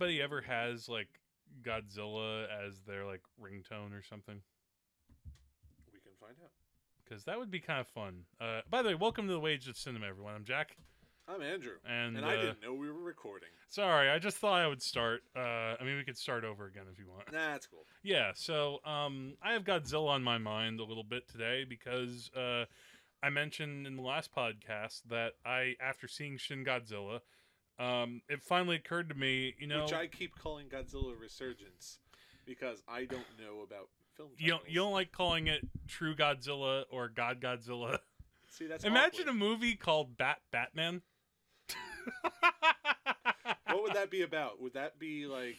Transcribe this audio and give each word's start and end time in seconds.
anybody 0.00 0.22
ever 0.22 0.40
has 0.40 0.88
like 0.88 1.08
Godzilla 1.62 2.46
as 2.66 2.80
their 2.86 3.04
like 3.04 3.20
ringtone 3.40 3.92
or 3.92 4.02
something? 4.02 4.40
We 5.92 6.00
can 6.00 6.12
find 6.18 6.34
out. 6.42 6.50
Because 7.04 7.24
that 7.24 7.38
would 7.38 7.50
be 7.50 7.60
kind 7.60 7.80
of 7.80 7.88
fun. 7.88 8.22
Uh, 8.40 8.60
by 8.70 8.82
the 8.82 8.90
way, 8.90 8.94
welcome 8.94 9.26
to 9.26 9.32
the 9.32 9.40
Wages 9.40 9.68
of 9.68 9.76
Cinema, 9.76 10.06
everyone. 10.06 10.34
I'm 10.34 10.44
Jack, 10.44 10.76
I'm 11.28 11.42
Andrew, 11.42 11.74
and, 11.86 12.16
and 12.16 12.24
uh, 12.24 12.28
I 12.28 12.36
didn't 12.36 12.62
know 12.62 12.72
we 12.72 12.90
were 12.90 13.02
recording. 13.02 13.50
sorry, 13.68 14.08
I 14.08 14.18
just 14.18 14.38
thought 14.38 14.62
I 14.62 14.66
would 14.66 14.80
start. 14.80 15.20
Uh, 15.36 15.40
I 15.78 15.84
mean, 15.84 15.96
we 15.96 16.04
could 16.04 16.16
start 16.16 16.44
over 16.44 16.66
again 16.66 16.84
if 16.90 16.98
you 16.98 17.04
want. 17.06 17.30
Nah, 17.30 17.52
that's 17.52 17.66
cool. 17.66 17.84
Yeah, 18.02 18.30
so 18.34 18.78
um, 18.86 19.34
I 19.42 19.52
have 19.52 19.64
Godzilla 19.64 20.08
on 20.08 20.22
my 20.22 20.38
mind 20.38 20.80
a 20.80 20.84
little 20.84 21.04
bit 21.04 21.28
today 21.28 21.64
because 21.68 22.30
uh, 22.34 22.64
I 23.22 23.28
mentioned 23.28 23.86
in 23.86 23.96
the 23.96 24.02
last 24.02 24.34
podcast 24.34 25.02
that 25.10 25.32
I, 25.44 25.74
after 25.78 26.08
seeing 26.08 26.38
Shin 26.38 26.64
Godzilla, 26.64 27.20
um, 27.80 28.22
it 28.28 28.42
finally 28.42 28.76
occurred 28.76 29.08
to 29.08 29.14
me, 29.14 29.54
you 29.58 29.66
know, 29.66 29.82
Which 29.84 29.92
I 29.92 30.06
keep 30.06 30.36
calling 30.38 30.66
Godzilla 30.66 31.18
Resurgence 31.18 31.98
because 32.46 32.82
I 32.86 33.04
don't 33.04 33.24
know 33.38 33.62
about 33.64 33.88
film. 34.16 34.28
you 34.36 34.48
don't, 34.50 34.68
you 34.68 34.74
don't 34.76 34.92
like 34.92 35.12
calling 35.12 35.46
it 35.46 35.66
True 35.88 36.14
Godzilla 36.14 36.84
or 36.90 37.08
God 37.08 37.40
Godzilla. 37.40 37.98
See, 38.50 38.66
that's 38.66 38.84
Imagine 38.84 39.28
a 39.28 39.32
movie 39.34 39.76
called 39.76 40.16
Bat 40.16 40.40
Batman. 40.50 41.02
What 43.66 43.82
would 43.84 43.94
that 43.94 44.10
be 44.10 44.22
about? 44.22 44.60
Would 44.60 44.74
that 44.74 44.98
be 44.98 45.26
like? 45.26 45.56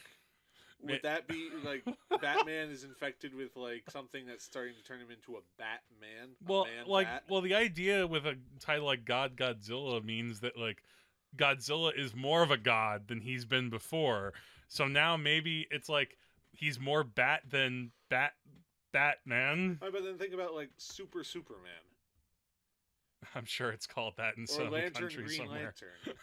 Would 0.83 1.03
that 1.03 1.27
be 1.27 1.49
like 1.63 1.85
Batman 2.21 2.69
is 2.69 2.83
infected 2.83 3.35
with 3.35 3.55
like 3.55 3.83
something 3.89 4.25
that's 4.25 4.43
starting 4.43 4.73
to 4.75 4.83
turn 4.83 4.99
him 4.99 5.11
into 5.11 5.37
a 5.37 5.41
Batman? 5.57 6.29
A 6.45 6.51
Well, 6.51 6.65
man 6.65 6.87
like, 6.87 7.07
bat? 7.07 7.23
well, 7.29 7.41
the 7.41 7.53
idea 7.55 8.07
with 8.07 8.25
a 8.25 8.35
title 8.59 8.85
like 8.87 9.05
God 9.05 9.35
Godzilla 9.37 10.03
means 10.03 10.39
that 10.41 10.57
like 10.57 10.83
Godzilla 11.35 11.91
is 11.97 12.15
more 12.15 12.43
of 12.43 12.51
a 12.51 12.57
god 12.57 13.07
than 13.07 13.21
he's 13.21 13.45
been 13.45 13.69
before. 13.69 14.33
So 14.67 14.87
now 14.87 15.17
maybe 15.17 15.67
it's 15.71 15.89
like 15.89 16.17
he's 16.51 16.79
more 16.79 17.03
bat 17.03 17.41
than 17.49 17.91
bat 18.09 18.33
Batman. 18.91 19.79
Right, 19.81 19.91
but 19.91 20.03
then 20.03 20.17
think 20.17 20.33
about 20.33 20.53
like 20.53 20.69
Super 20.77 21.23
Superman 21.23 21.71
I'm 23.35 23.45
sure 23.45 23.69
it's 23.71 23.87
called 23.87 24.15
that 24.17 24.35
in 24.37 24.43
or 24.43 24.47
some 24.47 24.71
Lantern 24.71 24.93
country 25.03 25.23
Green 25.25 25.37
somewhere. 25.37 25.73
Lantern. 26.07 26.17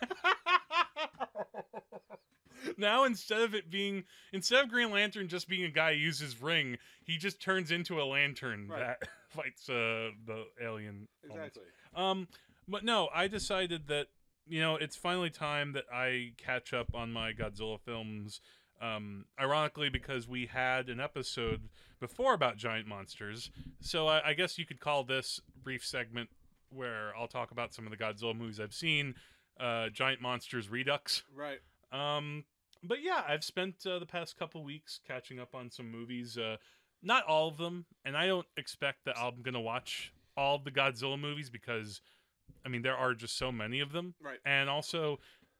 now 2.76 3.04
instead 3.04 3.40
of 3.42 3.54
it 3.54 3.70
being 3.70 4.04
instead 4.32 4.64
of 4.64 4.70
Green 4.70 4.90
Lantern 4.90 5.28
just 5.28 5.48
being 5.48 5.64
a 5.64 5.70
guy 5.70 5.94
who 5.94 6.00
uses 6.00 6.40
ring, 6.40 6.76
he 7.04 7.16
just 7.16 7.40
turns 7.40 7.70
into 7.70 8.00
a 8.00 8.04
lantern 8.04 8.68
Right. 8.68 8.80
that 8.80 9.08
fights 9.30 9.68
uh, 9.68 10.10
the 10.26 10.44
alien. 10.60 11.08
elements. 11.28 11.56
Exactly. 11.56 11.62
Um, 11.94 12.28
but 12.66 12.84
no, 12.84 13.08
I 13.14 13.28
decided 13.28 13.86
that 13.88 14.08
you 14.48 14.60
know 14.60 14.76
it's 14.76 14.96
finally 14.96 15.30
time 15.30 15.72
that 15.72 15.84
I 15.92 16.32
catch 16.36 16.72
up 16.72 16.94
on 16.94 17.12
my 17.12 17.32
Godzilla 17.32 17.78
films. 17.80 18.40
Um, 18.80 19.24
ironically, 19.40 19.88
because 19.88 20.28
we 20.28 20.46
had 20.46 20.88
an 20.88 21.00
episode 21.00 21.62
before 21.98 22.32
about 22.32 22.56
giant 22.56 22.86
monsters, 22.86 23.50
so 23.80 24.06
I, 24.06 24.28
I 24.28 24.34
guess 24.34 24.56
you 24.56 24.64
could 24.64 24.78
call 24.78 25.02
this 25.02 25.40
brief 25.64 25.84
segment 25.84 26.30
where 26.70 27.12
I'll 27.18 27.26
talk 27.26 27.50
about 27.50 27.74
some 27.74 27.86
of 27.86 27.90
the 27.90 27.96
Godzilla 27.96 28.36
movies 28.36 28.60
I've 28.60 28.74
seen. 28.74 29.14
Uh, 29.58 29.88
giant 29.88 30.20
monsters 30.20 30.68
Redux. 30.68 31.24
Right. 31.34 31.58
Um, 31.90 32.44
but 32.84 33.02
yeah, 33.02 33.22
I've 33.26 33.42
spent 33.42 33.84
uh, 33.84 33.98
the 33.98 34.06
past 34.06 34.38
couple 34.38 34.62
weeks 34.62 35.00
catching 35.06 35.40
up 35.40 35.54
on 35.54 35.70
some 35.70 35.90
movies. 35.90 36.38
Uh, 36.38 36.58
not 37.02 37.24
all 37.24 37.48
of 37.48 37.56
them, 37.56 37.86
and 38.04 38.16
I 38.16 38.26
don't 38.26 38.46
expect 38.56 39.04
that 39.04 39.18
I'm 39.18 39.42
gonna 39.42 39.60
watch 39.60 40.12
all 40.36 40.58
the 40.58 40.70
Godzilla 40.70 41.18
movies 41.18 41.50
because, 41.50 42.00
I 42.64 42.68
mean, 42.68 42.82
there 42.82 42.96
are 42.96 43.14
just 43.14 43.36
so 43.36 43.50
many 43.50 43.80
of 43.80 43.92
them. 43.92 44.14
Right. 44.22 44.38
And 44.44 44.68
also, 44.68 45.18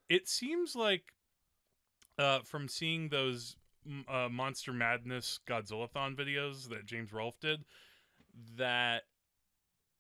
it 0.08 0.28
seems 0.28 0.74
like, 0.74 1.12
uh, 2.18 2.40
from 2.40 2.68
seeing 2.68 3.08
those 3.08 3.56
uh, 4.08 4.28
Monster 4.30 4.72
Madness 4.72 5.40
Godzillathon 5.48 6.16
videos 6.16 6.68
that 6.68 6.84
James 6.84 7.12
Rolfe 7.12 7.40
did, 7.40 7.64
that 8.56 9.02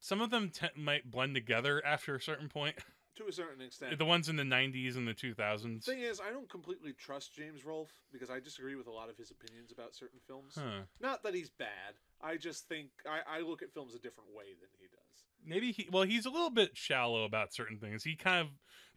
some 0.00 0.20
of 0.20 0.30
them 0.30 0.50
te- 0.50 0.68
might 0.76 1.10
blend 1.10 1.34
together 1.34 1.84
after 1.84 2.14
a 2.14 2.20
certain 2.20 2.48
point. 2.48 2.76
To 3.18 3.26
a 3.28 3.32
certain 3.32 3.60
extent. 3.60 3.98
the 3.98 4.04
ones 4.04 4.28
in 4.28 4.36
the 4.36 4.42
'90s 4.44 4.96
and 4.96 5.06
the 5.06 5.14
2000s. 5.14 5.84
thing 5.84 6.00
is, 6.00 6.20
I 6.20 6.30
don't 6.30 6.48
completely 6.48 6.92
trust 6.92 7.34
James 7.34 7.64
Rolfe 7.64 7.92
because 8.12 8.30
I 8.30 8.40
disagree 8.40 8.74
with 8.76 8.86
a 8.86 8.92
lot 8.92 9.10
of 9.10 9.16
his 9.16 9.30
opinions 9.30 9.72
about 9.72 9.94
certain 9.94 10.20
films. 10.26 10.54
Huh. 10.56 10.82
Not 11.00 11.22
that 11.24 11.34
he's 11.34 11.50
bad. 11.50 11.94
I 12.22 12.36
just 12.36 12.68
think 12.68 12.88
I, 13.06 13.38
I 13.38 13.40
look 13.40 13.62
at 13.62 13.72
films 13.74 13.94
a 13.94 13.98
different 13.98 14.30
way 14.34 14.54
than 14.60 14.68
he 14.78 14.86
does. 14.86 15.24
maybe 15.44 15.72
he 15.72 15.88
well 15.92 16.02
he's 16.04 16.26
a 16.26 16.30
little 16.30 16.50
bit 16.50 16.76
shallow 16.76 17.24
about 17.24 17.52
certain 17.52 17.78
things 17.78 18.02
he 18.02 18.16
kind 18.16 18.40
of 18.40 18.48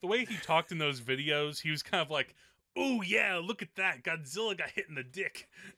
the 0.01 0.07
way 0.07 0.25
he 0.25 0.35
talked 0.37 0.71
in 0.71 0.79
those 0.79 0.99
videos 0.99 1.61
he 1.61 1.69
was 1.69 1.83
kind 1.83 2.01
of 2.01 2.09
like 2.09 2.33
oh 2.75 3.03
yeah 3.03 3.39
look 3.41 3.61
at 3.61 3.75
that 3.75 4.01
godzilla 4.03 4.57
got 4.57 4.69
hit 4.71 4.85
in 4.89 4.95
the 4.95 5.03
dick 5.03 5.47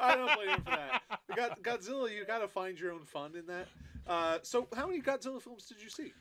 I 0.00 0.14
don't 0.14 0.34
blame 0.36 0.48
him 0.50 0.62
for 0.62 0.70
that. 0.70 1.02
God, 1.34 1.56
Godzilla, 1.62 2.14
you 2.14 2.24
got 2.24 2.38
to 2.38 2.48
find 2.48 2.78
your 2.78 2.92
own 2.92 3.04
fun 3.04 3.34
in 3.36 3.46
that. 3.46 3.66
Uh, 4.06 4.38
so, 4.42 4.68
how 4.76 4.86
many 4.86 5.00
Godzilla 5.00 5.42
films 5.42 5.66
did 5.66 5.82
you 5.82 5.90
see? 5.90 6.12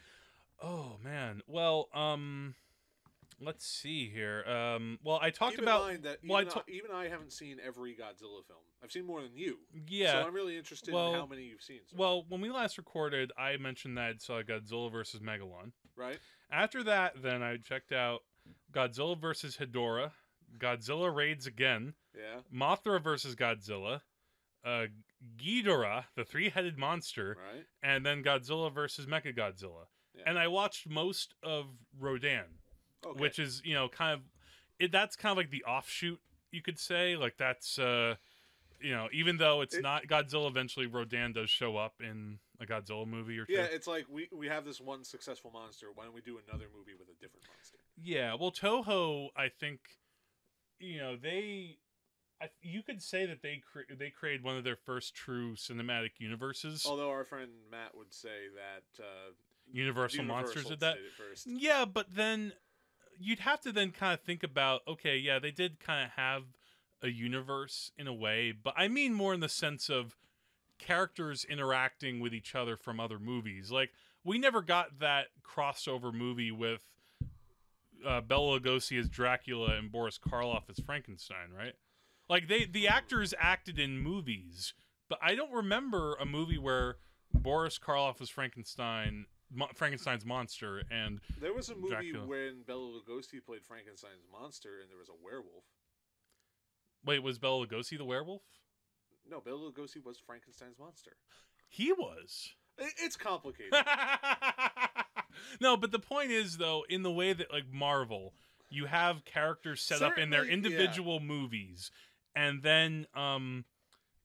Oh 0.62 0.98
man 1.04 1.42
well 1.48 1.88
um 1.94 2.56
let's 3.42 3.66
see 3.66 4.10
here 4.10 4.44
um 4.48 4.98
well 5.04 5.20
i 5.22 5.30
talked 5.30 5.54
Keep 5.56 5.64
about 5.64 5.82
in 5.82 5.88
mind 5.88 6.04
that 6.04 6.18
even, 6.24 6.30
well, 6.30 6.46
I 6.56 6.60
I, 6.60 6.64
even 6.68 6.92
I 6.92 7.08
haven't 7.10 7.34
seen 7.34 7.58
every 7.66 7.94
Godzilla 7.94 8.46
film. 8.48 8.60
I've 8.84 8.92
seen 8.92 9.06
more 9.06 9.22
than 9.22 9.36
you. 9.36 9.58
yeah 9.90 10.22
So 10.22 10.28
I'm 10.28 10.34
really 10.34 10.58
interested 10.58 10.94
well- 10.94 11.14
in 11.14 11.20
how 11.20 11.26
many 11.26 11.44
you've 11.44 11.62
seen. 11.62 11.80
So, 11.88 11.96
well 11.98 12.26
when 12.30 12.40
we 12.42 12.50
last 12.50 12.78
recorded 12.78 13.32
i 13.38 13.58
mentioned 13.58 13.98
that 13.98 14.04
i 14.10 14.14
saw 14.20 14.42
godzilla 14.42 14.92
versus 14.92 15.20
megalon 15.22 15.72
right? 15.98 16.18
after 16.52 16.84
that 16.84 17.22
then 17.22 17.44
i 17.44 17.58
checked 17.58 17.92
out 17.92 18.22
godzilla 18.72 19.20
versus 19.20 19.58
hedorah 19.58 20.12
godzilla 20.58 21.14
raids 21.14 21.46
again 21.48 21.94
Yeah. 22.16 22.40
Mothra 22.54 23.04
versus 23.04 23.36
Godzilla, 23.36 24.00
uh, 24.64 24.86
Ghidorah, 25.38 26.06
the 26.16 26.24
three-headed 26.24 26.78
monster, 26.78 27.36
Right. 27.38 27.66
and 27.84 28.06
then 28.06 28.24
Godzilla 28.24 28.74
versus 28.74 29.06
Mechagodzilla. 29.06 29.88
Yeah. 30.18 30.24
And 30.28 30.40
I 30.40 30.48
watched 30.48 30.88
most 30.90 31.34
of 31.44 31.66
Rodan, 32.00 32.46
Okay. 33.06 33.20
which 33.20 33.40
is 33.40 33.62
you 33.66 33.74
know 33.74 33.88
kind 33.90 34.14
of 34.14 34.22
it, 34.80 34.92
that's 34.92 35.16
kind 35.16 35.32
of 35.32 35.38
like 35.38 35.52
the 35.52 35.64
offshoot 35.66 36.20
you 36.52 36.62
could 36.62 36.80
say. 36.80 37.16
Like 37.16 37.38
that's 37.38 37.78
uh, 37.80 38.16
you 38.82 38.92
know 38.92 39.08
even 39.14 39.38
though 39.38 39.62
it's 39.62 39.76
It- 39.76 39.82
not 39.84 40.08
Godzilla, 40.08 40.50
eventually 40.50 40.86
Rodan 40.88 41.34
does 41.34 41.50
show 41.50 41.78
up 41.78 41.96
in 42.02 42.40
a 42.60 42.66
Godzilla 42.66 43.06
movie 43.06 43.38
or 43.38 43.46
two. 43.46 43.54
yeah, 43.54 43.64
it's 43.70 43.88
like 43.88 44.06
we 44.10 44.28
we 44.32 44.48
have 44.48 44.64
this 44.66 44.80
one 44.80 45.04
successful 45.04 45.52
monster. 45.52 45.88
Why 45.94 46.06
don't 46.06 46.14
we 46.14 46.22
do 46.22 46.40
another 46.48 46.66
movie 46.76 46.94
with 46.98 47.10
a 47.10 47.20
different 47.22 47.46
monster? 47.48 47.78
Yeah, 48.02 48.36
well, 48.36 48.52
Toho, 48.52 49.30
I 49.36 49.50
think, 49.50 49.80
you 50.80 50.98
know, 51.00 51.16
they, 51.18 51.78
I, 52.42 52.50
you 52.62 52.82
could 52.84 53.02
say 53.02 53.26
that 53.26 53.42
they 53.42 53.62
cre- 53.72 53.94
they 53.94 54.10
created 54.10 54.44
one 54.44 54.56
of 54.58 54.64
their 54.64 54.76
first 54.78 55.14
true 55.16 55.56
cinematic 55.56 56.12
universes. 56.20 56.86
Although 56.86 57.10
our 57.10 57.24
friend 57.26 57.52
Matt 57.72 57.96
would 57.96 58.14
say 58.14 58.48
that 58.56 59.04
uh, 59.04 59.32
Universal, 59.72 60.24
Monsters 60.24 60.64
Universal 60.64 60.70
did 60.72 60.80
that. 60.80 60.98
first. 61.18 61.48
Yeah, 61.48 61.86
but 61.86 62.08
then 62.16 62.54
you'd 63.20 63.40
have 63.40 63.62
to 63.62 63.72
then 63.72 63.92
kind 63.92 64.14
of 64.14 64.22
think 64.22 64.44
about, 64.44 64.82
okay, 64.88 65.18
yeah, 65.18 65.40
they 65.40 65.52
did 65.52 65.80
kind 65.80 66.04
of 66.06 66.12
have 66.12 66.44
a 67.02 67.10
universe 67.10 67.92
in 67.98 68.08
a 68.08 68.14
way, 68.14 68.52
but 68.52 68.74
I 68.78 68.88
mean 68.88 69.14
more 69.14 69.34
in 69.34 69.40
the 69.40 69.50
sense 69.50 69.90
of 69.90 70.16
characters 70.80 71.46
interacting 71.46 72.20
with 72.20 72.34
each 72.34 72.56
other 72.56 72.76
from 72.76 73.00
other 73.00 73.20
movies. 73.20 73.72
Like 73.72 73.92
we 74.24 74.38
never 74.38 74.62
got 74.62 75.00
that 75.00 75.28
crossover 75.44 76.14
movie 76.14 76.52
with 76.52 76.82
uh, 78.06 78.22
Bela 78.22 78.60
Lugosi 78.60 79.00
as 79.00 79.10
Dracula 79.10 79.76
and 79.76 79.92
Boris 79.92 80.20
Karloff 80.20 80.70
as 80.70 80.80
Frankenstein, 80.80 81.52
right? 81.56 81.74
Like 82.30 82.48
they 82.48 82.66
the 82.66 82.88
actors 82.88 83.34
acted 83.40 83.80
in 83.80 84.00
movies, 84.00 84.74
but 85.10 85.20
I 85.22 85.36
don't 85.36 85.54
remember 85.54 86.16
a 86.16 86.26
movie 86.26 86.58
where 86.58 86.98
Boris 87.34 87.78
Karloff 87.78 88.20
was 88.20 88.30
Frankenstein, 88.30 89.28
Mo- 89.54 89.70
Frankenstein's 89.76 90.26
monster, 90.26 90.82
and 90.92 91.20
There 91.40 91.54
was 91.54 91.70
a 91.70 91.76
movie 91.76 91.90
Dracula. 91.90 92.26
when 92.26 92.64
Bela 92.66 92.88
Lugosi 93.00 93.44
played 93.46 93.64
Frankenstein's 93.64 94.26
monster, 94.32 94.80
and 94.82 94.90
there 94.90 94.98
was 94.98 95.10
a 95.10 95.24
werewolf. 95.24 95.64
wait, 97.06 97.20
was 97.24 97.38
Bela 97.40 97.66
Lugosi 97.68 97.98
the 97.98 98.06
werewolf? 98.06 98.42
No, 99.30 99.40
Bela 99.42 99.72
Lugosi 99.72 100.04
was 100.04 100.18
Frankenstein's 100.20 100.78
monster. 100.80 101.14
He 101.68 101.92
was. 101.92 102.50
It's 102.78 103.16
complicated. 103.16 103.74
no, 105.62 105.78
but 105.78 105.92
the 105.92 106.00
point 106.00 106.32
is 106.32 106.58
though, 106.58 106.84
in 106.90 107.04
the 107.04 107.12
way 107.12 107.34
that 107.34 107.52
like 107.52 107.66
Marvel, 107.72 108.34
you 108.70 108.86
have 108.86 109.24
characters 109.26 109.82
set 109.82 110.02
up 110.02 110.18
in 110.18 110.30
their 110.30 110.42
Certainly, 110.42 110.50
yeah. 110.50 110.54
individual 110.78 111.20
movies, 111.20 111.92
and 112.36 112.62
then 112.64 113.08
um, 113.16 113.66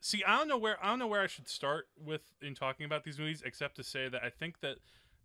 see, 0.00 0.22
I 0.25 0.37
don't 0.37 0.49
know 0.49 0.58
where 0.58 0.82
I 0.84 0.88
don't 0.88 0.99
know 0.99 1.06
where 1.06 1.20
I 1.22 1.26
should 1.28 1.49
start 1.49 1.88
with 2.02 2.22
in 2.43 2.55
talking 2.55 2.87
about 2.87 3.05
these 3.05 3.19
movies, 3.19 3.43
except 3.44 3.76
to 3.76 3.84
say 3.84 4.08
that 4.08 4.22
I 4.22 4.31
think 4.31 4.61
that 4.61 4.76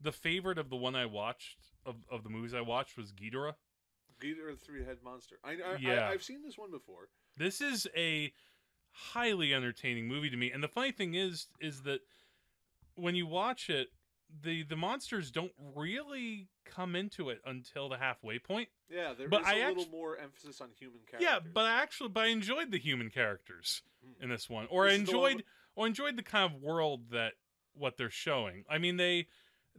the 0.01 0.11
favorite 0.11 0.57
of 0.57 0.69
the 0.69 0.75
one 0.75 0.95
I 0.95 1.05
watched 1.05 1.57
of, 1.85 1.95
of 2.11 2.23
the 2.23 2.29
movies 2.29 2.53
I 2.53 2.61
watched 2.61 2.97
was 2.97 3.11
Ghidorah. 3.11 3.53
Ghidorah 4.21 4.59
the 4.59 4.65
three-head 4.65 4.97
monster. 5.03 5.37
I, 5.43 5.51
I, 5.51 5.77
Yeah. 5.79 6.07
I 6.07 6.11
I've 6.11 6.23
seen 6.23 6.41
this 6.43 6.57
one 6.57 6.71
before. 6.71 7.09
This 7.37 7.61
is 7.61 7.87
a 7.95 8.33
highly 8.91 9.53
entertaining 9.53 10.07
movie 10.07 10.29
to 10.29 10.37
me, 10.37 10.51
and 10.51 10.63
the 10.63 10.67
funny 10.67 10.91
thing 10.91 11.15
is, 11.15 11.47
is 11.59 11.81
that 11.83 11.99
when 12.95 13.15
you 13.15 13.27
watch 13.27 13.69
it, 13.69 13.89
the 14.43 14.63
the 14.63 14.75
monsters 14.75 15.31
don't 15.31 15.51
really 15.75 16.47
come 16.65 16.95
into 16.95 17.29
it 17.29 17.39
until 17.45 17.89
the 17.89 17.97
halfway 17.97 18.39
point. 18.39 18.69
Yeah, 18.89 19.13
there 19.13 19.25
is 19.27 19.29
But 19.29 19.43
a 19.43 19.47
I 19.47 19.67
little 19.67 19.83
actu- 19.83 19.91
more 19.91 20.17
emphasis 20.17 20.61
on 20.61 20.69
human 20.79 20.99
characters. 21.09 21.21
Yeah, 21.29 21.39
but 21.53 21.65
I 21.65 21.81
actually 21.81 22.09
but 22.09 22.21
I 22.23 22.27
enjoyed 22.27 22.71
the 22.71 22.79
human 22.79 23.09
characters 23.09 23.81
Mm. 24.05 24.23
in 24.23 24.29
this 24.29 24.49
one, 24.49 24.67
or 24.69 24.85
I 24.87 24.91
This 24.91 25.01
is 25.01 25.09
the 25.09 25.17
one 25.19 25.31
enjoyed 25.31 25.45
or 25.75 25.87
enjoyed 25.87 26.15
the 26.15 26.23
kind 26.23 26.53
of 26.53 26.61
world 26.61 27.09
that 27.11 27.33
what 27.73 27.97
they're 27.97 28.09
showing. 28.09 28.63
I 28.69 28.77
mean 28.77 28.97
they 28.97 29.27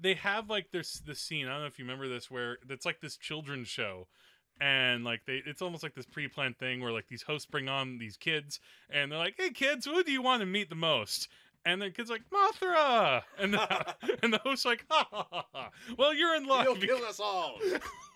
they 0.01 0.15
have 0.15 0.51
like 0.51 0.71
this 0.71 1.01
this 1.01 1.21
scene. 1.21 1.47
I 1.47 1.53
don't 1.53 1.61
know 1.61 1.67
if 1.67 1.79
you 1.79 1.85
remember 1.85 2.09
this 2.09 2.31
where 2.31 2.59
it's 2.69 2.87
like 2.87 3.01
this 3.01 3.17
children's 3.17 3.69
show. 3.69 4.09
And 4.59 5.05
like 5.05 5.21
they, 5.27 5.43
it's 5.45 5.61
almost 5.61 5.83
like 5.83 5.95
this 5.95 6.07
pre-planned 6.07 6.57
thing 6.57 6.81
where 6.81 6.91
like 6.93 7.09
these 7.09 7.23
hosts 7.23 7.47
bring 7.47 7.69
on 7.69 7.99
these 7.99 8.17
kids, 8.17 8.59
and 8.89 9.13
they're 9.13 9.19
like, 9.19 9.35
"Hey 9.37 9.51
kids, 9.51 9.85
who 9.85 10.03
do 10.03 10.11
you 10.11 10.23
want 10.23 10.41
to 10.41 10.47
meet 10.47 10.71
the 10.71 10.75
most?" 10.75 11.29
And 11.67 11.83
the 11.83 11.91
kid's 11.91 12.09
like, 12.09 12.23
"Mothra," 12.33 13.23
and 13.39 13.53
the, 13.53 13.95
and 14.23 14.33
the 14.33 14.39
host's 14.39 14.65
like, 14.65 14.87
ha, 14.89 15.07
ha, 15.11 15.27
ha, 15.31 15.45
ha. 15.53 15.71
"Well, 15.99 16.15
you're 16.15 16.35
in 16.37 16.47
luck." 16.47 16.65
You'll 16.65 16.77
kill 16.77 17.05
us 17.05 17.21
all. 17.21 17.59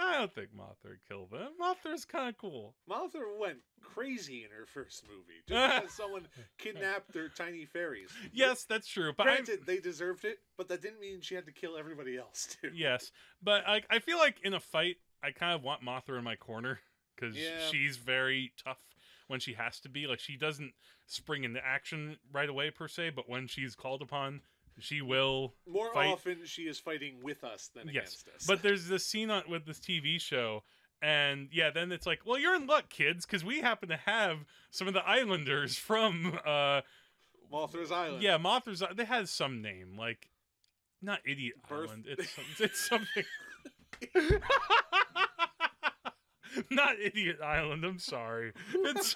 I 0.00 0.18
don't 0.18 0.34
think 0.34 0.48
Mothra 0.56 0.90
would 0.90 1.04
kill 1.08 1.26
them. 1.26 1.52
Mothra's 1.60 2.04
kind 2.04 2.28
of 2.28 2.36
cool. 2.38 2.74
Mothra 2.88 3.38
went 3.38 3.58
crazy 3.82 4.44
in 4.44 4.50
her 4.50 4.66
first 4.66 5.04
movie 5.08 5.40
just 5.46 5.76
because 5.82 5.94
someone 5.94 6.26
kidnapped 6.58 7.12
their 7.12 7.28
tiny 7.28 7.64
fairies. 7.64 8.10
Yes, 8.32 8.64
that's 8.64 8.86
true. 8.86 9.12
But 9.16 9.24
Granted, 9.24 9.60
they 9.66 9.78
deserved 9.78 10.24
it, 10.24 10.38
but 10.56 10.68
that 10.68 10.82
didn't 10.82 11.00
mean 11.00 11.20
she 11.20 11.34
had 11.34 11.46
to 11.46 11.52
kill 11.52 11.76
everybody 11.76 12.16
else 12.16 12.56
too. 12.60 12.70
yes, 12.74 13.10
but 13.42 13.66
I, 13.66 13.82
I 13.90 13.98
feel 13.98 14.18
like 14.18 14.36
in 14.42 14.54
a 14.54 14.60
fight, 14.60 14.96
I 15.22 15.30
kind 15.32 15.54
of 15.54 15.62
want 15.62 15.82
Mothra 15.82 16.18
in 16.18 16.24
my 16.24 16.36
corner 16.36 16.80
because 17.14 17.36
Yeah. 17.36 17.68
she's 17.70 17.96
very 17.96 18.52
tough 18.62 18.78
when 19.26 19.40
she 19.40 19.54
has 19.54 19.80
to 19.80 19.88
be. 19.88 20.06
Like 20.06 20.20
she 20.20 20.36
doesn't 20.36 20.72
spring 21.06 21.44
into 21.44 21.64
action 21.64 22.18
right 22.32 22.48
away 22.48 22.70
per 22.70 22.88
se, 22.88 23.10
but 23.10 23.28
when 23.28 23.46
she's 23.46 23.74
called 23.74 24.02
upon, 24.02 24.42
she 24.80 25.02
will. 25.02 25.54
More 25.66 25.92
Fight. 25.92 26.08
often, 26.08 26.38
she 26.44 26.62
is 26.62 26.78
fighting 26.78 27.18
with 27.22 27.44
us 27.44 27.70
than 27.74 27.86
Yes, 27.86 27.92
against 28.24 28.28
us. 28.34 28.46
But 28.46 28.62
there's 28.62 28.86
this 28.88 29.04
scene 29.06 29.30
on, 29.30 29.42
with 29.48 29.66
this 29.66 29.78
TV 29.78 30.20
show. 30.20 30.62
And 31.00 31.48
yeah, 31.52 31.70
then 31.70 31.92
it's 31.92 32.06
like, 32.06 32.20
well, 32.26 32.38
you're 32.38 32.56
in 32.56 32.66
luck, 32.66 32.88
kids, 32.88 33.24
because 33.24 33.44
we 33.44 33.60
happen 33.60 33.88
to 33.90 33.96
have 33.96 34.38
some 34.70 34.88
of 34.88 34.94
the 34.94 35.06
Islanders 35.06 35.76
from 35.78 36.38
uh, 36.44 36.80
Mothra's 37.52 37.92
Island. 37.92 38.22
Yeah, 38.22 38.36
Mothra's. 38.38 38.82
They 38.96 39.04
had 39.04 39.28
some 39.28 39.62
name, 39.62 39.96
like 39.96 40.28
not 41.00 41.20
Idiot 41.24 41.54
Birth- 41.68 41.90
Island. 41.90 42.06
It's 42.10 42.30
some- 42.30 42.44
it's 42.58 42.88
something. 42.88 43.24
not 46.70 46.98
Idiot 47.00 47.38
Island. 47.42 47.84
I'm 47.84 47.98
sorry. 47.98 48.52
It's 48.74 49.14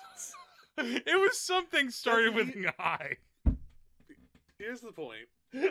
it 0.79 1.21
was 1.21 1.39
something 1.39 1.91
started 1.91 2.35
with 2.35 2.55
an 2.55 2.71
I. 2.79 3.17
Here's 4.59 4.81
the 4.81 4.93
point. 4.93 5.29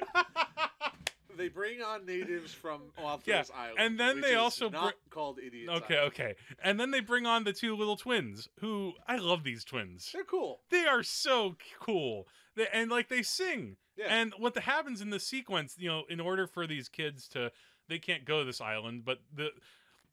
They 1.37 1.47
bring 1.47 1.81
on 1.81 2.05
natives 2.05 2.53
from 2.53 2.81
Mothra's 2.99 3.23
Yeah, 3.25 3.43
Island, 3.55 3.77
and 3.79 3.99
then 3.99 4.21
they 4.21 4.35
also 4.35 4.69
not 4.69 4.93
br- 5.09 5.09
called 5.09 5.39
Idiots 5.39 5.71
okay, 5.71 5.97
Island. 5.97 6.13
okay, 6.13 6.35
and 6.61 6.79
then 6.79 6.91
they 6.91 6.99
bring 6.99 7.25
on 7.25 7.45
the 7.45 7.53
two 7.53 7.75
little 7.75 7.95
twins, 7.95 8.49
who 8.59 8.93
I 9.07 9.15
love 9.15 9.43
these 9.43 9.63
twins. 9.63 10.09
They're 10.13 10.25
cool. 10.25 10.59
They 10.69 10.85
are 10.85 11.03
so 11.03 11.55
cool. 11.79 12.27
They, 12.55 12.67
and 12.73 12.91
like 12.91 13.07
they 13.07 13.23
sing. 13.23 13.77
Yeah. 13.95 14.07
And 14.09 14.33
what 14.37 14.53
the 14.55 14.61
happens 14.61 14.99
in 15.01 15.09
the 15.09 15.19
sequence, 15.21 15.75
you 15.79 15.87
know, 15.89 16.03
in 16.09 16.19
order 16.19 16.47
for 16.47 16.67
these 16.67 16.89
kids 16.89 17.27
to, 17.29 17.51
they 17.87 17.97
can't 17.97 18.25
go 18.25 18.39
to 18.39 18.45
this 18.45 18.61
island, 18.61 19.05
but 19.05 19.19
the 19.33 19.49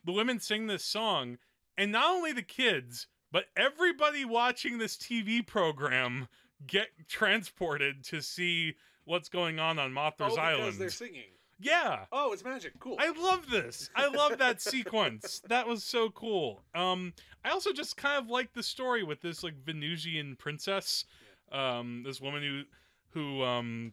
the 0.05 0.13
women 0.13 0.39
sing 0.39 0.69
this 0.69 0.85
song, 0.85 1.39
and 1.77 1.91
not 1.91 2.11
only 2.11 2.33
the 2.33 2.43
kids, 2.43 3.09
but 3.33 3.47
everybody 3.57 4.25
watching 4.25 4.79
this 4.79 4.97
TV 4.97 5.45
program 5.45 6.29
get 6.67 6.89
transported 7.09 8.05
to 8.05 8.23
see 8.23 8.75
what's 9.09 9.29
going 9.29 9.59
on 9.59 9.79
on 9.79 9.91
oh, 9.91 9.95
Mothra's 9.95 10.35
because 10.35 10.39
Island. 10.39 10.79
they're 10.79 10.91
singing. 10.91 11.25
Yeah. 11.61 12.05
Oh, 12.13 12.33
it's 12.33 12.45
magic. 12.45 12.79
Cool. 12.79 12.97
I 13.01 13.11
love 13.11 13.51
this. 13.51 13.91
I 13.97 14.07
love 14.09 14.39
that 14.39 14.61
sequence. 14.75 15.43
That 15.49 15.67
was 15.67 15.83
so 15.83 16.11
cool. 16.11 16.63
Um, 16.75 17.13
I 17.45 17.51
also 17.51 17.73
just 17.73 17.97
kind 17.97 18.23
of 18.23 18.31
like 18.31 18.53
the 18.53 18.63
story 18.63 19.03
with 19.03 19.21
this 19.21 19.43
like 19.43 19.55
Venusian 19.65 20.37
princess, 20.37 21.05
um, 21.51 22.03
this 22.05 22.21
woman 22.21 22.43
who 22.43 22.63
who 23.11 23.43
um 23.43 23.93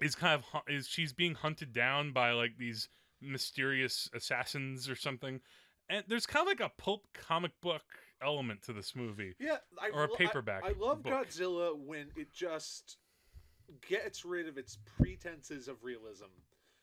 is 0.00 0.14
kind 0.14 0.40
of 0.40 0.62
is 0.68 0.86
she's 0.86 1.12
being 1.12 1.34
hunted 1.34 1.72
down 1.72 2.12
by 2.12 2.30
like 2.32 2.52
these 2.58 2.88
mysterious 3.20 4.08
assassins 4.14 4.88
or 4.88 4.94
something, 4.94 5.40
and 5.88 6.04
there's 6.06 6.26
kind 6.26 6.42
of 6.42 6.48
like 6.48 6.60
a 6.60 6.72
pulp 6.80 7.06
comic 7.14 7.52
book 7.60 7.82
element 8.22 8.62
to 8.62 8.72
this 8.72 8.94
movie. 8.94 9.34
yeah, 9.40 9.56
I, 9.80 9.88
or 9.90 10.04
a 10.04 10.06
lo- 10.06 10.14
I- 10.14 10.16
paperback 10.16 10.62
I, 10.64 10.72
love 10.78 11.02
book. 11.02 11.12
Godzilla 11.12 11.76
when 11.76 12.08
it 12.16 12.32
just 12.32 12.98
gets 13.88 14.24
rid 14.24 14.48
of 14.48 14.58
its 14.58 14.78
pretenses 14.96 15.68
of 15.68 15.82
realism. 15.82 16.26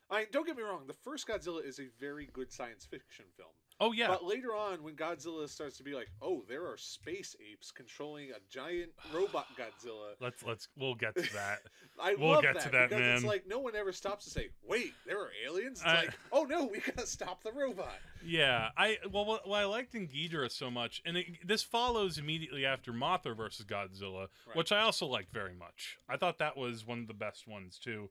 I 0.09 0.25
don't 0.31 0.45
get 0.45 0.57
me 0.57 0.63
wrong. 0.63 0.87
The 0.87 0.93
first 0.93 1.27
Godzilla 1.27 1.65
is 1.65 1.79
a 1.79 1.89
very 1.99 2.29
good 2.31 2.51
science 2.51 2.85
fiction 2.85 3.25
film. 3.35 3.49
Oh 3.79 3.91
yeah, 3.91 4.07
But 4.07 4.23
later 4.25 4.55
on, 4.55 4.81
when 4.81 4.95
Godzilla 4.95 5.47
starts 5.47 5.77
to 5.77 5.83
be 5.83 5.93
like, 5.93 6.09
"Oh, 6.19 6.43
there 6.49 6.65
are 6.65 6.77
space 6.77 7.35
apes 7.51 7.69
controlling 7.69 8.31
a 8.31 8.39
giant 8.49 8.91
robot 9.13 9.45
Godzilla," 9.55 10.13
let's 10.19 10.43
let's 10.43 10.67
we'll 10.75 10.95
get 10.95 11.15
to 11.15 11.33
that. 11.33 11.59
I 11.99 12.15
We'll 12.15 12.31
love 12.31 12.41
get 12.43 12.55
that, 12.55 12.63
to 12.63 12.69
that, 12.71 12.89
because 12.89 13.05
it's 13.21 13.23
like 13.23 13.45
no 13.47 13.59
one 13.59 13.75
ever 13.75 13.91
stops 13.91 14.23
to 14.25 14.31
say, 14.31 14.49
"Wait, 14.67 14.93
there 15.05 15.19
are 15.19 15.29
aliens." 15.45 15.77
It's 15.79 15.85
I- 15.85 16.05
like, 16.05 16.17
"Oh 16.31 16.43
no, 16.45 16.65
we 16.65 16.79
gotta 16.79 17.05
stop 17.05 17.43
the 17.43 17.51
robot." 17.51 17.93
Yeah, 18.25 18.69
I 18.75 18.97
well, 19.11 19.25
what, 19.25 19.47
what 19.47 19.59
I 19.59 19.65
liked 19.65 19.93
in 19.93 20.07
Ghidorah 20.07 20.51
so 20.51 20.71
much, 20.71 21.03
and 21.05 21.15
it, 21.17 21.25
this 21.47 21.61
follows 21.61 22.17
immediately 22.17 22.65
after 22.65 22.91
Mothra 22.91 23.37
versus 23.37 23.63
Godzilla, 23.65 24.27
Right. 24.47 24.55
which 24.55 24.71
I 24.71 24.81
also 24.81 25.05
liked 25.05 25.31
very 25.31 25.53
much. 25.53 25.99
I 26.09 26.17
thought 26.17 26.39
that 26.39 26.57
was 26.57 26.85
one 26.85 26.99
of 26.99 27.07
the 27.07 27.13
best 27.13 27.47
ones 27.47 27.77
too. 27.77 28.09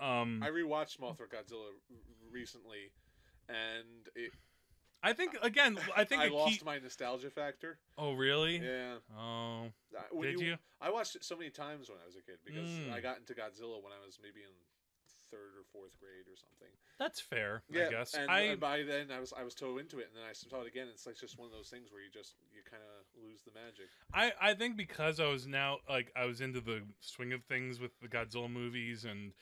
Um, 0.00 0.42
I 0.44 0.48
rewatched 0.50 0.98
Mothra 1.00 1.28
Godzilla 1.28 1.70
recently, 2.30 2.92
and 3.48 3.86
it, 4.14 4.32
I 5.02 5.12
think 5.12 5.36
again, 5.42 5.78
I 5.96 6.04
think 6.04 6.22
I 6.22 6.28
lost 6.28 6.58
key. 6.60 6.64
my 6.64 6.78
nostalgia 6.78 7.30
factor. 7.30 7.78
Oh 7.96 8.12
really? 8.14 8.56
Yeah, 8.58 8.96
Oh, 9.16 9.66
when 10.10 10.32
did 10.32 10.40
you? 10.40 10.56
I 10.80 10.90
watched 10.90 11.16
it 11.16 11.24
so 11.24 11.36
many 11.36 11.50
times 11.50 11.88
when 11.88 11.98
I 12.02 12.06
was 12.06 12.16
a 12.16 12.22
kid 12.22 12.38
because 12.44 12.68
Mm. 12.68 12.92
I 12.92 13.00
got 13.00 13.18
into 13.18 13.34
Godzilla 13.34 13.82
when 13.82 13.92
I 13.92 14.04
was 14.04 14.18
maybe 14.22 14.40
in 14.40 14.50
third 15.30 15.52
or 15.58 15.64
fourth 15.72 15.98
grade 16.00 16.24
or 16.26 16.36
something. 16.36 16.72
That's 16.98 17.20
fair. 17.20 17.62
Yeah, 17.70 17.86
I 17.86 17.90
guess. 17.90 18.14
And, 18.14 18.30
I 18.30 18.40
and 18.40 18.60
by 18.60 18.82
then 18.82 19.10
I 19.14 19.20
was 19.20 19.32
I 19.38 19.44
was 19.44 19.54
so 19.56 19.78
into 19.78 19.98
it, 19.98 20.08
and 20.08 20.16
then 20.16 20.24
I 20.28 20.32
saw 20.32 20.62
it 20.62 20.66
again. 20.66 20.88
It's 20.92 21.06
like 21.06 21.16
just 21.16 21.38
one 21.38 21.46
of 21.46 21.52
those 21.52 21.68
things 21.68 21.92
where 21.92 22.00
you 22.02 22.10
just 22.10 22.34
you 22.52 22.62
kind 22.68 22.82
of 22.82 23.22
lose 23.22 23.42
the 23.42 23.52
magic. 23.52 23.88
I, 24.12 24.32
I 24.40 24.54
think 24.54 24.76
because 24.76 25.20
I 25.20 25.26
was 25.28 25.46
now 25.46 25.78
like 25.88 26.10
I 26.16 26.24
was 26.24 26.40
into 26.40 26.60
the 26.60 26.82
swing 27.00 27.32
of 27.32 27.44
things 27.44 27.78
with 27.78 27.92
the 28.00 28.08
Godzilla 28.08 28.50
movies 28.50 29.04
and 29.04 29.32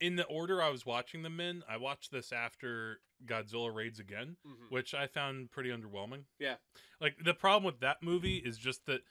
in 0.00 0.16
the 0.16 0.24
order 0.24 0.62
I 0.62 0.70
was 0.70 0.84
watching 0.86 1.22
them 1.22 1.40
in, 1.40 1.62
I 1.68 1.76
watched 1.76 2.12
this 2.12 2.30
after 2.32 3.00
Godzilla 3.26 3.74
Raids 3.74 3.98
Again, 3.98 4.36
Mhm. 4.46 4.70
which 4.70 4.94
I 4.94 5.06
found 5.06 5.50
pretty 5.50 5.70
underwhelming. 5.70 6.24
Yeah. 6.38 6.56
Like 7.00 7.16
the 7.22 7.34
problem 7.34 7.64
with 7.64 7.80
that 7.80 8.02
movie 8.02 8.38
is 8.38 8.58
just 8.58 8.86
that 8.86 9.02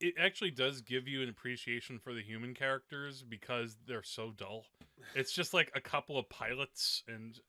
it 0.00 0.14
actually 0.18 0.50
does 0.52 0.80
give 0.80 1.08
you 1.08 1.22
an 1.22 1.28
appreciation 1.28 1.98
for 1.98 2.14
the 2.14 2.22
human 2.22 2.54
characters 2.54 3.22
because 3.22 3.76
they're 3.86 4.02
so 4.04 4.30
dull. 4.30 4.66
It's 5.14 5.32
just 5.32 5.52
like 5.52 5.72
a 5.74 5.80
couple 5.80 6.18
of 6.18 6.28
pilots 6.28 7.02
and 7.08 7.40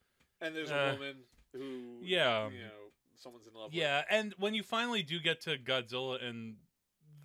And 0.41 0.55
there's 0.55 0.71
Uh, 0.71 0.75
a 0.75 0.93
woman 0.93 1.25
who 1.51 1.99
yeah. 2.01 2.49
you 2.49 2.63
know 2.63 2.91
someone's 3.15 3.45
in 3.45 3.53
love 3.53 3.73
yeah, 3.73 4.05
and 4.09 4.33
when 4.37 4.53
you 4.53 4.63
finally 4.63 5.03
do 5.03 5.19
get 5.19 5.41
to 5.41 5.57
Godzilla 5.57 6.23
and 6.23 6.57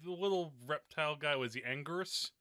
the 0.02 0.10
little 0.10 0.52
reptile 0.66 1.14
guy 1.16 1.36
was 1.36 1.54
he 1.54 1.60
Anguirus? 1.62 2.32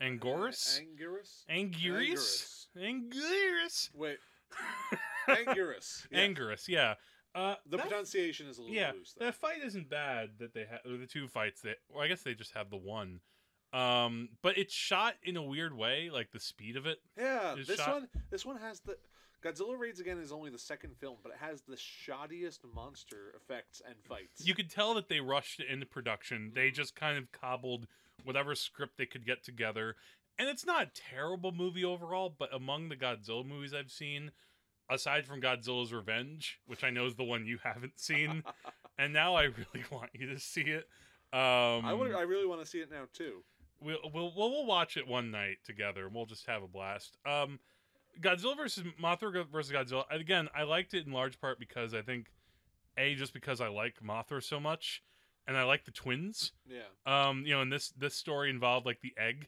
with. 0.00 0.06
Anguirus? 0.20 0.80
Anguirus. 0.80 1.46
Anguirus? 1.48 2.66
Anguirus? 2.76 3.94
Wait, 3.94 4.18
Anguirus. 5.28 6.06
Yeah. 6.10 6.26
Anguirus, 6.26 6.68
yeah. 6.68 6.94
Uh, 7.34 7.54
The 7.68 7.76
that- 7.76 7.88
pronunciation 7.88 8.48
is 8.48 8.58
a 8.58 8.62
little 8.62 8.74
yeah, 8.76 8.92
loose. 8.92 9.14
Though. 9.18 9.26
that 9.26 9.34
fight 9.34 9.62
isn't 9.64 9.88
bad 9.90 10.30
that 10.38 10.54
they 10.54 10.64
have 10.70 10.80
the 10.84 11.06
two 11.06 11.28
fights 11.28 11.60
that 11.62 11.76
well, 11.90 12.02
I 12.02 12.08
guess 12.08 12.22
they 12.22 12.34
just 12.34 12.54
have 12.54 12.70
the 12.70 12.76
one. 12.76 13.20
Um, 13.72 14.30
but 14.42 14.56
it's 14.56 14.72
shot 14.72 15.14
in 15.22 15.36
a 15.36 15.42
weird 15.42 15.76
way, 15.76 16.08
like 16.10 16.30
the 16.32 16.40
speed 16.40 16.76
of 16.76 16.86
it. 16.86 16.98
Yeah, 17.18 17.54
this 17.66 17.76
shot- 17.78 17.88
one 17.92 18.08
this 18.30 18.46
one 18.46 18.56
has 18.58 18.80
the 18.80 18.96
Godzilla 19.44 19.78
Raids 19.78 20.00
Again 20.00 20.18
is 20.18 20.32
only 20.32 20.50
the 20.50 20.58
second 20.58 20.96
film, 20.96 21.16
but 21.22 21.30
it 21.32 21.38
has 21.38 21.62
the 21.62 21.76
shoddiest 21.76 22.60
monster 22.74 23.34
effects 23.36 23.80
and 23.86 23.94
fights. 24.08 24.44
You 24.44 24.54
could 24.54 24.70
tell 24.70 24.94
that 24.94 25.08
they 25.08 25.20
rushed 25.20 25.60
into 25.60 25.86
production. 25.86 26.52
They 26.54 26.70
just 26.70 26.96
kind 26.96 27.18
of 27.18 27.30
cobbled 27.30 27.86
whatever 28.24 28.54
script 28.54 28.96
they 28.98 29.06
could 29.06 29.24
get 29.24 29.44
together. 29.44 29.94
And 30.40 30.48
it's 30.48 30.66
not 30.66 30.82
a 30.82 30.90
terrible 30.94 31.52
movie 31.52 31.84
overall, 31.84 32.34
but 32.36 32.52
among 32.54 32.88
the 32.88 32.96
Godzilla 32.96 33.46
movies 33.46 33.74
I've 33.74 33.90
seen, 33.92 34.32
aside 34.90 35.26
from 35.26 35.40
Godzilla's 35.40 35.92
Revenge, 35.92 36.60
which 36.66 36.84
I 36.84 36.90
know 36.90 37.06
is 37.06 37.14
the 37.14 37.24
one 37.24 37.46
you 37.46 37.58
haven't 37.62 37.98
seen, 37.98 38.42
and 38.98 39.12
now 39.12 39.34
I 39.34 39.44
really 39.44 39.84
want 39.90 40.10
you 40.14 40.28
to 40.28 40.38
see 40.38 40.62
it. 40.62 40.88
Um, 41.32 41.84
I 41.84 41.92
would, 41.92 42.14
I 42.14 42.22
really 42.22 42.46
want 42.46 42.60
to 42.60 42.66
see 42.66 42.78
it 42.78 42.90
now 42.90 43.04
too. 43.12 43.42
We'll, 43.80 43.98
we'll 44.12 44.32
we'll 44.34 44.50
we'll 44.50 44.66
watch 44.66 44.96
it 44.96 45.06
one 45.06 45.30
night 45.30 45.58
together 45.64 46.06
and 46.06 46.14
we'll 46.14 46.26
just 46.26 46.46
have 46.46 46.62
a 46.62 46.68
blast. 46.68 47.16
Um, 47.24 47.60
Godzilla 48.20 48.56
versus 48.56 48.84
Mothra 49.00 49.46
versus 49.46 49.72
Godzilla. 49.72 50.04
Again, 50.10 50.48
I 50.56 50.64
liked 50.64 50.94
it 50.94 51.06
in 51.06 51.12
large 51.12 51.40
part 51.40 51.60
because 51.60 51.94
I 51.94 52.02
think, 52.02 52.26
a 52.96 53.14
just 53.14 53.32
because 53.32 53.60
I 53.60 53.68
like 53.68 53.96
Mothra 54.02 54.42
so 54.42 54.58
much, 54.58 55.02
and 55.46 55.56
I 55.56 55.62
like 55.64 55.84
the 55.84 55.92
twins. 55.92 56.52
Yeah, 56.66 56.80
Um, 57.06 57.44
you 57.46 57.54
know, 57.54 57.60
and 57.60 57.72
this 57.72 57.90
this 57.90 58.14
story 58.14 58.50
involved 58.50 58.86
like 58.86 59.00
the 59.00 59.14
egg 59.16 59.46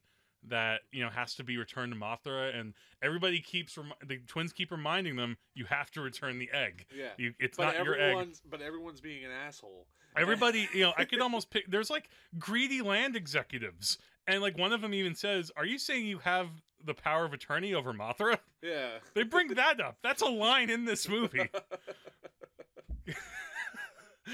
that 0.49 0.81
you 0.93 1.03
know 1.05 1.11
has 1.11 1.35
to 1.37 1.45
be 1.45 1.57
returned 1.57 1.93
to 1.93 1.99
Mothra, 1.99 2.59
and 2.59 2.75
everybody 3.03 3.41
keeps 3.41 3.77
rem- 3.77 3.93
the 4.07 4.19
twins 4.27 4.53
keep 4.53 4.71
reminding 4.71 5.17
them 5.17 5.37
you 5.55 5.65
have 5.67 5.91
to 5.93 6.01
return 6.01 6.39
the 6.39 6.51
egg. 6.53 6.87
Yeah. 6.97 7.09
You, 7.19 7.35
it's 7.39 7.57
But 7.57 7.77
not 7.77 7.85
your 7.85 7.95
egg. 7.95 8.01
everyone's 8.01 8.41
but 8.49 8.63
everyone's 8.63 9.01
being 9.01 9.25
an 9.25 9.31
asshole. 9.31 9.87
Everybody, 10.17 10.69
you 10.75 10.81
know, 10.81 10.93
I 10.97 11.05
could 11.05 11.21
almost 11.23 11.51
pick. 11.51 11.71
There's 11.71 11.91
like 11.91 12.09
greedy 12.39 12.81
land 12.83 13.17
executives, 13.17 13.99
and 14.27 14.41
like 14.43 14.57
one 14.59 14.73
of 14.73 14.81
them 14.81 14.95
even 14.95 15.15
says, 15.15 15.51
"Are 15.57 15.67
you 15.67 15.79
saying 15.79 16.07
you 16.07 16.19
have 16.19 16.49
the 16.85 16.95
power 16.95 17.25
of 17.27 17.33
attorney 17.33 17.75
over 17.75 17.93
Mothra?" 17.93 18.39
Yeah. 18.63 18.89
They 19.15 19.23
bring 19.25 19.49
that 19.55 19.81
up. 19.81 19.99
That's 20.03 20.23
a 20.23 20.27
line 20.29 20.71
in 20.71 20.85
this 20.85 21.09
movie. 21.09 21.49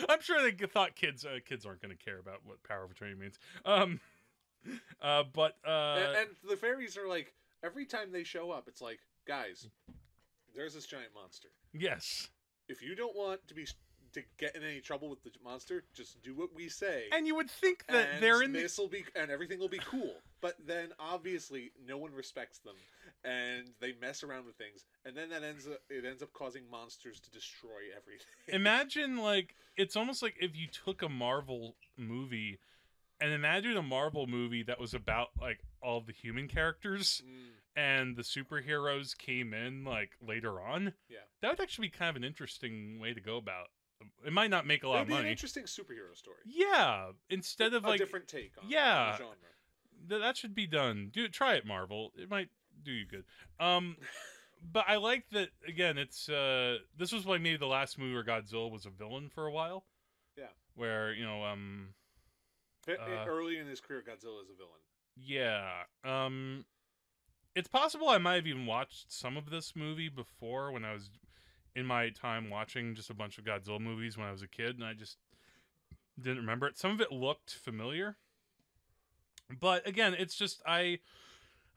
I'm 0.08 0.20
sure 0.20 0.42
they 0.42 0.50
thought 0.66 0.94
kids 0.94 1.24
uh, 1.24 1.38
kids 1.46 1.64
aren't 1.64 1.80
going 1.80 1.96
to 1.96 2.02
care 2.04 2.18
about 2.18 2.40
what 2.44 2.62
power 2.62 2.84
of 2.84 2.90
attorney 2.90 3.14
means. 3.14 3.38
Um, 3.64 4.00
uh, 5.02 5.24
but 5.32 5.56
uh, 5.66 5.96
and, 5.98 6.16
and 6.16 6.28
the 6.48 6.56
fairies 6.56 6.96
are 6.96 7.08
like 7.08 7.32
every 7.62 7.86
time 7.86 8.12
they 8.12 8.24
show 8.24 8.50
up, 8.50 8.64
it's 8.68 8.80
like, 8.80 8.98
guys, 9.26 9.68
there's 10.54 10.74
this 10.74 10.86
giant 10.86 11.10
monster. 11.14 11.48
yes, 11.72 12.28
If 12.68 12.82
you 12.82 12.94
don't 12.94 13.16
want 13.16 13.46
to 13.48 13.54
be 13.54 13.66
to 14.12 14.22
get 14.38 14.56
in 14.56 14.62
any 14.62 14.80
trouble 14.80 15.10
with 15.10 15.22
the 15.22 15.30
monster, 15.44 15.84
just 15.94 16.22
do 16.22 16.34
what 16.34 16.54
we 16.54 16.68
say. 16.70 17.04
and 17.12 17.26
you 17.26 17.34
would 17.34 17.50
think 17.50 17.84
that 17.88 18.08
and 18.14 18.22
they're 18.22 18.42
in 18.42 18.52
the 18.52 18.60
this 18.60 18.78
will 18.78 18.88
be 18.88 19.04
and 19.14 19.30
everything 19.30 19.58
will 19.58 19.68
be 19.68 19.80
cool. 19.90 20.14
But 20.40 20.56
then 20.66 20.92
obviously 20.98 21.72
no 21.86 21.98
one 21.98 22.12
respects 22.12 22.58
them, 22.58 22.76
and 23.24 23.68
they 23.80 23.94
mess 24.00 24.22
around 24.22 24.46
with 24.46 24.56
things, 24.56 24.84
and 25.04 25.14
then 25.16 25.28
that 25.30 25.42
ends 25.42 25.66
up 25.66 25.80
it 25.90 26.04
ends 26.06 26.22
up 26.22 26.32
causing 26.32 26.62
monsters 26.70 27.20
to 27.20 27.30
destroy 27.30 27.90
everything. 27.94 28.26
imagine 28.48 29.18
like 29.22 29.54
it's 29.76 29.96
almost 29.96 30.22
like 30.22 30.36
if 30.40 30.56
you 30.56 30.66
took 30.68 31.02
a 31.02 31.08
Marvel 31.08 31.76
movie 31.98 32.58
and 33.20 33.32
imagine 33.32 33.76
a 33.76 33.82
Marvel 33.82 34.26
movie 34.26 34.62
that 34.64 34.78
was 34.80 34.94
about 34.94 35.28
like 35.40 35.60
all 35.82 36.00
the 36.00 36.12
human 36.12 36.48
characters 36.48 37.22
Mm, 37.26 37.50
and 37.78 38.16
the 38.16 38.22
superheroes 38.22 39.16
came 39.16 39.52
in 39.54 39.84
like 39.84 40.10
later 40.26 40.60
on. 40.60 40.94
Yeah. 41.08 41.18
That 41.42 41.50
would 41.50 41.60
actually 41.60 41.88
be 41.88 41.92
kind 41.92 42.10
of 42.10 42.16
an 42.16 42.24
interesting 42.24 42.98
way 43.00 43.12
to 43.14 43.20
go 43.20 43.36
about. 43.36 43.66
It 44.26 44.32
might 44.32 44.50
not 44.50 44.66
make 44.66 44.82
a 44.82 44.86
it 44.86 44.88
lot 44.88 44.94
would 44.94 45.02
of 45.02 45.08
be 45.08 45.14
an 45.14 45.18
money. 45.20 45.30
interesting 45.30 45.64
superhero 45.64 46.14
story. 46.14 46.38
Yeah, 46.46 47.10
instead 47.30 47.72
of 47.74 47.82
like 47.82 47.86
a 47.86 47.90
like 47.90 47.98
different 48.00 48.28
take 48.28 48.52
on, 48.62 48.68
Yeah. 48.68 49.00
on 49.04 49.12
the 49.12 49.18
genre. 49.18 49.36
th- 50.08 50.20
that 50.20 50.36
should 50.36 50.54
be 50.54 50.66
done. 50.66 51.10
Do 51.12 51.26
try 51.28 51.54
it, 51.54 51.66
Marvel. 51.66 52.12
It 52.16 52.30
might 52.30 52.48
do 52.82 52.92
you 52.92 53.06
good. 53.06 53.24
Um, 53.58 53.96
but 54.72 54.84
I 54.88 54.96
like 54.96 55.24
that 55.32 55.48
again. 55.66 55.96
It's 55.98 56.28
uh, 56.28 56.78
this 56.98 57.12
was 57.12 57.26
like 57.26 57.40
maybe 57.40 57.56
the 57.56 57.66
last 57.66 57.98
movie 57.98 58.12
where 58.14 58.24
Godzilla 58.24 58.70
was 58.70 58.84
a 58.86 58.90
villain 58.90 59.28
for 59.28 59.46
a 59.46 59.52
while. 59.52 59.84
Yeah. 60.36 60.48
Where 60.74 61.12
you 61.14 61.24
know, 61.24 61.42
um, 61.44 61.88
Uh, 62.88 63.24
Early 63.26 63.58
in 63.58 63.66
his 63.66 63.80
career, 63.80 64.02
Godzilla 64.06 64.42
is 64.42 64.50
a 64.50 64.56
villain. 64.56 64.80
yeah, 65.16 65.82
um, 66.04 66.64
it's 67.54 67.68
possible 67.68 68.08
I 68.08 68.18
might 68.18 68.34
have 68.34 68.46
even 68.46 68.66
watched 68.66 69.12
some 69.12 69.36
of 69.36 69.50
this 69.50 69.74
movie 69.74 70.08
before 70.08 70.70
when 70.72 70.84
I 70.84 70.92
was 70.92 71.10
in 71.74 71.84
my 71.86 72.10
time 72.10 72.48
watching 72.50 72.94
just 72.94 73.10
a 73.10 73.14
bunch 73.14 73.38
of 73.38 73.44
Godzilla 73.44 73.80
movies 73.80 74.16
when 74.16 74.26
I 74.26 74.32
was 74.32 74.42
a 74.42 74.48
kid, 74.48 74.76
and 74.76 74.84
I 74.84 74.94
just 74.94 75.16
didn't 76.20 76.38
remember 76.38 76.66
it. 76.66 76.78
Some 76.78 76.90
of 76.92 77.00
it 77.00 77.10
looked 77.12 77.50
familiar, 77.54 78.16
but 79.60 79.86
again, 79.86 80.14
it's 80.14 80.36
just 80.36 80.62
I. 80.66 81.00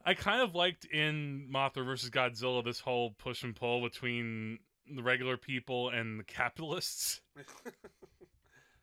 I 0.06 0.14
kind 0.14 0.42
of 0.42 0.56
liked 0.56 0.86
in 0.86 1.50
Mothra 1.54 1.84
versus 1.86 2.10
Godzilla 2.10 2.64
this 2.64 2.80
whole 2.80 3.12
push 3.18 3.44
and 3.44 3.54
pull 3.54 3.82
between 3.82 4.60
the 4.90 5.04
regular 5.04 5.36
people 5.36 5.90
and 5.90 6.18
the 6.18 6.24
capitalists. 6.24 7.20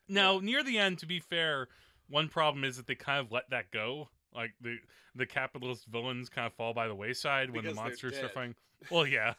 Now, 0.08 0.38
near 0.38 0.62
the 0.62 0.78
end, 0.78 0.98
to 0.98 1.06
be 1.06 1.18
fair, 1.18 1.68
one 2.08 2.28
problem 2.28 2.64
is 2.64 2.76
that 2.76 2.86
they 2.86 2.94
kind 2.94 3.24
of 3.24 3.32
let 3.32 3.50
that 3.50 3.70
go. 3.70 4.08
Like 4.34 4.52
the 4.60 4.76
the 5.14 5.26
capitalist 5.26 5.86
villains 5.86 6.28
kind 6.28 6.46
of 6.46 6.52
fall 6.54 6.74
by 6.74 6.88
the 6.88 6.94
wayside 6.94 7.50
when 7.50 7.64
the 7.64 7.70
Because 7.70 7.76
monsters 7.76 8.16
start 8.16 8.34
fighting. 8.34 8.54
Well, 8.90 9.06
yeah. 9.06 9.34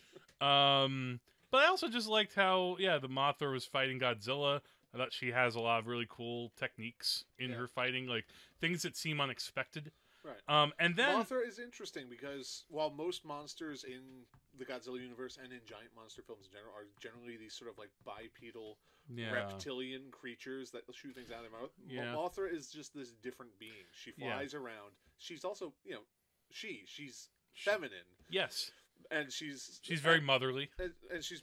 um, 0.40 1.20
but 1.50 1.58
I 1.62 1.66
also 1.66 1.88
just 1.88 2.08
liked 2.08 2.34
how 2.34 2.76
yeah 2.78 2.98
the 2.98 3.08
Mothra 3.08 3.52
was 3.52 3.64
fighting 3.64 3.98
Godzilla. 4.00 4.60
I 4.92 4.98
thought 4.98 5.12
she 5.12 5.30
has 5.30 5.54
a 5.54 5.60
lot 5.60 5.78
of 5.78 5.86
really 5.86 6.06
cool 6.08 6.50
techniques 6.58 7.24
in 7.38 7.50
Yeah. 7.50 7.56
her 7.58 7.68
fighting, 7.68 8.06
like 8.06 8.26
things 8.60 8.82
that 8.82 8.96
seem 8.96 9.20
unexpected. 9.20 9.92
right. 10.24 10.34
Um, 10.48 10.72
and 10.80 10.96
then 10.96 11.16
Mothra 11.16 11.46
is 11.46 11.58
interesting 11.60 12.06
because 12.10 12.64
while 12.68 12.90
most 12.90 13.24
monsters 13.24 13.84
in 13.84 14.26
the 14.58 14.64
Godzilla 14.64 15.00
universe 15.00 15.38
and 15.42 15.52
in 15.52 15.60
giant 15.66 15.90
monster 15.94 16.22
films 16.22 16.46
in 16.46 16.52
general 16.52 16.72
are 16.74 16.86
generally 17.00 17.36
these 17.36 17.54
sort 17.54 17.70
of 17.70 17.78
like 17.78 17.90
bipedal 18.04 18.78
yeah, 19.08 19.30
reptilian 19.32 20.10
creatures 20.10 20.70
that 20.72 20.82
shoot 20.92 21.14
things 21.14 21.30
out 21.30 21.44
of 21.44 21.50
their 21.50 21.60
mouth, 21.60 21.70
Mo- 21.78 21.92
Yeah. 21.94 22.14
Mothra 22.14 22.52
is 22.52 22.70
just 22.70 22.94
this 22.94 23.12
different 23.22 23.58
being. 23.58 23.86
She 23.92 24.12
Yeah. 24.16 24.36
flies 24.36 24.54
around. 24.54 24.92
She's 25.18 25.44
also, 25.44 25.72
you 25.84 25.92
know, 25.92 26.02
she 26.50 26.84
she's 26.86 27.28
She- 27.52 27.70
feminine 27.70 28.06
yes, 28.28 28.70
and 29.10 29.32
she's 29.32 29.80
she's 29.82 30.00
very 30.00 30.20
motherly. 30.20 30.70
and, 30.78 30.92
and 31.10 31.24
she's 31.24 31.42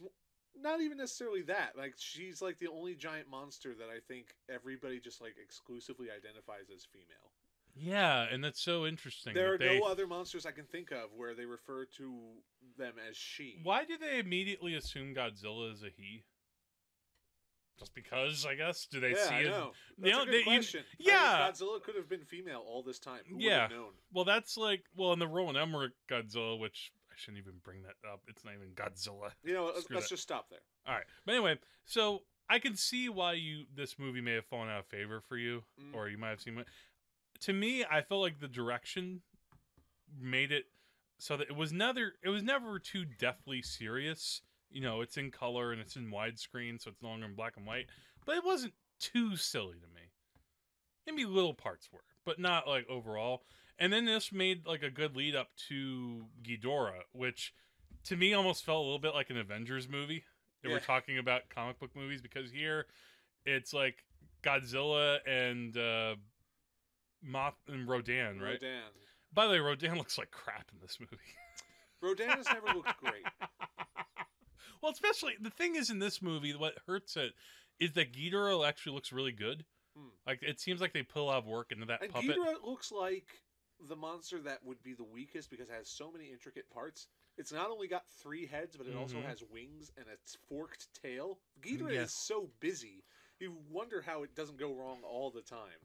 not 0.55 0.81
even 0.81 0.97
necessarily 0.97 1.41
that. 1.43 1.77
Like 1.77 1.95
she's 1.97 2.41
like 2.41 2.57
the 2.59 2.67
only 2.67 2.95
giant 2.95 3.29
monster 3.29 3.73
that 3.75 3.89
I 3.89 3.99
think 4.07 4.35
everybody 4.49 4.99
just 4.99 5.21
like 5.21 5.35
exclusively 5.41 6.09
identifies 6.11 6.69
as 6.73 6.85
female. 6.85 7.31
Yeah, 7.79 8.23
and 8.31 8.43
that's 8.43 8.59
so 8.59 8.87
interesting. 8.87 9.35
There 9.35 9.53
are 9.53 9.57
they, 9.59 9.77
no 9.79 9.85
other 9.85 10.07
monsters 10.07 10.47
I 10.47 10.51
can 10.51 10.65
think 10.65 10.91
of 10.91 11.13
where 11.15 11.35
they 11.35 11.45
refer 11.45 11.85
to 11.97 12.41
them 12.77 12.93
as 13.09 13.17
she. 13.17 13.59
Why 13.63 13.85
do 13.85 13.97
they 13.97 14.19
immediately 14.19 14.75
assume 14.75 15.13
Godzilla 15.15 15.71
is 15.73 15.83
a 15.83 15.89
he? 15.95 16.23
Just 17.79 17.93
because, 17.93 18.45
I 18.45 18.55
guess. 18.55 18.87
Do 18.89 18.99
they 18.99 19.11
yeah, 19.11 19.27
see 19.29 19.35
I 19.35 19.39
it? 19.41 19.45
know. 19.49 19.71
That's 19.99 20.13
a 20.13 20.17
don't- 20.17 20.25
good 20.25 20.33
they- 20.33 20.37
you- 20.39 20.43
question. 20.45 20.83
Mean, 20.99 21.07
yeah. 21.09 21.47
Godzilla 21.51 21.81
could 21.83 21.95
have 21.95 22.09
been 22.09 22.25
female 22.25 22.63
all 22.65 22.81
this 22.81 22.97
time. 22.97 23.21
Who 23.29 23.37
Yeah. 23.39 23.67
known? 23.67 23.93
Well, 24.11 24.25
that's 24.25 24.57
like 24.57 24.85
well 24.95 25.13
in 25.13 25.19
the 25.19 25.27
Roland 25.27 25.57
Emmerich 25.57 25.93
Godzilla, 26.09 26.57
which 26.59 26.91
I 27.11 27.13
shouldn't 27.17 27.37
even 27.39 27.59
bring 27.63 27.83
that 27.83 27.95
up. 28.11 28.21
It's 28.27 28.43
not 28.43 28.55
even 28.55 28.69
Godzilla. 28.73 29.31
You 29.43 29.53
know, 29.53 29.65
let's, 29.65 29.83
Screw 29.83 29.95
let's 29.97 30.07
that. 30.09 30.13
just 30.15 30.23
stop 30.23 30.49
there. 30.49 30.59
All 30.87 30.95
right, 30.95 31.05
but 31.25 31.35
anyway, 31.35 31.59
so 31.85 32.23
I 32.49 32.57
can 32.59 32.75
see 32.75 33.09
why 33.09 33.33
you 33.33 33.65
this 33.71 33.99
movie 33.99 34.21
may 34.21 34.33
have 34.33 34.45
fallen 34.45 34.69
out 34.69 34.79
of 34.79 34.87
favor 34.87 35.21
for 35.21 35.37
you, 35.37 35.63
Mm. 35.79 35.93
or 35.93 36.09
you 36.09 36.17
might 36.17 36.29
have 36.29 36.41
seen 36.41 36.57
it. 36.57 36.67
To 37.41 37.53
me, 37.53 37.85
I 37.85 38.01
felt 38.01 38.21
like 38.21 38.39
the 38.39 38.47
direction 38.47 39.21
made 40.17 40.51
it 40.51 40.65
so 41.17 41.37
that 41.37 41.47
it 41.49 41.55
was 41.55 41.71
never 41.73 42.13
it 42.23 42.29
was 42.29 42.43
never 42.43 42.79
too 42.79 43.05
deathly 43.05 43.61
serious. 43.61 44.41
You 44.69 44.81
know, 44.81 45.01
it's 45.01 45.17
in 45.17 45.31
color 45.31 45.71
and 45.71 45.79
it's 45.81 45.95
in 45.95 46.11
widescreen, 46.11 46.81
so 46.81 46.89
it's 46.91 47.01
no 47.01 47.09
longer 47.09 47.25
in 47.25 47.35
black 47.35 47.53
and 47.57 47.65
white. 47.65 47.87
But 48.25 48.35
it 48.37 48.45
wasn't 48.45 48.73
too 48.99 49.35
silly 49.37 49.77
to 49.79 49.87
me. 49.95 50.01
Maybe 51.05 51.23
little 51.25 51.53
parts 51.53 51.89
were, 51.91 52.03
but 52.25 52.37
not 52.39 52.67
like 52.67 52.85
overall. 52.89 53.43
And 53.79 53.93
then 53.93 54.05
this 54.05 54.31
made 54.31 54.65
like 54.67 54.83
a 54.83 54.89
good 54.89 55.15
lead 55.15 55.35
up 55.35 55.49
to 55.69 56.25
Ghidorah, 56.43 57.03
which 57.13 57.53
to 58.05 58.17
me 58.17 58.33
almost 58.33 58.65
felt 58.65 58.79
a 58.79 58.83
little 58.83 58.99
bit 58.99 59.13
like 59.13 59.29
an 59.29 59.37
Avengers 59.37 59.87
movie. 59.87 60.23
They 60.61 60.69
we're 60.69 60.75
Yeah. 60.75 60.79
talking 60.81 61.17
about 61.17 61.49
comic 61.49 61.79
book 61.79 61.95
movies, 61.95 62.21
because 62.21 62.51
here 62.51 62.87
it's 63.45 63.73
like 63.73 64.03
Godzilla 64.43 65.19
and 65.25 65.77
uh, 65.77 66.15
Moth 67.21 67.55
and 67.67 67.87
Rodan, 67.87 68.39
right? 68.41 68.53
Rodan. 68.53 68.81
By 69.33 69.45
the 69.45 69.51
way, 69.53 69.59
Rodan 69.59 69.97
looks 69.97 70.17
like 70.17 70.31
crap 70.31 70.69
in 70.73 70.79
this 70.81 70.97
movie. 70.99 71.17
Rodan 72.01 72.29
has 72.29 72.47
never 72.47 72.67
looked 72.67 72.97
great. 72.99 73.25
well, 74.81 74.91
especially 74.91 75.33
the 75.41 75.49
thing 75.49 75.75
is 75.75 75.89
in 75.89 75.99
this 75.99 76.21
movie, 76.21 76.53
what 76.53 76.75
hurts 76.85 77.17
it 77.17 77.33
is 77.79 77.93
that 77.93 78.13
Ghidorah 78.13 78.67
actually 78.67 78.93
looks 78.93 79.11
really 79.11 79.31
good. 79.31 79.65
Hmm. 79.97 80.09
Like 80.25 80.43
it 80.43 80.59
seems 80.59 80.79
like 80.81 80.93
they 80.93 81.03
put 81.03 81.21
a 81.21 81.23
lot 81.23 81.37
of 81.39 81.45
work 81.47 81.71
into 81.71 81.85
that 81.87 82.03
And 82.03 82.11
puppet. 82.11 82.37
Ghidorah 82.37 82.63
looks 82.63 82.91
like 82.91 83.27
the 83.87 83.95
monster 83.95 84.39
that 84.41 84.63
would 84.63 84.81
be 84.83 84.93
the 84.93 85.03
weakest 85.03 85.49
because 85.49 85.69
it 85.69 85.73
has 85.73 85.87
so 85.89 86.11
many 86.11 86.31
intricate 86.31 86.69
parts. 86.69 87.07
It's 87.37 87.51
not 87.51 87.69
only 87.69 87.87
got 87.87 88.03
three 88.21 88.47
heads, 88.47 88.75
but 88.75 88.87
it 88.87 88.95
also 88.95 89.17
Mhm. 89.17 89.25
has 89.25 89.43
wings 89.43 89.91
and 89.97 90.07
a 90.07 90.17
forked 90.49 90.87
tail. 90.95 91.39
Ghidorah 91.61 91.91
is 91.91 92.13
so 92.13 92.47
busy. 92.59 93.03
You 93.39 93.51
wonder 93.69 94.01
how 94.01 94.23
it 94.23 94.33
doesn't 94.33 94.57
go 94.57 94.73
wrong 94.73 95.03
all 95.03 95.29
the 95.29 95.43
time. 95.43 95.79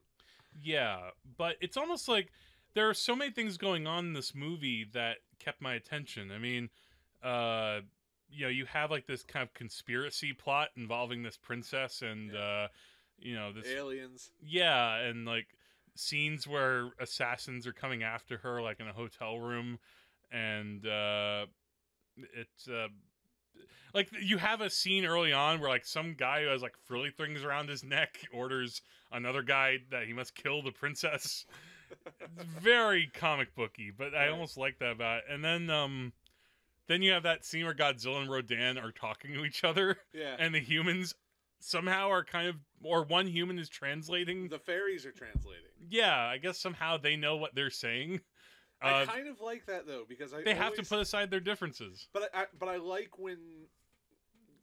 Yeah, 0.62 1.10
but 1.36 1.56
it's 1.60 1.76
almost 1.76 2.08
like 2.08 2.32
there 2.74 2.88
are 2.88 2.94
so 2.94 3.14
many 3.14 3.30
things 3.30 3.56
going 3.56 3.86
on 3.86 4.06
in 4.06 4.12
this 4.12 4.34
movie 4.34 4.86
that 4.92 5.18
kept 5.38 5.60
my 5.60 5.74
attention. 5.74 6.30
I 6.30 6.38
mean, 6.38 6.70
uh, 7.22 7.80
you 8.30 8.44
know, 8.44 8.48
you 8.50 8.64
have 8.66 8.90
like 8.90 9.06
this 9.06 9.22
kind 9.22 9.42
of 9.42 9.52
conspiracy 9.54 10.32
plot 10.32 10.68
involving 10.76 11.22
this 11.22 11.36
princess 11.36 12.02
and 12.02 12.32
Yeah. 12.32 12.38
uh, 12.38 12.68
you 13.18 13.34
know, 13.34 13.52
this 13.52 13.68
Aliens. 13.68 14.30
yeah, 14.42 14.96
and 14.96 15.26
like 15.26 15.46
scenes 15.94 16.46
where 16.48 16.90
assassins 16.98 17.66
are 17.66 17.72
coming 17.72 18.02
after 18.02 18.38
her 18.38 18.62
like 18.62 18.80
in 18.80 18.88
a 18.88 18.92
hotel 18.92 19.38
room 19.38 19.78
and 20.32 20.86
uh 20.86 21.44
it's 22.34 22.66
uh 22.66 22.88
like 23.92 24.08
you 24.22 24.38
have 24.38 24.62
a 24.62 24.70
scene 24.70 25.04
early 25.04 25.34
on 25.34 25.60
where 25.60 25.68
like 25.68 25.84
some 25.84 26.14
guy 26.14 26.42
who 26.42 26.48
has 26.48 26.62
like 26.62 26.76
frilly 26.86 27.10
things 27.10 27.44
around 27.44 27.68
his 27.68 27.84
neck 27.84 28.20
orders 28.32 28.80
another 29.12 29.42
guy 29.42 29.76
that 29.90 30.06
he 30.06 30.14
must 30.14 30.34
kill 30.34 30.62
the 30.62 30.72
princess 30.72 31.44
very 32.60 33.10
comic 33.14 33.54
booky 33.54 33.90
but 33.96 34.14
i 34.14 34.28
almost 34.28 34.56
like 34.56 34.78
that 34.78 34.92
about 34.92 35.18
it 35.18 35.24
and 35.30 35.44
then 35.44 35.68
um 35.70 36.12
then 36.88 37.02
you 37.02 37.12
have 37.12 37.22
that 37.22 37.44
scene 37.44 37.64
where 37.64 37.74
godzilla 37.74 38.20
and 38.20 38.30
rodan 38.30 38.78
are 38.78 38.92
talking 38.92 39.32
to 39.34 39.44
each 39.44 39.64
other 39.64 39.98
Yeah. 40.12 40.36
and 40.38 40.54
the 40.54 40.60
humans 40.60 41.14
somehow 41.60 42.10
are 42.10 42.24
kind 42.24 42.48
of 42.48 42.56
or 42.82 43.04
one 43.04 43.28
human 43.28 43.56
is 43.60 43.68
translating. 43.68 44.48
The 44.48 44.58
fairies 44.58 45.06
are 45.06 45.12
translating. 45.12 45.70
yeah, 45.88 46.16
I 46.18 46.38
guess 46.38 46.58
somehow 46.58 46.96
they 46.96 47.14
know 47.14 47.36
what 47.36 47.54
they're 47.54 47.70
saying. 47.70 48.20
I 48.80 49.02
Uh, 49.02 49.06
kind 49.06 49.28
of 49.28 49.40
like 49.40 49.66
that 49.66 49.86
though 49.86 50.02
because 50.08 50.34
I 50.34 50.42
they 50.42 50.54
have 50.54 50.72
to 50.72 50.78
always- 50.78 50.88
put 50.88 50.98
aside 50.98 51.30
their 51.30 51.38
differences. 51.38 52.08
But 52.12 52.28
I, 52.34 52.42
I 52.42 52.46
but 52.58 52.68
I 52.68 52.76
like 52.78 53.16
when 53.16 53.38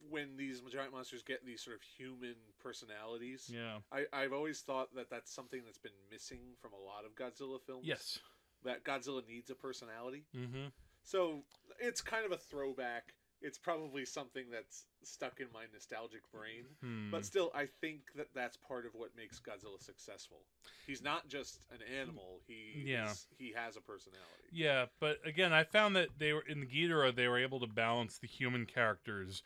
when 0.10 0.38
these 0.38 0.62
giant 0.72 0.92
monsters 0.94 1.22
get 1.24 1.46
these 1.46 1.62
sort 1.62 1.76
of 1.76 1.82
human 1.82 2.36
personalities. 2.62 3.50
Yeah. 3.54 3.78
I, 3.92 4.06
I've 4.14 4.34
always 4.34 4.62
thought 4.62 4.94
that 4.96 5.10
that's 5.10 5.34
something 5.34 5.62
that's 5.66 5.78
been 5.78 5.92
missing 6.12 6.40
from 6.62 6.72
a 6.74 6.84
lot 6.86 7.06
of 7.06 7.16
Godzilla 7.16 7.60
films. 7.66 7.86
Yes. 7.86 8.20
That 8.64 8.84
Godzilla 8.84 9.26
needs 9.28 9.50
a 9.50 9.56
personality. 9.56 10.26
Mm-hmm. 10.36 10.68
So 11.04 11.44
it's 11.80 12.02
kind 12.02 12.26
of 12.26 12.32
a 12.32 12.38
throwback. 12.38 13.14
It's 13.42 13.58
probably 13.58 14.04
something 14.04 14.46
that's 14.52 14.84
stuck 15.02 15.40
in 15.40 15.48
my 15.54 15.64
nostalgic 15.72 16.30
brain. 16.30 16.66
Hmm. 16.84 17.10
But 17.10 17.24
still, 17.26 17.52
I 17.56 17.68
think 17.80 18.02
that 18.18 18.28
that's 18.36 18.58
part 18.58 18.86
of 18.86 18.92
what 18.96 19.16
makes 19.16 19.40
Godzilla 19.40 19.82
successful. 19.82 20.40
He's 20.86 21.02
not 21.02 21.30
just 21.30 21.66
an 21.72 21.78
animal. 22.02 22.42
He 22.48 22.84
Yeah. 22.86 23.10
is- 23.12 23.28
he 23.38 23.54
has 23.54 23.78
a 23.78 23.82
personality. 23.82 24.26
Yeah, 24.52 24.88
but 25.00 25.26
again, 25.26 25.54
I 25.54 25.64
found 25.64 25.96
that 25.96 26.10
they 26.20 26.34
were 26.34 26.42
in 26.42 26.60
the 26.60 26.66
Ghidorah. 26.68 27.16
They 27.16 27.30
were 27.30 27.40
able 27.40 27.62
to 27.62 27.68
balance 27.68 28.18
the 28.18 28.28
human 28.28 28.66
characters 28.66 29.42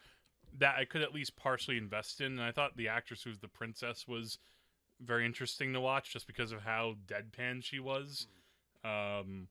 that 0.59 0.75
I 0.77 0.85
could 0.85 1.01
at 1.01 1.13
least 1.13 1.35
partially 1.35 1.77
invest 1.77 2.21
in, 2.21 2.33
and 2.33 2.41
I 2.41 2.51
thought 2.51 2.77
the 2.77 2.87
actress 2.87 3.23
who 3.23 3.29
was 3.29 3.39
the 3.39 3.47
princess 3.47 4.07
was 4.07 4.37
very 4.99 5.25
interesting 5.25 5.73
to 5.73 5.81
watch, 5.81 6.11
just 6.11 6.27
because 6.27 6.51
of 6.51 6.61
how 6.61 6.95
deadpan 7.07 7.63
she 7.63 7.79
was. 7.79 8.27
Um, 8.83 9.47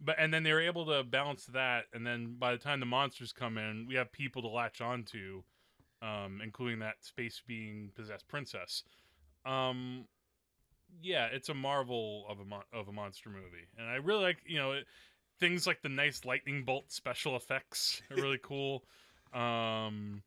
but 0.00 0.16
and 0.18 0.32
then 0.34 0.42
they 0.42 0.52
were 0.52 0.60
able 0.60 0.86
to 0.86 1.04
balance 1.04 1.46
that, 1.46 1.84
and 1.92 2.06
then 2.06 2.36
by 2.38 2.52
the 2.52 2.58
time 2.58 2.80
the 2.80 2.86
monsters 2.86 3.32
come 3.32 3.56
in, 3.56 3.86
we 3.86 3.94
have 3.94 4.12
people 4.12 4.42
to 4.42 4.48
latch 4.48 4.80
onto, 4.80 5.42
um, 6.02 6.40
including 6.42 6.80
that 6.80 6.96
space 7.00 7.40
being 7.46 7.90
possessed 7.94 8.26
princess. 8.28 8.82
Um, 9.46 10.06
yeah, 11.00 11.26
it's 11.26 11.48
a 11.48 11.54
marvel 11.54 12.26
of 12.28 12.40
a 12.40 12.44
mon- 12.44 12.64
of 12.72 12.88
a 12.88 12.92
monster 12.92 13.30
movie, 13.30 13.68
and 13.78 13.88
I 13.88 13.96
really 13.96 14.22
like 14.22 14.38
you 14.44 14.58
know 14.58 14.72
it, 14.72 14.86
things 15.38 15.66
like 15.66 15.82
the 15.82 15.88
nice 15.88 16.24
lightning 16.24 16.64
bolt 16.64 16.90
special 16.92 17.36
effects 17.36 18.02
are 18.10 18.16
really 18.16 18.38
cool. 18.42 18.84
Um, 19.32 20.22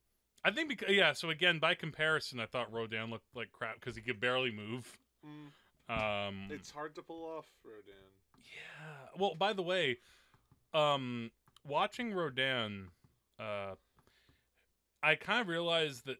I 0.46 0.52
think 0.52 0.70
because 0.70 0.92
yeah, 0.96 1.12
so 1.14 1.32
again 1.32 1.58
by 1.58 1.74
comparison, 1.74 2.40
I 2.40 2.46
thought 2.46 2.72
Rodan 2.72 3.10
looked 3.10 3.36
like 3.36 3.52
crap 3.52 3.76
because 3.80 3.96
he 3.96 4.02
could 4.02 4.20
barely 4.20 4.52
move. 4.52 4.98
Mm, 5.26 6.30
Um, 6.30 6.48
it's 6.52 6.70
hard 6.70 6.94
to 6.96 7.02
pull 7.02 7.26
off, 7.26 7.48
Rodan. 7.64 7.94
yeah. 8.38 9.08
Well, 9.18 9.34
by 9.36 9.54
the 9.54 9.64
way, 9.64 9.98
um, 10.74 11.32
watching 11.68 12.14
Rodan, 12.14 12.90
uh, 13.40 13.74
I 15.02 15.16
kind 15.16 15.42
of 15.42 15.48
realized 15.48 16.06
that 16.06 16.18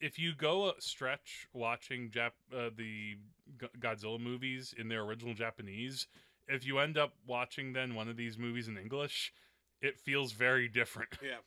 if 0.00 0.18
you 0.18 0.34
go 0.34 0.70
a 0.70 0.74
stretch 0.80 1.46
watching 1.52 2.10
Jap- 2.10 2.32
uh, 2.54 2.70
the 2.76 3.16
G- 3.60 3.66
Godzilla 3.78 4.20
movies 4.20 4.72
in 4.78 4.88
their 4.88 5.02
original 5.02 5.34
Japanese, 5.34 6.06
if 6.48 6.64
you 6.66 6.78
end 6.78 6.96
up 6.98 7.14
watching 7.26 7.72
then 7.72 7.94
one 7.96 8.08
of 8.08 8.16
these 8.16 8.38
movies 8.38 8.68
in 8.68 8.76
English, 8.78 9.32
it 9.80 9.98
feels 9.98 10.30
very 10.32 10.68
different. 10.68 11.18
Yeah. 11.22 11.38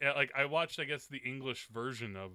Yeah, 0.00 0.12
like 0.12 0.32
I 0.36 0.46
watched, 0.46 0.78
I 0.80 0.84
guess 0.84 1.06
the 1.06 1.18
English 1.24 1.68
version 1.72 2.16
of 2.16 2.32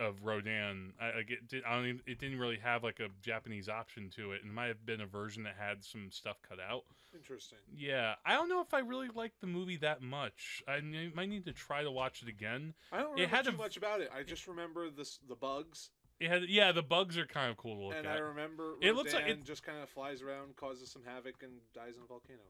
of 0.00 0.22
Rodan. 0.24 0.94
I, 1.00 1.16
like 1.16 1.30
it, 1.30 1.48
did, 1.48 1.62
I 1.64 1.74
don't 1.74 2.00
it 2.06 2.18
didn't 2.18 2.38
really 2.38 2.58
have 2.62 2.82
like 2.82 2.98
a 3.00 3.08
Japanese 3.22 3.68
option 3.68 4.08
to 4.16 4.32
it, 4.32 4.40
and 4.42 4.50
it 4.50 4.54
might 4.54 4.68
have 4.68 4.86
been 4.86 5.00
a 5.02 5.06
version 5.06 5.42
that 5.42 5.56
had 5.58 5.84
some 5.84 6.10
stuff 6.10 6.38
cut 6.48 6.58
out. 6.60 6.84
Interesting. 7.14 7.58
Yeah, 7.76 8.14
I 8.24 8.34
don't 8.34 8.48
know 8.48 8.60
if 8.62 8.72
I 8.72 8.78
really 8.80 9.08
liked 9.14 9.40
the 9.40 9.46
movie 9.46 9.76
that 9.78 10.00
much. 10.02 10.62
I 10.66 10.80
might 11.14 11.28
need 11.28 11.44
to 11.46 11.52
try 11.52 11.82
to 11.82 11.90
watch 11.90 12.22
it 12.22 12.28
again. 12.28 12.72
I 12.92 12.98
don't 12.98 13.18
It 13.18 13.22
remember 13.22 13.36
had 13.36 13.44
too 13.46 13.50
a- 13.50 13.58
much 13.58 13.76
about 13.76 14.00
it. 14.00 14.10
I 14.14 14.22
just 14.22 14.46
remember 14.46 14.88
this 14.90 15.18
the 15.28 15.34
bugs, 15.36 15.90
It 16.20 16.30
had, 16.30 16.44
yeah, 16.48 16.72
the 16.72 16.82
bugs 16.82 17.18
are 17.18 17.26
kind 17.26 17.50
of 17.50 17.58
cool 17.58 17.76
to 17.76 17.82
look 17.88 17.96
and 17.96 18.06
at. 18.06 18.16
I 18.16 18.20
remember 18.20 18.76
It 18.80 18.94
looks 18.94 19.12
like 19.12 19.26
it- 19.26 19.44
just 19.44 19.62
kind 19.62 19.82
of 19.82 19.90
flies 19.90 20.22
around, 20.22 20.56
causes 20.56 20.90
some 20.90 21.02
havoc, 21.04 21.42
and 21.42 21.52
dies 21.74 21.96
in 21.96 22.02
a 22.02 22.06
volcano. 22.06 22.40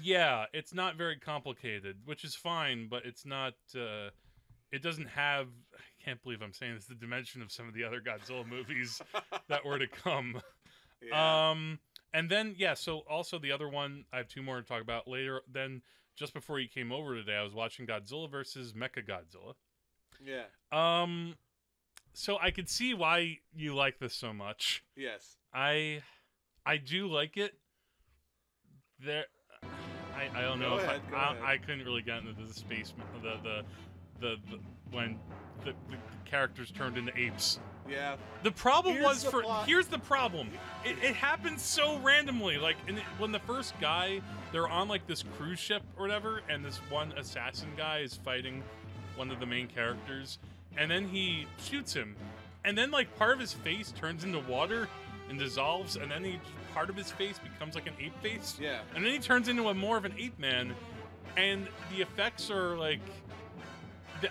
Yeah, 0.00 0.46
it's 0.52 0.74
not 0.74 0.96
very 0.96 1.16
complicated, 1.16 1.96
which 2.04 2.24
is 2.24 2.34
fine, 2.34 2.88
but 2.88 3.04
it's 3.04 3.24
not. 3.24 3.54
Uh, 3.74 4.10
it 4.72 4.82
doesn't 4.82 5.08
have. 5.08 5.48
I 5.74 6.04
can't 6.04 6.22
believe 6.22 6.42
I'm 6.42 6.52
saying 6.52 6.74
this. 6.74 6.86
The 6.86 6.94
dimension 6.94 7.42
of 7.42 7.50
some 7.50 7.68
of 7.68 7.74
the 7.74 7.84
other 7.84 8.00
Godzilla 8.00 8.46
movies 8.46 9.00
that 9.48 9.64
were 9.64 9.78
to 9.78 9.86
come. 9.86 10.40
yeah. 11.02 11.50
Um, 11.50 11.78
and 12.12 12.30
then 12.30 12.54
yeah, 12.58 12.74
so 12.74 13.02
also 13.08 13.38
the 13.38 13.52
other 13.52 13.68
one 13.68 14.04
I 14.12 14.18
have 14.18 14.28
two 14.28 14.42
more 14.42 14.60
to 14.60 14.66
talk 14.66 14.82
about 14.82 15.08
later. 15.08 15.42
Then 15.50 15.82
just 16.16 16.34
before 16.34 16.58
you 16.58 16.68
came 16.68 16.92
over 16.92 17.14
today, 17.14 17.36
I 17.36 17.42
was 17.42 17.54
watching 17.54 17.86
Godzilla 17.86 18.30
versus 18.30 18.72
Mecha 18.72 19.06
Godzilla. 19.06 19.54
yeah. 20.22 20.44
Um, 20.72 21.34
so 22.12 22.38
I 22.40 22.50
could 22.50 22.68
see 22.68 22.94
why 22.94 23.38
you 23.54 23.74
like 23.74 23.98
this 23.98 24.14
so 24.14 24.32
much. 24.32 24.84
Yes. 24.96 25.36
I, 25.54 26.02
I 26.66 26.76
do 26.76 27.06
like 27.06 27.36
it. 27.36 27.54
There, 28.98 29.24
I, 30.20 30.38
I 30.38 30.42
don't 30.42 30.58
know 30.58 30.70
Go 30.70 30.78
if 30.78 30.84
ahead, 30.84 31.00
I. 31.14 31.16
I, 31.16 31.52
I 31.52 31.56
couldn't 31.58 31.84
really 31.84 32.02
get 32.02 32.18
into 32.18 32.32
the 32.32 32.52
space 32.52 32.92
the 33.22 33.36
the 33.42 33.62
the, 34.20 34.36
the 34.50 34.58
when 34.90 35.18
the, 35.64 35.72
the 35.90 35.96
characters 36.24 36.70
turned 36.70 36.96
into 36.98 37.16
apes. 37.18 37.58
Yeah. 37.88 38.16
The 38.42 38.52
problem 38.52 38.94
Here's 38.94 39.06
was 39.06 39.24
the 39.24 39.30
for 39.30 39.42
plot. 39.42 39.66
here's 39.66 39.86
the 39.86 39.98
problem. 39.98 40.48
It, 40.84 40.96
it 41.02 41.14
happens 41.14 41.62
so 41.62 41.98
randomly. 41.98 42.58
Like 42.58 42.76
it, 42.86 42.96
when 43.18 43.32
the 43.32 43.40
first 43.40 43.74
guy 43.80 44.20
they're 44.52 44.68
on 44.68 44.88
like 44.88 45.06
this 45.06 45.24
cruise 45.36 45.58
ship 45.58 45.82
or 45.96 46.02
whatever, 46.02 46.42
and 46.48 46.64
this 46.64 46.76
one 46.90 47.12
assassin 47.12 47.70
guy 47.76 48.00
is 48.00 48.14
fighting 48.14 48.62
one 49.16 49.30
of 49.30 49.40
the 49.40 49.46
main 49.46 49.66
characters, 49.66 50.38
and 50.76 50.90
then 50.90 51.08
he 51.08 51.46
shoots 51.58 51.92
him, 51.92 52.14
and 52.64 52.76
then 52.78 52.90
like 52.90 53.16
part 53.18 53.32
of 53.32 53.40
his 53.40 53.52
face 53.52 53.92
turns 53.92 54.22
into 54.24 54.38
water 54.40 54.88
and 55.30 55.38
dissolves, 55.38 55.96
and 55.96 56.10
then 56.10 56.22
he 56.24 56.38
part 56.74 56.90
of 56.90 56.96
his 56.96 57.10
face 57.10 57.38
becomes 57.38 57.74
like 57.74 57.86
an 57.86 57.94
ape 57.98 58.20
face, 58.22 58.58
Yeah. 58.60 58.80
and 58.94 59.04
then 59.04 59.12
he 59.12 59.18
turns 59.18 59.48
into 59.48 59.68
a 59.68 59.74
more 59.74 59.96
of 59.96 60.04
an 60.04 60.14
ape 60.18 60.38
man, 60.38 60.74
and 61.38 61.66
the 61.94 62.02
effects 62.02 62.50
are 62.50 62.76
like. 62.76 63.00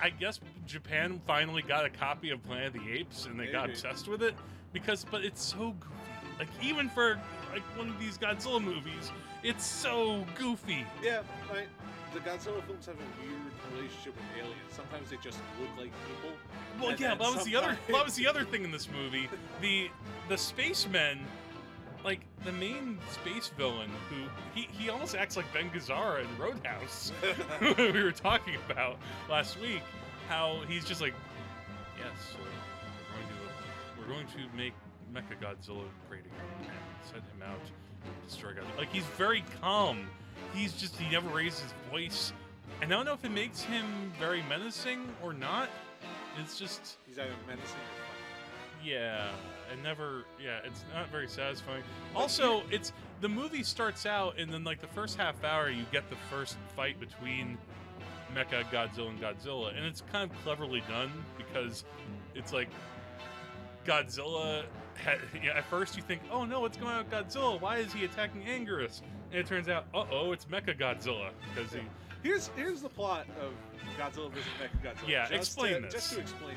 I 0.03 0.11
guess 0.11 0.39
Japan 0.67 1.19
finally 1.25 1.63
got 1.63 1.83
a 1.83 1.89
copy 1.89 2.29
of 2.29 2.43
Planet 2.43 2.67
of 2.67 2.73
the 2.73 2.91
Apes 2.91 3.25
and 3.25 3.39
they 3.39 3.47
got 3.47 3.71
obsessed 3.71 4.07
with 4.07 4.21
it 4.21 4.35
because, 4.71 5.03
but 5.03 5.23
it's 5.25 5.41
so 5.41 5.71
goofy. 5.79 5.95
Like 6.37 6.47
even 6.61 6.89
for 6.89 7.19
like 7.51 7.63
one 7.75 7.89
of 7.89 7.99
these 7.99 8.15
Godzilla 8.15 8.63
movies, 8.63 9.11
it's 9.41 9.65
so 9.65 10.23
goofy. 10.35 10.85
Yeah. 11.01 11.23
I, 11.51 11.63
the 12.13 12.19
Godzilla 12.19 12.63
films 12.65 12.85
have 12.87 12.95
a 12.95 13.21
weird 13.21 13.39
relationship 13.73 14.15
with 14.15 14.25
aliens. 14.37 14.71
Sometimes 14.71 15.09
they 15.09 15.17
just 15.17 15.39
look 15.59 15.69
like 15.77 15.91
people. 16.07 16.35
Well, 16.79 16.89
And 16.89 16.99
yeah, 16.99 17.09
then 17.09 17.19
that 17.19 17.35
was 17.35 17.45
the 17.45 17.55
other. 17.55 17.77
That 17.87 18.05
was 18.05 18.15
the 18.15 18.27
other 18.27 18.43
thing 18.43 18.63
in 18.63 18.71
this 18.71 18.89
movie. 18.89 19.29
The 19.61 19.89
the 20.27 20.37
spacemen, 20.37 21.19
like 22.03 22.21
the 22.43 22.51
main 22.53 22.97
space 23.11 23.49
villain, 23.57 23.89
who 24.09 24.15
he 24.53 24.67
he 24.71 24.89
almost 24.89 25.15
acts 25.15 25.37
like 25.37 25.51
Ben 25.53 25.69
Gazzara 25.69 26.21
in 26.21 26.37
Roadhouse. 26.37 27.11
we 27.77 28.03
were 28.03 28.11
talking 28.11 28.55
about 28.69 28.97
last 29.29 29.59
week 29.59 29.81
how 30.27 30.61
he's 30.67 30.85
just 30.85 31.01
like, 31.01 31.13
yes, 31.97 32.35
we're 32.37 33.15
going 33.15 33.27
to 33.27 33.99
we're 33.99 34.13
going 34.13 34.27
to 34.27 34.57
make 34.57 34.73
Mecha 35.13 35.39
Godzilla 35.41 35.85
great 36.07 36.21
again 36.21 36.45
and 36.61 36.69
send 37.03 37.23
him 37.23 37.43
out 37.43 37.59
to 37.65 37.71
destroy 38.27 38.51
Godzilla. 38.51 38.77
Like 38.77 38.91
he's 38.93 39.05
very 39.17 39.43
calm. 39.61 40.07
He's 40.53 40.73
just 40.73 40.97
he 40.97 41.09
never 41.11 41.29
raises 41.29 41.61
his 41.61 41.73
voice, 41.91 42.33
and 42.81 42.91
I 42.91 42.95
don't 42.95 43.05
know 43.05 43.13
if 43.13 43.23
it 43.23 43.31
makes 43.31 43.61
him 43.61 44.11
very 44.19 44.43
menacing 44.43 45.07
or 45.23 45.33
not. 45.33 45.69
It's 46.39 46.57
just 46.57 46.97
He's 47.07 47.19
either 47.19 47.31
menacing 47.47 47.75
or 47.75 48.09
yeah, 48.83 49.29
and 49.71 49.81
never. 49.83 50.25
Yeah, 50.43 50.59
it's 50.63 50.83
not 50.93 51.09
very 51.09 51.27
satisfying. 51.27 51.83
Also, 52.15 52.63
it's 52.71 52.93
the 53.21 53.29
movie 53.29 53.63
starts 53.63 54.05
out, 54.05 54.39
and 54.39 54.51
then 54.51 54.63
like 54.63 54.79
the 54.81 54.87
first 54.87 55.17
half 55.17 55.43
hour, 55.43 55.69
you 55.69 55.85
get 55.91 56.09
the 56.09 56.15
first 56.29 56.57
fight 56.75 56.99
between 56.99 57.57
Mecha 58.33 58.63
Godzilla 58.71 59.09
and 59.09 59.19
Godzilla, 59.19 59.75
and 59.75 59.85
it's 59.85 60.01
kind 60.11 60.29
of 60.29 60.43
cleverly 60.43 60.81
done 60.87 61.11
because 61.37 61.83
it's 62.35 62.53
like 62.53 62.69
Godzilla. 63.85 64.63
Yeah, 65.43 65.57
at 65.57 65.65
first, 65.65 65.95
you 65.95 66.03
think, 66.03 66.21
"Oh 66.31 66.45
no, 66.45 66.61
what's 66.61 66.77
going 66.77 66.91
on 66.91 67.05
with 67.05 67.11
Godzilla? 67.11 67.59
Why 67.59 67.77
is 67.77 67.93
he 67.93 68.05
attacking 68.05 68.43
Anguirus?" 68.43 69.01
And 69.31 69.39
it 69.39 69.47
turns 69.47 69.69
out, 69.69 69.85
"Uh 69.93 70.05
oh, 70.11 70.31
it's 70.31 70.45
Mecha 70.45 70.77
Godzilla 70.77 71.29
because 71.53 71.73
he." 71.73 71.79
Here's 72.23 72.49
here's 72.55 72.81
the 72.81 72.89
plot 72.89 73.25
of 73.41 73.53
Godzilla 73.97 74.29
vs. 74.31 74.45
Mechagodzilla. 74.61 75.07
Yeah, 75.07 75.27
just 75.29 75.33
explain 75.33 75.75
to, 75.75 75.81
this. 75.81 75.93
Just 75.93 76.13
to 76.13 76.19
explain 76.19 76.55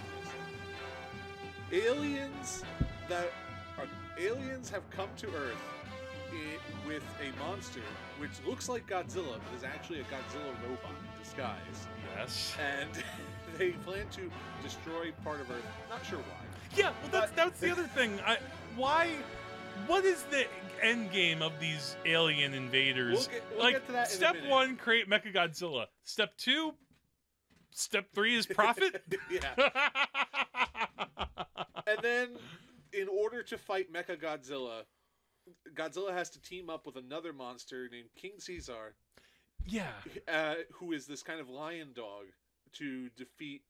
this, 1.71 1.87
aliens 1.87 2.65
that 3.09 3.31
are 3.79 3.87
aliens 4.19 4.71
have 4.71 4.89
come 4.91 5.09
to 5.19 5.29
Earth 5.29 5.57
with 6.87 7.03
a 7.21 7.45
monster 7.45 7.81
which 8.19 8.31
looks 8.47 8.69
like 8.69 8.87
Godzilla, 8.87 9.39
but 9.39 9.57
is 9.57 9.65
actually 9.65 10.01
a 10.01 10.05
Godzilla 10.05 10.53
robot 10.63 10.91
in 10.91 11.23
disguise, 11.23 11.89
Yes. 12.17 12.55
and 12.61 12.91
they 13.59 13.71
plan 13.71 14.07
to 14.13 14.31
destroy 14.63 15.13
part 15.25 15.41
of 15.41 15.51
Earth. 15.51 15.65
Not 15.91 16.05
sure 16.07 16.19
why. 16.19 16.42
Yeah, 16.77 16.93
well, 17.03 17.11
that's 17.11 17.33
that's 17.33 17.61
the 17.61 17.71
other 17.71 17.87
thing. 17.87 18.21
I 18.25 18.39
why? 18.77 19.11
What 19.87 20.05
is 20.05 20.23
the 20.25 20.47
end 20.83 21.11
game 21.13 21.43
of 21.43 21.59
these 21.61 21.97
alien 22.05 22.55
invaders? 22.55 23.13
We'll 23.15 23.27
get- 23.27 23.45
we'll 23.51 23.59
like 23.61 23.75
get 23.75 23.87
to 23.87 23.93
that 23.93 24.09
in 24.09 24.13
a 24.13 24.17
step 24.17 24.35
minute. 24.35 24.51
one, 24.51 24.77
create 24.77 25.09
Mecha 25.09 25.35
Godzilla. 25.35 25.87
Step 26.05 26.37
two, 26.37 26.73
step 27.71 28.07
three 28.15 28.37
is 28.37 28.47
profit. 28.55 29.03
yeah. 29.31 29.71
And 31.87 31.99
then, 32.01 32.29
in 32.93 33.09
order 33.09 33.43
to 33.43 33.59
fight 33.59 33.93
Mecha 33.93 34.21
Godzilla, 34.21 34.83
Godzilla 35.75 36.13
has 36.13 36.31
to 36.31 36.41
team 36.41 36.71
up 36.71 36.87
with 36.87 36.97
another 36.97 37.33
monster 37.33 37.89
named 37.91 38.09
King 38.15 38.33
Caesar, 38.39 38.95
yeah, 39.67 39.89
uh, 40.29 40.55
who 40.73 40.93
is 40.93 41.07
this 41.07 41.23
kind 41.23 41.41
of 41.41 41.49
lion 41.49 41.93
dog, 41.95 42.27
to 42.75 43.09
defeat. 43.17 43.63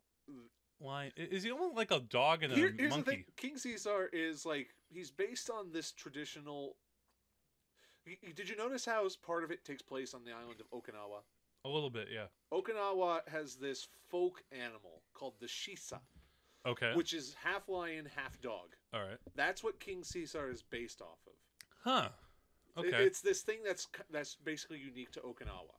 Lion 0.82 1.12
is 1.16 1.42
he 1.42 1.50
almost 1.50 1.76
like 1.76 1.90
a 1.90 2.00
dog 2.00 2.42
and 2.42 2.52
a 2.52 2.56
Here- 2.56 2.72
here's 2.76 2.90
the 2.90 2.96
monkey? 2.98 3.10
thing: 3.10 3.24
King 3.36 3.56
Caesar 3.58 4.06
is 4.12 4.44
like 4.44 4.74
he's 4.90 5.10
based 5.10 5.48
on 5.50 5.70
this 5.72 5.92
traditional. 5.92 6.76
Did 8.34 8.48
you 8.48 8.56
notice 8.56 8.84
how 8.84 9.08
part 9.24 9.44
of 9.44 9.50
it 9.52 9.64
takes 9.64 9.80
place 9.82 10.12
on 10.12 10.24
the 10.24 10.32
island 10.32 10.60
of 10.60 10.68
Okinawa? 10.70 11.22
A 11.64 11.68
little 11.68 11.90
bit, 11.90 12.08
yeah. 12.12 12.26
Okinawa 12.52 13.28
has 13.28 13.54
this 13.56 13.86
folk 14.08 14.42
animal 14.50 15.02
called 15.14 15.34
the 15.38 15.46
shisa, 15.46 16.00
Okay. 16.66 16.92
which 16.96 17.14
is 17.14 17.34
half 17.34 17.68
lion, 17.68 18.06
half 18.06 18.40
dog. 18.40 18.74
All 18.92 19.02
right. 19.04 19.18
That's 19.36 19.62
what 19.62 19.78
King 19.78 20.02
Caesar 20.02 20.50
is 20.50 20.62
based 20.62 21.00
off 21.00 21.20
of. 21.28 21.34
Huh. 21.84 22.08
Okay. 22.76 23.04
It's 23.04 23.20
this 23.20 23.42
thing 23.42 23.62
that's 23.62 23.86
that's 24.10 24.34
basically 24.34 24.80
unique 24.80 25.12
to 25.12 25.20
Okinawa. 25.20 25.76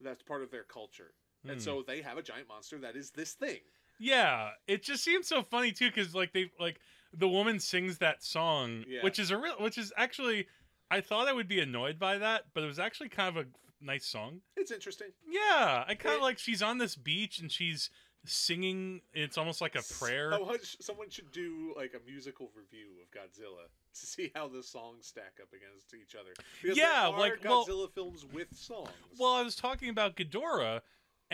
That's 0.00 0.22
part 0.22 0.42
of 0.42 0.50
their 0.52 0.64
culture. 0.64 1.14
And 1.42 1.54
Hmm. 1.54 1.58
so 1.58 1.82
they 1.82 2.02
have 2.02 2.18
a 2.18 2.22
giant 2.22 2.46
monster 2.48 2.78
that 2.78 2.94
is 2.94 3.10
this 3.10 3.34
thing. 3.34 3.60
Yeah, 3.98 4.50
it 4.66 4.82
just 4.82 5.04
seems 5.04 5.26
so 5.28 5.42
funny 5.42 5.72
too, 5.72 5.88
because 5.88 6.14
like 6.14 6.32
they 6.32 6.50
like 6.58 6.80
the 7.12 7.28
woman 7.28 7.60
sings 7.60 7.98
that 7.98 8.22
song, 8.22 8.84
Yeah. 8.88 9.02
which 9.02 9.18
is 9.18 9.30
a 9.30 9.36
real, 9.38 9.54
which 9.60 9.78
is 9.78 9.92
actually, 9.96 10.46
I 10.90 11.00
thought 11.00 11.28
I 11.28 11.32
would 11.32 11.48
be 11.48 11.60
annoyed 11.60 11.98
by 11.98 12.18
that, 12.18 12.46
but 12.54 12.64
it 12.64 12.66
was 12.66 12.78
actually 12.80 13.08
kind 13.10 13.36
of 13.36 13.46
a 13.46 13.48
nice 13.84 14.04
song. 14.06 14.40
It's 14.56 14.72
interesting. 14.72 15.08
Yeah, 15.28 15.84
I 15.86 15.94
kind 15.94 16.16
of 16.16 16.22
like 16.22 16.38
she's 16.38 16.62
on 16.62 16.78
this 16.78 16.96
beach 16.96 17.38
and 17.38 17.52
she's 17.52 17.90
singing. 18.26 19.00
It's 19.12 19.38
almost 19.38 19.60
like 19.60 19.76
a 19.76 19.82
prayer. 19.98 20.32
Someone, 20.32 20.58
someone 20.80 21.10
should 21.10 21.30
do 21.30 21.72
like 21.76 21.94
a 21.94 22.04
musical 22.10 22.50
review 22.56 22.88
of 23.02 23.10
Godzilla 23.10 23.66
to 24.00 24.06
see 24.06 24.32
how 24.34 24.48
the 24.48 24.62
songs 24.62 25.06
stack 25.06 25.34
up 25.40 25.48
against 25.52 25.94
each 25.94 26.14
other. 26.14 26.30
Because 26.62 26.76
Yeah, 26.76 27.06
like, 27.08 27.44
well- 27.44 27.64
Godzilla 27.66 27.92
films 27.92 28.24
with 28.32 28.48
songs. 28.56 28.88
Well, 29.18 29.32
I 29.34 29.42
was 29.42 29.54
talking 29.54 29.88
about 29.88 30.16
Ghidorah, 30.16 30.80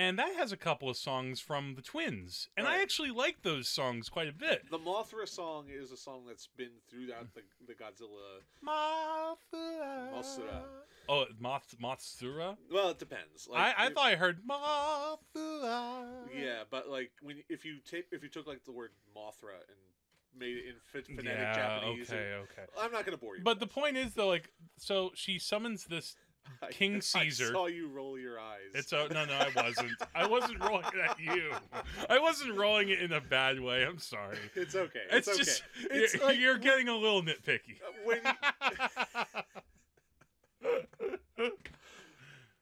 and 0.00 0.18
that 0.18 0.34
has 0.36 0.50
a 0.50 0.56
couple 0.56 0.88
of 0.88 0.96
songs 0.96 1.40
from 1.40 1.74
the 1.74 1.82
Twins, 1.82 2.48
and 2.56 2.66
I 2.66 2.80
actually 2.80 3.10
like 3.10 3.42
those 3.42 3.68
songs 3.68 4.08
quite 4.08 4.28
a 4.28 4.32
bit. 4.32 4.62
the 4.70 4.78
Mothra 4.78 5.28
song 5.28 5.66
is 5.70 5.92
a 5.92 5.96
song 5.96 6.22
that's 6.26 6.46
been 6.56 6.70
throughout 6.88 7.34
the, 7.34 7.42
the 7.66 7.74
Godzilla. 7.74 8.40
Mothra. 8.66 10.10
Mothra. 10.14 10.62
Oh, 11.06 11.26
Moth 11.38 11.74
Mothra. 11.82 12.56
Well, 12.72 12.88
it 12.90 12.98
depends. 12.98 13.46
Like, 13.46 13.76
I, 13.76 13.84
I 13.84 13.86
if- 13.88 13.92
thought 13.92 14.06
I 14.06 14.16
heard 14.16 14.40
Mothra. 14.48 16.04
Yeah, 16.34 16.62
but 16.70 16.88
like 16.88 17.10
when 17.20 17.42
if 17.50 17.66
you 17.66 17.76
take 17.88 18.06
if 18.10 18.22
you 18.22 18.30
took 18.30 18.46
like 18.46 18.64
the 18.64 18.72
word 18.72 18.92
Mothra 19.14 19.56
and 19.68 20.38
made 20.38 20.56
it 20.56 20.64
in 20.66 20.74
ph- 20.92 21.04
phonetic 21.14 21.38
yeah, 21.38 21.54
Japanese, 21.54 22.10
okay, 22.10 22.32
okay. 22.44 22.62
I'm 22.80 22.90
not 22.90 23.04
gonna 23.04 23.18
bore 23.18 23.36
you. 23.36 23.42
But 23.42 23.60
the 23.60 23.66
point 23.66 23.98
is, 23.98 24.14
though, 24.14 24.28
like, 24.28 24.50
so 24.78 25.10
she 25.14 25.38
summons 25.38 25.84
this. 25.84 26.16
King 26.70 27.00
Caesar- 27.02 27.48
I 27.48 27.52
saw 27.52 27.66
you 27.66 27.88
roll 27.88 28.18
your 28.18 28.38
eyes. 28.38 28.70
It's 28.74 28.92
a 28.92 29.08
no, 29.08 29.24
no, 29.24 29.32
I 29.32 29.50
wasn't. 29.54 29.92
I 30.14 30.26
wasn't 30.26 30.60
rolling 30.62 30.84
it 30.94 31.10
at 31.10 31.18
you. 31.18 31.52
I 32.08 32.18
wasn't 32.18 32.56
rolling 32.56 32.90
it 32.90 33.00
in 33.00 33.12
a 33.12 33.20
bad 33.20 33.60
way. 33.60 33.84
I'm 33.84 33.98
sorry. 33.98 34.38
It's 34.54 34.74
okay. 34.74 35.00
It's, 35.10 35.28
It's, 35.28 35.36
okay. 35.36 35.44
just 35.44 35.62
It's 35.90 36.14
you're, 36.14 36.24
like 36.24 36.38
you're 36.38 36.58
getting 36.58 36.88
a 36.88 36.96
little 36.96 37.22
nitpicky. 37.22 37.78
Uh, 37.82 37.92
when 38.04 38.20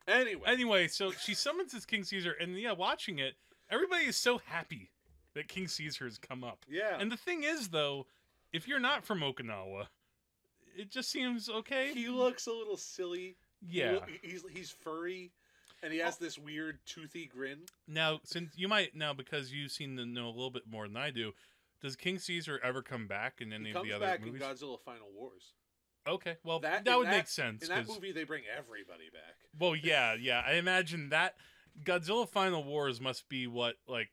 anyway. 0.06 0.42
anyway, 0.46 0.88
so 0.88 1.10
she 1.12 1.34
summons 1.34 1.72
this 1.72 1.84
King 1.84 2.04
Caesar, 2.04 2.34
and 2.40 2.58
yeah, 2.58 2.72
watching 2.72 3.18
it, 3.18 3.34
everybody 3.70 4.04
is 4.04 4.16
so 4.16 4.38
happy 4.38 4.90
that 5.34 5.48
King 5.48 5.68
Caesar 5.68 6.04
has 6.04 6.18
come 6.18 6.44
up. 6.44 6.64
Yeah. 6.68 6.96
And 6.98 7.10
the 7.12 7.16
thing 7.16 7.42
is, 7.42 7.68
though, 7.68 8.06
if 8.52 8.66
you're 8.66 8.80
not 8.80 9.04
from 9.04 9.20
Okinawa, 9.20 9.86
it 10.76 10.90
just 10.90 11.10
seems 11.10 11.48
okay. 11.48 11.92
he 11.92 12.08
looks 12.08 12.46
a 12.46 12.52
little 12.52 12.76
silly. 12.76 13.36
He 13.66 13.80
yeah. 13.80 13.92
loo- 13.92 14.00
he's 14.22 14.44
he's 14.52 14.70
furry, 14.70 15.32
and 15.82 15.92
he 15.92 15.98
has 16.00 16.18
oh. 16.20 16.24
this 16.24 16.38
weird 16.38 16.78
toothy 16.86 17.26
grin. 17.26 17.60
Now, 17.86 18.20
since 18.24 18.52
you 18.56 18.68
might 18.68 18.94
now 18.94 19.12
because 19.12 19.52
you 19.52 19.68
seem 19.68 19.96
to 19.96 20.06
know 20.06 20.26
a 20.26 20.30
little 20.30 20.50
bit 20.50 20.64
more 20.70 20.86
than 20.86 20.96
I 20.96 21.10
do, 21.10 21.32
does 21.82 21.96
King 21.96 22.18
Caesar 22.18 22.60
ever 22.62 22.82
come 22.82 23.06
back 23.06 23.40
in 23.40 23.52
any 23.52 23.70
He 23.70 23.76
of 23.76 23.84
the 23.84 23.92
other 23.92 24.06
back 24.06 24.20
movies? 24.24 24.40
in 24.40 24.48
Godzilla 24.48 24.78
Final 24.80 25.08
Wars. 25.14 25.54
Okay, 26.06 26.36
well 26.42 26.60
That- 26.60 26.84
that, 26.84 26.96
would 26.98 27.06
that- 27.08 27.16
make 27.16 27.28
sense. 27.28 27.62
In 27.62 27.68
that 27.68 27.86
'cause- 27.86 27.94
movie, 27.96 28.12
they 28.12 28.24
bring 28.24 28.44
everybody 28.56 29.10
back. 29.10 29.36
well, 29.58 29.74
yeah, 29.82 30.14
yeah. 30.14 30.42
I 30.46 30.54
imagine 30.54 31.10
that 31.10 31.36
Godzilla 31.84 32.28
Final 32.28 32.64
Wars 32.64 33.00
must 33.00 33.28
be 33.28 33.46
what 33.46 33.76
like 33.86 34.10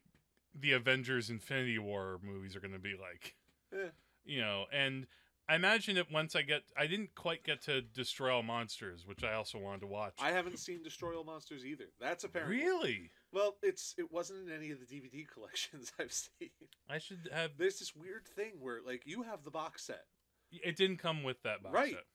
the 0.53 0.71
Avengers 0.73 1.29
Infinity 1.29 1.79
War 1.79 2.19
movies 2.23 2.55
are 2.55 2.59
going 2.59 2.73
to 2.73 2.79
be 2.79 2.95
like. 2.99 3.35
Yeah. 3.73 3.89
You 4.25 4.41
know, 4.41 4.65
and 4.71 5.05
I 5.47 5.55
imagine 5.55 5.95
that 5.95 6.11
once 6.11 6.35
I 6.35 6.41
get 6.41 6.63
I 6.75 6.87
didn't 6.87 7.13
quite 7.15 7.43
get 7.43 7.61
to 7.63 7.81
Destroy 7.81 8.33
All 8.33 8.41
Monsters, 8.43 9.05
which 9.05 9.23
I 9.23 9.33
also 9.33 9.59
wanted 9.59 9.81
to 9.81 9.87
watch. 9.87 10.13
I 10.19 10.31
haven't 10.31 10.57
seen 10.57 10.81
Destroy 10.81 11.15
All 11.15 11.23
Monsters 11.23 11.65
either. 11.65 11.85
That's 11.99 12.23
apparently 12.23 12.57
really? 12.57 13.11
well. 13.31 13.55
It's 13.61 13.93
it 13.97 14.11
wasn't 14.11 14.47
in 14.49 14.55
any 14.55 14.71
of 14.71 14.79
the 14.79 14.85
DVD 14.87 15.27
collections 15.33 15.91
I've 15.99 16.11
seen. 16.13 16.49
I 16.89 16.97
should 16.97 17.29
have 17.31 17.51
There's 17.57 17.77
this 17.79 17.95
weird 17.95 18.27
thing 18.27 18.53
where 18.59 18.79
like 18.85 19.03
you 19.05 19.21
have 19.23 19.43
the 19.43 19.51
box 19.51 19.83
set. 19.85 20.05
it 20.51 20.75
didn't 20.75 20.97
come 20.97 21.21
with 21.23 21.41
that 21.43 21.61
box 21.61 21.73
Right. 21.73 21.91
set. 21.93 22.05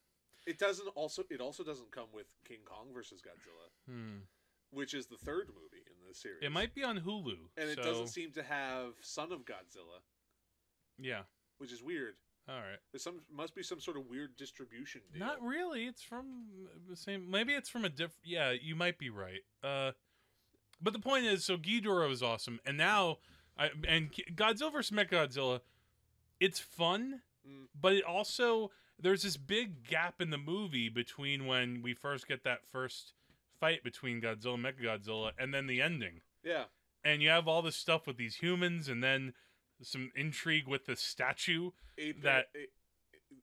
It 0.46 0.58
doesn't 0.58 0.88
also 0.88 1.22
it 1.30 1.40
also 1.40 1.62
doesn't 1.62 1.92
come 1.92 2.08
with 2.12 2.26
King 2.48 2.60
Kong 2.64 2.88
versus 2.92 3.20
Godzilla, 3.22 3.68
Hmm. 3.92 4.16
which 4.70 4.92
is 4.94 5.06
the 5.06 5.18
third 5.18 5.48
movie 5.48 5.84
in 5.86 6.08
the 6.08 6.14
series. 6.14 6.42
It 6.42 6.50
might 6.50 6.74
be 6.74 6.82
on 6.82 6.98
Hulu. 6.98 7.36
and 7.56 7.70
it 7.70 7.76
doesn't 7.76 8.08
seem 8.08 8.32
to 8.32 8.42
have 8.42 8.94
Son 9.02 9.30
of 9.30 9.44
Godzilla, 9.44 10.00
Yeah. 10.98 11.22
which 11.58 11.70
is 11.70 11.80
weird. 11.82 12.16
All 12.48 12.56
right. 12.56 12.78
There's 12.92 13.02
some 13.04 13.20
must 13.32 13.54
be 13.54 13.62
some 13.62 13.80
sort 13.80 13.96
of 13.96 14.06
weird 14.06 14.36
distribution 14.36 15.02
deal. 15.12 15.20
Not 15.20 15.40
really. 15.42 15.84
It's 15.86 16.02
from 16.02 16.46
the 16.88 16.96
same. 16.96 17.30
Maybe 17.30 17.52
it's 17.52 17.68
from 17.68 17.84
a 17.84 17.88
different. 17.88 18.16
Yeah, 18.24 18.50
you 18.60 18.74
might 18.74 18.98
be 18.98 19.08
right. 19.10 19.40
Uh, 19.62 19.92
but 20.82 20.92
the 20.92 20.98
point 20.98 21.26
is, 21.26 21.44
so 21.44 21.56
Ghidorah 21.56 22.10
is 22.10 22.22
awesome, 22.22 22.58
and 22.64 22.76
now, 22.76 23.18
I 23.58 23.70
and 23.86 24.10
Godzilla 24.34 24.72
vs 24.72 24.90
Mechagodzilla, 24.96 25.60
it's 26.40 26.58
fun, 26.60 27.22
Mm. 27.48 27.68
but 27.78 27.94
it 27.94 28.04
also 28.04 28.70
there's 28.98 29.22
this 29.22 29.38
big 29.38 29.82
gap 29.88 30.20
in 30.20 30.28
the 30.28 30.36
movie 30.36 30.90
between 30.90 31.46
when 31.46 31.80
we 31.80 31.94
first 31.94 32.28
get 32.28 32.44
that 32.44 32.66
first 32.70 33.14
fight 33.58 33.82
between 33.82 34.20
Godzilla 34.20 34.54
and 34.54 34.64
Mechagodzilla, 34.64 35.32
and 35.38 35.54
then 35.54 35.66
the 35.66 35.80
ending, 35.80 36.20
Yeah. 36.44 36.64
and 37.02 37.22
you 37.22 37.30
have 37.30 37.48
all 37.48 37.62
this 37.62 37.76
stuff 37.76 38.06
with 38.06 38.18
these 38.18 38.36
humans, 38.36 38.88
and 38.88 39.02
then 39.02 39.32
some 39.82 40.10
intrigue 40.14 40.66
with 40.68 40.86
the 40.86 40.96
statue 40.96 41.70
Ape, 41.98 42.22
That- 42.22 42.48
a- 42.56 42.68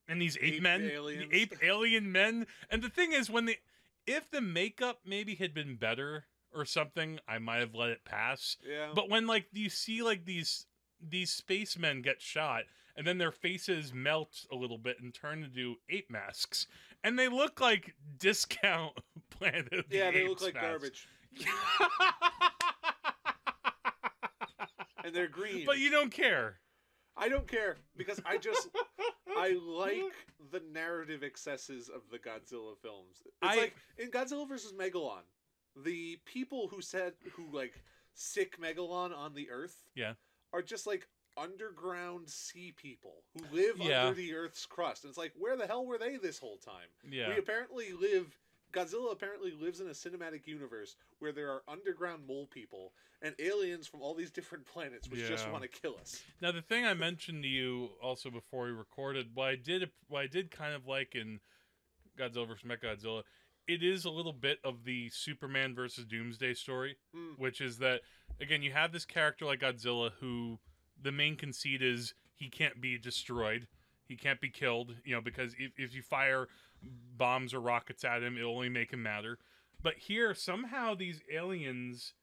and 0.09 0.21
these 0.21 0.37
ape, 0.37 0.55
Ape 0.55 0.61
men, 0.61 0.89
aliens. 0.89 1.29
the 1.29 1.37
ape 1.37 1.53
alien 1.63 2.11
men. 2.11 2.47
And 2.69 2.81
the 2.81 2.89
thing 2.89 3.11
is, 3.13 3.29
when 3.29 3.45
the 3.45 3.57
if 4.05 4.29
the 4.31 4.39
makeup 4.41 5.01
maybe 5.05 5.35
had 5.35 5.53
been 5.53 5.75
better 5.75 6.25
or 6.53 6.63
something, 6.65 7.19
I 7.27 7.39
might 7.39 7.59
have 7.59 7.75
let 7.75 7.89
it 7.89 8.05
pass. 8.05 8.55
yeah. 8.65 8.91
But 8.95 9.09
when 9.09 9.27
like 9.27 9.47
you 9.51 9.69
see 9.69 10.01
like 10.01 10.25
these 10.25 10.65
these 11.01 11.29
spacemen 11.31 12.01
get 12.01 12.21
shot 12.21 12.63
and 12.95 13.05
then 13.05 13.17
their 13.19 13.31
faces 13.33 13.93
melt 13.93 14.45
a 14.51 14.55
little 14.55 14.77
bit 14.79 14.99
and 15.01 15.13
turn 15.13 15.43
into 15.43 15.75
ape 15.89 16.09
masks, 16.09 16.67
and 17.03 17.19
they 17.19 17.27
look 17.27 17.59
like 17.59 17.93
discount 18.17 18.93
Planet 19.29 19.71
of 19.73 19.89
the 19.89 19.97
yeah, 19.97 20.11
they 20.11 20.27
look 20.27 20.41
like 20.41 20.53
masks. 20.55 20.67
garbage, 20.69 21.07
and 25.07 25.15
they're 25.15 25.27
green. 25.27 25.65
but 25.65 25.79
you 25.79 25.89
don't 25.89 26.11
care. 26.11 26.59
I 27.15 27.29
don't 27.29 27.47
care 27.47 27.77
because 27.95 28.21
I 28.25 28.37
just 28.37 28.67
I 29.37 29.57
like 29.59 30.13
the 30.51 30.61
narrative 30.71 31.23
excesses 31.23 31.89
of 31.89 32.01
the 32.11 32.19
Godzilla 32.19 32.77
films. 32.81 33.23
It's 33.25 33.33
I- 33.41 33.57
like 33.57 33.75
in 33.97 34.11
Godzilla 34.11 34.47
versus 34.47 34.73
Megalon, 34.73 35.23
the 35.83 36.17
people 36.25 36.67
who 36.67 36.81
said 36.81 37.13
who 37.33 37.45
like 37.51 37.73
sic 38.13 38.59
Megalon 38.61 39.15
on 39.17 39.33
the 39.33 39.49
Earth, 39.49 39.75
Yeah. 39.95 40.13
are 40.53 40.61
just 40.61 40.85
like 40.85 41.07
underground 41.37 42.27
sea 42.29 42.73
people 42.75 43.23
who 43.33 43.55
live 43.55 43.77
Yeah. 43.79 44.05
under 44.07 44.15
the 44.15 44.33
Earth's 44.33 44.65
crust. 44.65 45.03
And 45.03 45.09
it's 45.09 45.17
like, 45.17 45.33
where 45.37 45.55
the 45.55 45.67
hell 45.67 45.85
were 45.85 45.97
they 45.99 46.17
this 46.17 46.39
whole 46.39 46.57
time? 46.57 46.87
Yeah. 47.09 47.29
We 47.29 47.37
apparently 47.37 47.93
live. 47.93 48.35
Godzilla 48.73 49.11
apparently 49.11 49.51
lives 49.59 49.79
in 49.79 49.87
a 49.87 49.91
cinematic 49.91 50.45
universe 50.45 50.95
where 51.19 51.31
there 51.31 51.49
are 51.49 51.63
underground 51.67 52.23
mole 52.27 52.47
people 52.47 52.93
and 53.21 53.33
aliens 53.39 53.87
from 53.87 54.01
all 54.01 54.13
these 54.13 54.29
different 54.29 54.65
planets 54.65 55.09
which 55.09 55.27
just 55.27 55.49
want 55.51 55.63
to 55.63 55.69
kill 55.69 55.95
us. 55.99 56.21
Now 56.41 56.51
the 56.51 56.61
thing 56.61 56.85
I 56.85 56.93
mentioned 56.93 57.43
to 57.43 57.49
you 57.49 57.89
also 58.01 58.29
before 58.29 58.65
we 58.65 58.71
recorded, 58.71 59.27
what 59.33 59.47
I 59.47 59.55
did, 59.55 59.89
what 60.07 60.21
I 60.23 60.27
did 60.27 60.51
kind 60.51 60.73
of 60.75 60.85
like 60.85 61.15
in 61.15 61.39
Godzilla 62.17 62.47
vs 62.47 62.63
Mechagodzilla, 62.63 63.23
it 63.67 63.83
is 63.83 64.05
a 64.05 64.09
little 64.09 64.33
bit 64.33 64.59
of 64.63 64.83
the 64.85 65.09
Superman 65.09 65.75
versus 65.75 66.05
Doomsday 66.05 66.53
story, 66.53 66.97
Mm. 67.15 67.37
which 67.37 67.61
is 67.61 67.77
that 67.79 68.01
again 68.39 68.61
you 68.61 68.71
have 68.73 68.91
this 68.91 69.05
character 69.05 69.45
like 69.45 69.59
Godzilla 69.61 70.11
who 70.19 70.59
the 71.01 71.11
main 71.11 71.35
conceit 71.35 71.81
is 71.81 72.13
he 72.35 72.49
can't 72.49 72.79
be 72.79 72.97
destroyed, 72.97 73.67
he 74.07 74.15
can't 74.15 74.39
be 74.39 74.49
killed, 74.49 74.95
you 75.03 75.15
know, 75.15 75.21
because 75.21 75.53
if 75.57 75.71
if 75.77 75.95
you 75.95 76.01
fire 76.01 76.47
bombs 76.83 77.53
or 77.53 77.59
rockets 77.59 78.03
at 78.03 78.23
him, 78.23 78.37
it'll 78.37 78.55
only 78.55 78.69
make 78.69 78.91
him 78.91 79.03
matter. 79.03 79.39
But 79.81 79.95
here 79.97 80.33
somehow 80.33 80.95
these 80.95 81.21
aliens 81.31 82.13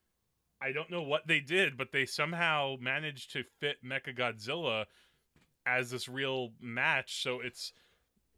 I 0.61 0.71
don't 0.71 0.89
know 0.89 1.01
what 1.01 1.27
they 1.27 1.41
did, 1.41 1.77
but 1.77 1.91
they 1.91 2.05
somehow 2.05 2.75
managed 2.79 3.31
to 3.33 3.43
fit 3.59 3.83
Mecha 3.85 4.17
Godzilla 4.17 4.85
as 5.65 5.91
this 5.91 6.07
real 6.07 6.53
match. 6.61 7.21
So 7.21 7.39
it's 7.41 7.73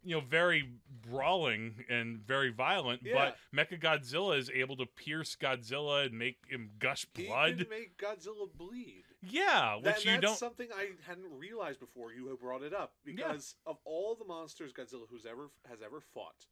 you 0.08 0.16
know 0.16 0.22
very 0.22 0.70
brawling 1.10 1.84
and 1.90 2.20
very 2.26 2.50
violent, 2.52 3.02
Yeah. 3.04 3.32
but 3.54 3.70
Mecha 3.70 3.80
Godzilla 3.80 4.38
is 4.38 4.50
able 4.50 4.76
to 4.78 4.86
pierce 4.86 5.36
Godzilla 5.36 6.06
and 6.06 6.18
make 6.18 6.38
him 6.50 6.72
gush 6.80 7.06
He 7.14 7.26
blood. 7.28 7.58
can 7.60 7.70
make 7.70 7.98
Godzilla 7.98 8.48
bleed. 8.56 9.04
Yeah, 9.22 9.76
which 9.76 9.84
That, 9.84 10.06
you 10.06 10.12
that's 10.12 10.22
don't. 10.22 10.38
something 10.38 10.70
I 10.74 10.92
hadn't 11.06 11.30
realized 11.38 11.80
before 11.80 12.14
you 12.14 12.28
have 12.28 12.40
brought 12.40 12.62
it 12.64 12.74
up 12.74 12.94
because 13.04 13.56
of 13.66 13.78
all 13.84 14.16
the 14.16 14.26
monsters 14.26 14.72
Godzilla 14.74 15.08
who's 15.10 15.26
ever 15.26 15.50
has 15.70 15.82
ever 15.82 16.00
fought, 16.00 16.46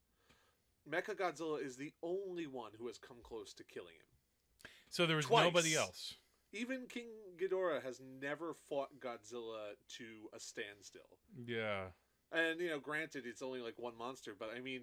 Mecha 0.90 1.16
Godzilla 1.16 1.64
is 1.64 1.78
the 1.78 1.94
only 2.04 2.48
one 2.48 2.72
who 2.78 2.88
has 2.88 2.98
come 2.98 3.18
close 3.24 3.54
to 3.56 3.64
killing 3.64 3.96
him. 3.96 4.70
So 4.90 5.06
there 5.06 5.16
was 5.16 5.26
twice. 5.26 5.44
nobody 5.46 5.76
else. 5.76 6.16
Even 6.54 6.86
King 6.88 7.08
Ghidorah 7.38 7.84
has 7.84 8.00
never 8.22 8.54
fought 8.70 8.90
Godzilla 9.00 9.74
to 9.98 10.30
a 10.34 10.40
standstill. 10.40 11.18
Yeah. 11.46 11.86
And 12.32 12.60
you 12.60 12.70
know, 12.70 12.80
granted, 12.80 13.24
it's 13.26 13.42
only 13.42 13.62
like 13.62 13.76
one 13.78 13.98
monster, 13.98 14.36
but 14.38 14.50
I 14.56 14.60
mean, 14.60 14.82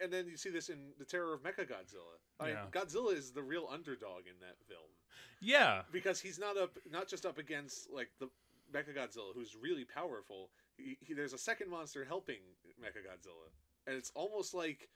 and 0.00 0.12
then 0.12 0.26
you 0.26 0.36
see 0.36 0.50
this 0.50 0.68
in 0.68 0.90
the 0.98 1.04
Terror 1.04 1.32
of 1.34 1.42
Mecha 1.42 1.66
Godzilla. 1.66 2.18
I 2.40 2.46
mean, 2.46 2.54
Yeah. 2.54 2.66
Godzilla 2.70 3.14
is 3.16 3.30
the 3.32 3.42
real 3.42 3.68
underdog 3.70 4.26
in 4.26 4.38
that 4.40 4.56
film 4.68 4.90
Yeah. 5.40 5.82
because 5.92 6.20
he's 6.20 6.38
not 6.38 6.56
up, 6.56 6.76
not 6.90 7.08
just 7.08 7.24
up 7.24 7.38
against 7.38 7.90
like 7.90 8.10
the 8.18 8.28
Mecha 8.72 8.94
Godzilla, 8.94 9.34
who's 9.34 9.56
really 9.56 9.84
powerful. 9.84 10.50
He, 10.76 10.98
he, 11.00 11.14
there's 11.14 11.32
a 11.32 11.38
second 11.38 11.70
monster 11.70 12.04
helping 12.04 12.38
Mecha 12.80 12.98
Godzilla, 13.06 13.50
and 13.86 13.96
it's 13.96 14.12
almost 14.14 14.52
like, 14.54 14.88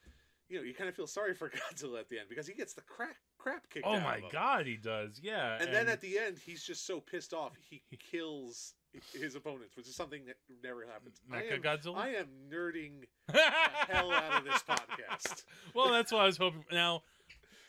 you 0.49 0.57
know, 0.57 0.63
you 0.63 0.73
kind 0.73 0.89
of 0.89 0.95
feel 0.95 1.07
sorry 1.07 1.33
for 1.33 1.49
Godzilla 1.73 1.99
at 1.99 2.09
the 2.09 2.19
end 2.19 2.27
because 2.29 2.47
he 2.47 2.53
gets 2.53 2.73
the 2.73 2.81
crap 2.81 3.15
crap 3.37 3.69
kicked 3.69 3.85
Oh 3.87 3.99
my 3.99 4.21
god, 4.31 4.65
he 4.67 4.77
does. 4.77 5.19
Yeah. 5.21 5.57
And, 5.59 5.73
then 5.73 5.87
at 5.89 6.01
the 6.01 6.17
end, 6.19 6.37
he's 6.45 6.63
just 6.63 6.85
so 6.85 6.99
pissed 6.99 7.33
off 7.33 7.53
he 7.69 7.81
kills 8.11 8.73
his 9.13 9.35
opponents, 9.35 9.75
which 9.75 9.87
is 9.87 9.95
something 9.95 10.25
that 10.25 10.37
never 10.63 10.85
happens. 10.85 11.19
I 11.31 11.43
am, 11.53 11.61
Godzilla. 11.61 11.97
I 11.97 12.09
am 12.09 12.27
nerding 12.51 13.05
the 13.27 13.41
hell 13.87 14.11
out 14.11 14.39
of 14.39 14.43
this 14.45 14.63
podcast. 14.63 15.43
well, 15.73 15.91
that's 15.91 16.11
what 16.11 16.21
I 16.21 16.25
was 16.25 16.37
hoping. 16.37 16.65
Now, 16.71 17.03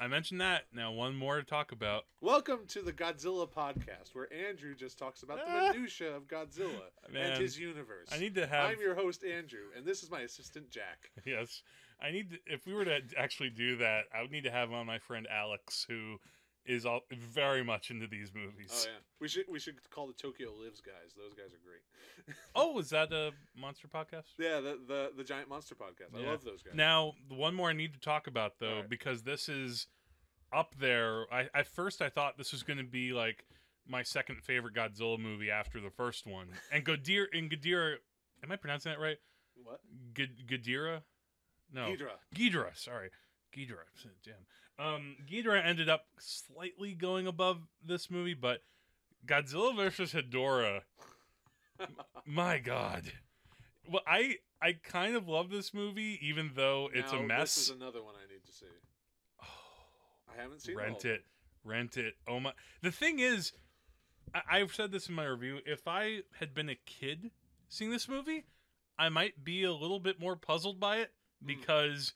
I 0.00 0.06
mentioned 0.06 0.40
that. 0.40 0.64
Now, 0.72 0.92
one 0.92 1.14
more 1.14 1.36
to 1.36 1.42
talk 1.42 1.72
about. 1.72 2.04
Welcome 2.20 2.60
to 2.68 2.82
the 2.82 2.92
Godzilla 2.92 3.48
podcast, 3.48 4.14
where 4.14 4.28
Andrew 4.32 4.74
just 4.74 4.98
talks 4.98 5.22
about 5.22 5.38
the 5.38 5.44
ah! 5.48 5.72
minutia 5.72 6.14
of 6.14 6.26
Godzilla 6.26 6.90
Man, 7.12 7.32
and 7.32 7.40
his 7.40 7.58
universe. 7.58 8.08
I 8.12 8.18
need 8.18 8.34
to 8.34 8.46
have. 8.46 8.70
I'm 8.70 8.80
your 8.80 8.94
host 8.94 9.24
Andrew, 9.24 9.70
and 9.76 9.86
this 9.86 10.02
is 10.02 10.10
my 10.10 10.20
assistant 10.20 10.70
Jack. 10.70 11.10
Yes, 11.24 11.62
I 12.02 12.10
need. 12.10 12.30
To, 12.30 12.38
if 12.46 12.66
we 12.66 12.74
were 12.74 12.84
to 12.84 13.00
actually 13.16 13.50
do 13.50 13.76
that, 13.76 14.04
I 14.14 14.20
would 14.20 14.30
need 14.30 14.44
to 14.44 14.50
have 14.50 14.72
on 14.72 14.84
my 14.84 14.98
friend 14.98 15.26
Alex, 15.30 15.86
who 15.88 16.18
is 16.66 16.86
all 16.86 17.00
very 17.12 17.62
much 17.62 17.90
into 17.90 18.06
these 18.06 18.32
movies. 18.34 18.70
Oh 18.72 18.84
yeah, 18.90 18.98
we 19.20 19.28
should 19.28 19.44
we 19.50 19.58
should 19.58 19.76
call 19.90 20.06
the 20.06 20.12
Tokyo 20.14 20.50
Lives 20.60 20.80
guys. 20.80 21.12
Those 21.16 21.34
guys 21.34 21.52
are 21.52 21.62
great. 21.64 21.82
Oh, 22.56 22.78
is 22.78 22.90
that 22.90 23.12
a 23.12 23.32
monster 23.56 23.86
podcast? 23.88 24.24
Yeah, 24.38 24.60
the 24.60 24.78
the, 24.88 25.10
the 25.16 25.24
giant 25.24 25.48
monster 25.48 25.74
podcast. 25.74 26.16
I 26.16 26.20
Yeah. 26.22 26.30
love 26.30 26.44
those 26.44 26.62
guys. 26.62 26.74
Now, 26.74 27.12
one 27.28 27.54
more 27.54 27.68
I 27.70 27.72
need 27.74 27.92
to 27.94 28.00
talk 28.00 28.26
about 28.26 28.58
though, 28.60 28.68
Alright. 28.76 28.88
because 28.88 29.22
this 29.24 29.48
is 29.48 29.88
up 30.52 30.74
there. 30.78 31.24
I 31.32 31.48
at 31.54 31.66
first 31.66 32.00
I 32.00 32.08
thought 32.08 32.38
this 32.38 32.52
was 32.52 32.62
going 32.62 32.78
to 32.78 32.84
be 32.84 33.12
like 33.12 33.44
my 33.86 34.02
second 34.02 34.42
favorite 34.42 34.74
Godzilla 34.74 35.18
movie 35.18 35.50
after 35.50 35.80
the 35.80 35.90
first 35.90 36.26
one, 36.26 36.48
and 36.72 36.84
Godira 36.84 37.26
and 37.32 37.50
Godira. 37.50 37.96
Am 38.42 38.50
I 38.52 38.56
pronouncing 38.56 38.92
that 38.92 39.00
right? 39.00 39.18
what? 39.62 39.80
G- 40.14 40.28
Godira? 40.48 41.02
No, 41.72 41.88
Ghidra. 41.88 42.12
Ghidorah, 42.34 42.76
sorry. 42.76 43.10
Ghidorah. 43.54 43.88
Damn. 44.24 44.34
Um, 44.78 45.16
Ghidorah 45.30 45.64
ended 45.64 45.88
up 45.88 46.06
slightly 46.18 46.94
going 46.94 47.26
above 47.26 47.58
this 47.84 48.10
movie, 48.10 48.34
but 48.34 48.60
Godzilla 49.26 49.74
versus 49.76 50.12
Hedorah, 50.12 50.80
my 52.26 52.58
god. 52.58 53.12
Well, 53.90 54.02
I 54.06 54.36
I 54.60 54.72
kind 54.82 55.14
of 55.14 55.28
love 55.28 55.50
this 55.50 55.72
movie, 55.74 56.18
even 56.22 56.52
though 56.54 56.88
it's 56.92 57.12
Now, 57.12 57.18
a 57.18 57.22
mess. 57.22 57.54
This 57.54 57.68
is 57.70 57.76
another 57.76 58.02
one 58.02 58.14
I 58.16 58.32
need 58.32 58.44
to 58.46 58.52
see. 58.52 58.66
Oh, 59.42 59.46
I 60.36 60.40
haven't 60.42 60.62
seen 60.62 60.76
rent 60.76 61.04
it, 61.04 61.24
rent 61.64 61.96
it. 61.96 62.14
Oh 62.26 62.40
my! 62.40 62.52
The 62.82 62.90
thing 62.90 63.18
is, 63.20 63.52
I, 64.34 64.58
I've 64.58 64.74
said 64.74 64.90
this 64.90 65.08
in 65.08 65.14
my 65.14 65.24
review. 65.24 65.58
If 65.66 65.86
I 65.86 66.20
had 66.40 66.54
been 66.54 66.68
a 66.68 66.74
kid 66.86 67.30
seeing 67.68 67.90
this 67.90 68.08
movie, 68.08 68.44
I 68.98 69.08
might 69.08 69.44
be 69.44 69.62
a 69.64 69.72
little 69.72 70.00
bit 70.00 70.18
more 70.20 70.36
puzzled 70.36 70.80
by 70.80 70.96
it 70.98 71.12
Mm. 71.42 71.46
because 71.48 72.12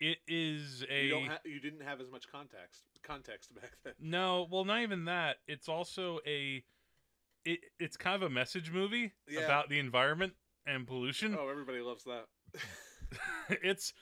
it 0.00 0.18
is 0.26 0.84
a 0.90 1.04
You 1.04 1.10
don't 1.10 1.26
ha- 1.26 1.38
you 1.44 1.60
didn't 1.60 1.82
have 1.82 2.00
as 2.00 2.10
much 2.10 2.24
context 2.30 2.82
context 3.02 3.54
back 3.60 3.72
then. 3.84 3.92
no. 4.00 4.46
Well, 4.50 4.64
not 4.64 4.80
even 4.82 5.04
that. 5.06 5.36
It's 5.46 5.68
also 5.68 6.20
a 6.26 6.62
it. 7.44 7.60
It's 7.78 7.96
kind 7.96 8.14
of 8.16 8.22
a 8.22 8.30
message 8.30 8.70
movie 8.70 9.12
Yeah. 9.28 9.40
about 9.40 9.68
the 9.68 9.78
environment 9.78 10.34
and 10.66 10.86
pollution. 10.86 11.36
Oh, 11.38 11.48
everybody 11.48 11.80
loves 11.80 12.04
that. 12.04 12.26
it's 13.62 13.92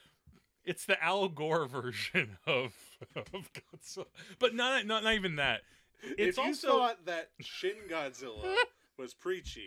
it's 0.65 0.85
the 0.85 1.03
Al 1.03 1.29
Gore 1.29 1.67
version 1.67 2.39
of 2.47 2.75
of 3.17 3.51
Godzilla, 3.53 4.07
but 4.39 4.55
not 4.55 4.87
not 4.87 5.03
not 5.05 5.15
even 5.15 5.37
that. 5.37 5.61
It's 6.03 6.37
if 6.37 6.37
you 6.39 6.43
also- 6.51 6.69
thought 6.69 7.07
that 7.07 7.31
Shin 7.41 7.77
Godzilla 7.91 8.55
was 8.99 9.15
preachy, 9.15 9.67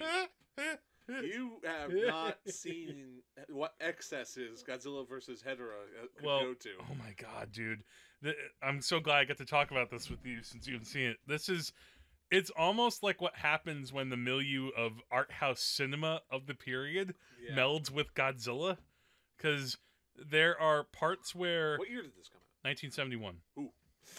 you 1.23 1.59
have 1.65 1.91
not 2.07 2.37
seen 2.47 3.21
what 3.49 3.73
excesses 3.79 4.63
Godzilla 4.67 5.07
versus 5.07 5.41
Hedorah 5.41 5.83
uh, 6.01 6.07
could 6.15 6.25
Well, 6.25 6.39
go 6.41 6.53
to. 6.53 6.69
Oh 6.89 6.95
my 6.95 7.13
god, 7.17 7.51
dude! 7.51 7.83
The, 8.21 8.33
I'm 8.61 8.81
so 8.81 8.99
glad 8.99 9.17
I 9.17 9.23
get 9.25 9.37
to 9.39 9.45
talk 9.45 9.71
about 9.71 9.89
this 9.89 10.09
with 10.09 10.25
you 10.25 10.43
since 10.43 10.67
you 10.67 10.73
haven't 10.73 10.85
seen 10.87 11.09
it. 11.09 11.17
This 11.27 11.49
is, 11.49 11.73
it's 12.29 12.49
almost 12.51 13.03
like 13.03 13.19
what 13.21 13.35
happens 13.35 13.91
when 13.91 14.09
the 14.09 14.17
milieu 14.17 14.69
of 14.77 14.93
art 15.11 15.31
house 15.31 15.61
cinema 15.61 16.21
of 16.31 16.45
the 16.47 16.53
period 16.55 17.15
Yeah. 17.41 17.55
melds 17.55 17.89
with 17.91 18.13
Godzilla, 18.13 18.77
because 19.37 19.77
there 20.15 20.59
are 20.59 20.83
parts 20.83 21.33
where 21.33 21.77
What 21.77 21.89
year 21.89 22.01
did 22.03 22.11
this 22.15 22.29
come 22.29 22.41
out? 22.63 22.69
1971. 22.69 23.37
Ooh. 23.59 23.71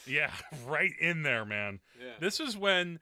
Yeah, 0.07 0.31
right 0.67 0.93
in 1.01 1.23
there, 1.23 1.45
man. 1.45 1.81
Yeah. 2.01 2.15
This 2.21 2.41
is 2.41 2.57
when, 2.57 2.99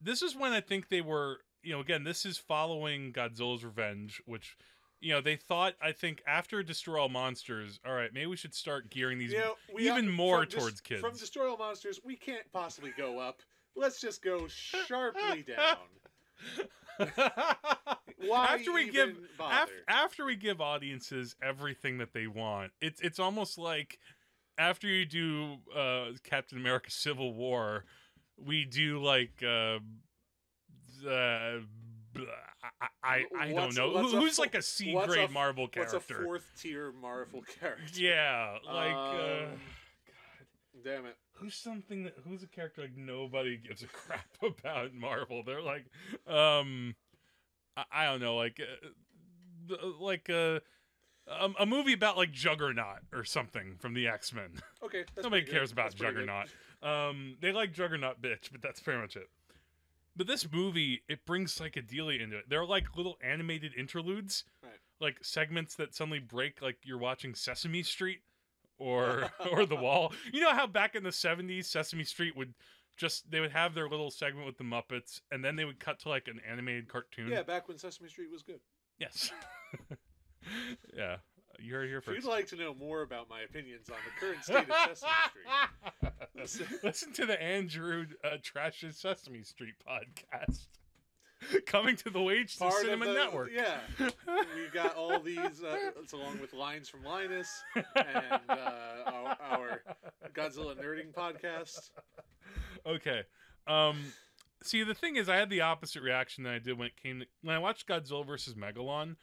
this 0.00 0.22
is 0.22 0.34
when 0.34 0.52
I 0.52 0.60
think 0.60 0.88
they 0.88 1.00
were. 1.02 1.40
You 1.62 1.72
know, 1.74 1.80
again, 1.80 2.04
this 2.04 2.24
is 2.24 2.38
following 2.38 3.12
Godzilla's 3.12 3.64
Revenge, 3.64 4.22
which. 4.26 4.56
You 5.02 5.14
know, 5.14 5.22
they 5.22 5.36
thought 5.36 5.76
I 5.80 5.92
think 5.92 6.22
after 6.26 6.62
Destroy 6.62 7.00
All 7.00 7.08
Monsters, 7.08 7.80
all 7.86 7.94
right, 7.94 8.12
maybe 8.12 8.26
we 8.26 8.36
should 8.36 8.54
start 8.54 8.90
gearing 8.90 9.18
these 9.18 9.32
You 9.32 9.38
know, 9.38 9.54
even 9.78 10.04
got- 10.04 10.14
more 10.14 10.40
from 10.40 10.48
dis- 10.50 10.58
towards 10.58 10.80
kids. 10.82 11.00
From 11.00 11.12
Destroy 11.14 11.48
All 11.48 11.56
Monsters, 11.56 12.00
we 12.04 12.16
can't 12.16 12.44
possibly 12.52 12.92
go 12.98 13.18
up. 13.18 13.40
Let's 13.74 13.98
just 13.98 14.20
go 14.22 14.46
sharply 14.46 15.42
down. 15.46 15.78
Why 18.18 18.54
after 18.54 18.72
we 18.72 18.90
give 18.90 19.16
after, 19.40 19.74
after 19.88 20.24
we 20.26 20.36
give 20.36 20.60
audiences 20.60 21.34
everything 21.42 21.96
that 21.98 22.12
they 22.12 22.26
want, 22.26 22.72
it's 22.82 23.00
it's 23.00 23.18
almost 23.18 23.56
like 23.56 23.98
after 24.58 24.86
you 24.86 25.06
do 25.06 25.56
uh, 25.74 26.08
Captain 26.24 26.58
America: 26.58 26.90
Civil 26.90 27.32
War, 27.32 27.86
we 28.36 28.66
do 28.66 29.02
like 29.02 29.42
uh, 29.42 29.78
uh, 31.06 31.58
I 32.80 32.88
I, 33.02 33.24
I 33.38 33.52
don't 33.52 33.74
know 33.76 33.90
Who, 33.98 34.16
a 34.16 34.20
who's 34.20 34.36
fo- 34.36 34.42
like 34.42 34.54
a 34.54 34.62
C 34.62 34.94
a 34.94 35.06
grade 35.06 35.30
Marvel 35.30 35.68
What's 35.74 35.92
a 35.92 36.00
fourth 36.00 36.44
tier 36.60 36.92
Marvel 37.00 37.42
character? 37.60 37.82
Yeah, 38.00 38.58
like 38.66 38.94
uh, 38.94 39.44
Um, 39.44 39.60
Damn 40.84 41.06
it. 41.06 41.16
who's 41.34 41.54
something 41.54 42.04
that 42.04 42.14
who's 42.26 42.42
a 42.42 42.46
character 42.46 42.82
like 42.82 42.96
nobody 42.96 43.56
gives 43.56 43.82
a 43.82 43.86
crap 43.92 44.26
about 44.42 44.90
in 44.92 44.98
Marvel. 45.00 45.42
They're 45.44 45.62
like, 45.62 45.84
um, 46.26 46.94
I, 47.76 47.84
I 47.92 48.04
don't 48.06 48.20
know, 48.20 48.36
like, 48.36 48.60
uh, 48.60 49.74
uh, 49.74 49.76
like 50.00 50.28
uh, 50.30 50.60
a, 51.26 51.50
a 51.60 51.66
movie 51.66 51.92
about 51.92 52.16
like 52.16 52.32
Juggernaut 52.32 53.00
or 53.12 53.24
something 53.24 53.76
from 53.78 53.94
the 53.94 54.08
X 54.08 54.32
Men. 54.32 54.50
Okay. 54.82 55.04
Nobody 55.16 55.28
pretty 55.30 55.46
good. 55.46 55.52
cares 55.52 55.72
about 55.72 55.90
That's. 55.90 56.00
Juggernaut. 56.00 56.46
Um, 56.82 57.36
they 57.42 57.52
like 57.52 57.72
Juggernaut, 57.74 58.20
bitch, 58.22 58.50
but 58.50 58.62
that's 58.62 58.80
pretty 58.80 59.00
much 59.00 59.16
it. 59.16 59.28
But 60.16 60.26
this 60.26 60.50
movie, 60.50 61.02
it 61.08 61.24
brings 61.24 61.54
psychedelia 61.56 62.20
into 62.20 62.36
it. 62.38 62.44
They're 62.48 62.64
like 62.64 62.96
little 62.96 63.16
animated 63.22 63.72
interludes, 63.76 64.44
Right. 64.62 64.72
like 65.00 65.18
segments 65.24 65.76
that 65.76 65.94
suddenly 65.94 66.18
break, 66.18 66.60
like 66.60 66.78
you're 66.84 66.98
watching 66.98 67.34
Sesame 67.34 67.82
Street 67.82 68.20
or 68.78 69.30
or 69.52 69.66
The 69.66 69.76
Wall. 69.76 70.12
You 70.32 70.40
know 70.40 70.52
how 70.52 70.66
back 70.66 70.94
in 70.94 71.02
the 71.04 71.10
'70s, 71.10 71.66
Sesame 71.66 72.04
Street 72.04 72.36
would 72.36 72.54
just 72.96 73.30
they 73.30 73.40
would 73.40 73.52
have 73.52 73.72
their 73.74 73.88
little 73.88 74.10
segment 74.10 74.46
with 74.46 74.58
the 74.58 74.64
Muppets, 74.64 75.20
and 75.30 75.44
then 75.44 75.56
they 75.56 75.64
would 75.64 75.80
cut 75.80 76.00
to 76.00 76.08
like 76.08 76.28
an 76.28 76.40
animated 76.46 76.88
cartoon. 76.88 77.28
Yeah, 77.28 77.42
back 77.42 77.68
when 77.68 77.78
Sesame 77.78 78.08
Street 78.08 78.30
was 78.30 78.42
good. 78.42 78.60
Yes. 78.98 79.30
yeah. 80.96 81.16
You 81.60 81.74
heard 81.74 81.88
here 81.88 81.98
If 81.98 82.04
first. 82.04 82.22
you'd 82.22 82.30
like 82.30 82.46
to 82.48 82.56
know 82.56 82.74
more 82.74 83.02
about 83.02 83.28
my 83.28 83.42
opinions 83.42 83.88
on 83.90 83.96
the 84.04 84.26
current 84.26 84.42
state 84.44 84.68
of 84.68 84.96
Sesame 84.96 85.12
Street, 86.34 86.78
Listen 86.84 87.12
to 87.12 87.26
the 87.26 87.40
Andrew 87.40 88.06
uh, 88.24 88.36
Trashes 88.42 88.94
Sesame 88.94 89.42
Street 89.42 89.74
podcast. 89.86 90.66
Coming 91.66 91.96
to 91.96 92.10
the 92.10 92.20
Wage 92.20 92.56
to 92.58 92.70
Cinema 92.70 93.06
the, 93.06 93.12
Network. 93.14 93.50
Yeah, 93.54 93.78
we 93.98 94.68
got 94.72 94.94
all 94.94 95.18
these, 95.20 95.62
uh, 95.62 95.90
it's 96.00 96.12
along 96.12 96.38
with 96.40 96.52
lines 96.52 96.88
from 96.88 97.02
Linus 97.02 97.62
and 97.74 98.40
uh, 98.48 99.06
our, 99.06 99.36
our 99.40 99.82
Godzilla 100.34 100.76
nerding 100.76 101.14
podcast. 101.14 101.90
okay. 102.86 103.22
Um, 103.66 104.12
see, 104.62 104.82
the 104.82 104.94
thing 104.94 105.16
is, 105.16 105.30
I 105.30 105.36
had 105.36 105.48
the 105.48 105.62
opposite 105.62 106.02
reaction 106.02 106.44
that 106.44 106.52
I 106.52 106.58
did 106.58 106.76
when 106.78 106.88
it 106.88 106.96
came 107.02 107.20
to, 107.20 107.26
when 107.42 107.56
I 107.56 107.58
watched 107.58 107.88
Godzilla 107.88 108.26
versus 108.26 108.54
Megalon. 108.54 109.16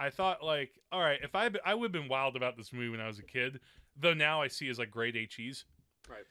I 0.00 0.10
thought 0.10 0.42
like, 0.42 0.72
all 0.90 1.00
right, 1.00 1.20
if 1.22 1.34
I 1.34 1.50
I 1.64 1.74
would 1.74 1.94
have 1.94 2.02
been 2.02 2.08
wild 2.08 2.34
about 2.34 2.56
this 2.56 2.72
movie 2.72 2.88
when 2.88 3.00
I 3.00 3.06
was 3.06 3.18
a 3.18 3.22
kid, 3.22 3.60
though 3.96 4.14
now 4.14 4.40
I 4.42 4.48
see 4.48 4.68
as 4.68 4.78
like 4.78 4.90
grade 4.90 5.14
HEs. 5.16 5.64
Right. 6.08 6.24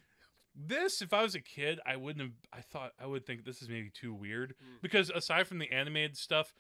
This, 0.56 1.02
if 1.02 1.14
I 1.14 1.22
was 1.24 1.36
a 1.36 1.40
kid, 1.40 1.80
I 1.86 1.96
wouldn't 1.96 2.22
have. 2.22 2.34
I 2.52 2.62
thought 2.62 2.92
I 3.00 3.06
would 3.06 3.26
think 3.26 3.46
this 3.46 3.62
is 3.62 3.70
maybe 3.70 3.90
too 3.92 4.14
weird 4.14 4.56
Mm. 4.56 4.82
because 4.82 5.10
aside 5.10 5.48
from 5.48 5.60
the 5.60 5.72
animated 5.72 6.18
stuff, 6.18 6.54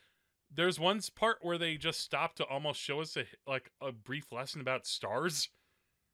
there's 0.53 0.79
one 0.79 1.01
part 1.15 1.39
where 1.41 1.57
they 1.57 1.75
just 1.75 1.99
stop 1.99 2.35
to 2.35 2.45
almost 2.45 2.79
show 2.79 3.01
us 3.01 3.17
a 3.17 3.25
like 3.47 3.71
a 3.81 3.91
brief 3.91 4.31
lesson 4.31 4.61
about 4.61 4.85
stars, 4.85 5.49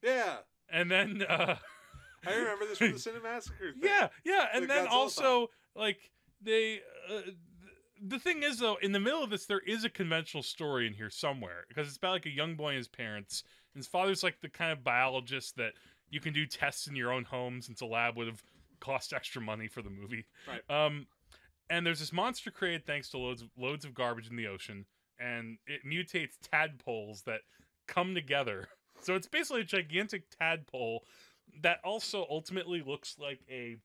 Yeah, 0.02 0.38
and 0.70 0.90
then 0.90 1.24
uh, 1.30 1.58
I 2.26 2.34
remember 2.36 2.66
this 2.66 2.78
from 2.80 2.94
the 2.94 2.98
Cinemassacre. 2.98 3.74
Thing. 3.74 3.82
yeah, 3.84 4.08
yeah, 4.24 4.48
and 4.54 4.64
The 4.64 4.68
then 4.68 4.86
Godzilla 4.88 4.92
also 4.92 5.50
like 5.76 6.10
they. 6.42 6.80
Uh, 7.10 7.22
the 8.02 8.20
thing 8.20 8.44
is, 8.44 8.60
though, 8.60 8.78
in 8.82 8.92
the 8.92 9.00
middle 9.00 9.24
of 9.24 9.30
this, 9.30 9.46
there 9.46 9.60
is 9.60 9.84
a 9.84 9.90
conventional 9.90 10.44
story 10.44 10.88
in 10.88 10.94
here 10.94 11.10
somewhere 11.10 11.66
because 11.68 11.88
it's 11.88 11.98
about 11.98 12.12
like 12.12 12.26
a 12.26 12.32
young 12.32 12.56
boy 12.56 12.70
and 12.70 12.78
his 12.78 12.88
parents. 12.88 13.44
And 13.74 13.80
his 13.80 13.88
father's 13.88 14.24
like 14.24 14.42
the 14.42 14.50
kind 14.50 14.72
of 14.72 14.84
biologist 14.84 15.58
that 15.58 15.74
you 16.10 16.20
can 16.20 16.34
do 16.34 16.46
tests 16.46 16.88
in 16.88 16.96
your 16.96 17.12
own 17.12 17.26
home 17.26 17.62
since 17.62 17.82
a 17.82 17.86
lab 17.86 18.16
would 18.18 18.28
have 18.28 18.44
cost 18.80 19.14
extra 19.14 19.42
money 19.42 19.68
for 19.68 19.82
the 19.82 19.90
movie. 19.90 20.26
Right. 20.48 20.86
Um, 20.86 21.08
and 21.70 21.86
there's 21.86 22.00
this 22.00 22.14
monster 22.14 22.52
created 22.52 22.86
thanks 22.86 23.10
to 23.10 23.18
loads 23.18 23.42
of, 23.42 23.50
loads 23.58 23.86
of 23.86 23.94
garbage 23.94 24.30
in 24.30 24.36
the 24.36 24.48
ocean, 24.48 24.86
and 25.20 25.58
it 25.66 25.82
mutates 25.86 26.38
tadpoles 26.42 27.24
that 27.24 27.42
come 27.88 28.14
together. 28.16 28.68
So 29.02 29.14
it's 29.14 29.28
basically 29.28 29.62
a 29.62 29.66
gigantic 29.66 30.24
tadpole 30.40 31.04
that 31.62 31.80
also 31.84 32.26
ultimately 32.28 32.82
looks 32.82 33.18
like 33.20 33.42
a, 33.52 33.76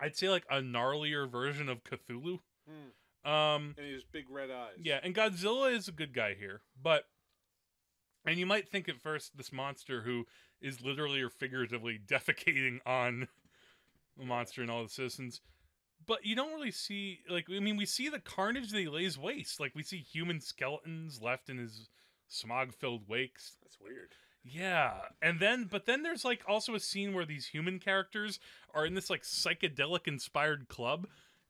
I'd 0.00 0.16
say 0.16 0.30
like 0.30 0.46
a 0.48 0.62
gnarlier 0.62 1.30
version 1.30 1.68
of 1.68 1.84
Cthulhu. 1.84 2.38
Hmm. 2.68 3.28
Um, 3.30 3.74
And 3.76 3.86
he 3.86 3.92
has 3.92 4.04
big 4.04 4.26
red 4.30 4.50
eyes. 4.50 4.74
yeah, 4.82 5.00
and 5.02 5.14
Godzilla 5.14 5.72
is 5.74 5.88
a 5.88 5.92
good 5.92 6.14
guy 6.14 6.34
here, 6.34 6.62
but 6.80 7.04
and 8.24 8.38
you 8.38 8.46
might 8.46 8.68
think 8.68 8.88
at 8.88 9.00
first 9.00 9.36
this 9.36 9.52
monster 9.52 10.02
who 10.02 10.26
is 10.60 10.80
literally 10.82 11.20
or 11.20 11.30
figuratively 11.30 11.98
defecating 12.06 12.78
on 12.86 13.28
the 14.16 14.24
monster 14.24 14.62
and 14.62 14.70
all 14.70 14.82
the 14.82 14.88
citizens, 14.88 15.40
but 16.06 16.24
you 16.24 16.34
don't 16.36 16.52
really 16.52 16.70
see 16.70 17.20
like 17.28 17.46
I 17.50 17.60
mean 17.60 17.76
we 17.76 17.86
see 17.86 18.08
the 18.08 18.18
carnage 18.20 18.70
that 18.70 18.78
he 18.78 18.88
lays 18.88 19.18
waste. 19.18 19.60
Like 19.60 19.74
we 19.74 19.82
see 19.82 19.98
human 19.98 20.40
skeletons 20.40 21.20
left 21.22 21.48
in 21.48 21.58
his 21.58 21.88
smog-filled 22.28 23.08
wakes. 23.08 23.56
That's 23.62 23.78
weird. 23.80 24.12
Yeah, 24.44 24.92
and 25.20 25.40
then 25.40 25.66
but 25.70 25.86
then 25.86 26.02
there's 26.02 26.24
like 26.24 26.42
also 26.48 26.74
a 26.74 26.80
scene 26.80 27.12
where 27.14 27.26
these 27.26 27.46
human 27.48 27.78
characters 27.78 28.38
are 28.74 28.86
in 28.86 28.94
this 28.94 29.10
like 29.10 29.22
psychedelic 29.22 30.06
inspired 30.08 30.68
club, 30.68 31.06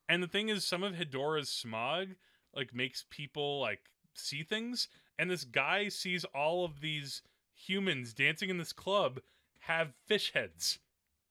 and 0.09 0.23
the 0.23 0.27
thing 0.29 0.49
is, 0.49 0.65
some 0.65 0.83
of 0.83 0.95
Hedorah's 0.95 1.49
smog 1.51 2.09
like 2.55 2.75
makes 2.75 3.05
people 3.11 3.61
like 3.61 3.81
see 4.15 4.43
things, 4.43 4.89
and 5.19 5.31
this 5.31 5.45
guy 5.45 5.89
sees 5.89 6.25
all 6.35 6.65
of 6.65 6.81
these 6.81 7.23
humans 7.55 8.15
dancing 8.15 8.51
in 8.51 8.59
this 8.59 8.73
club 8.73 9.21
have 9.61 9.93
fish 10.07 10.33
heads. 10.33 10.79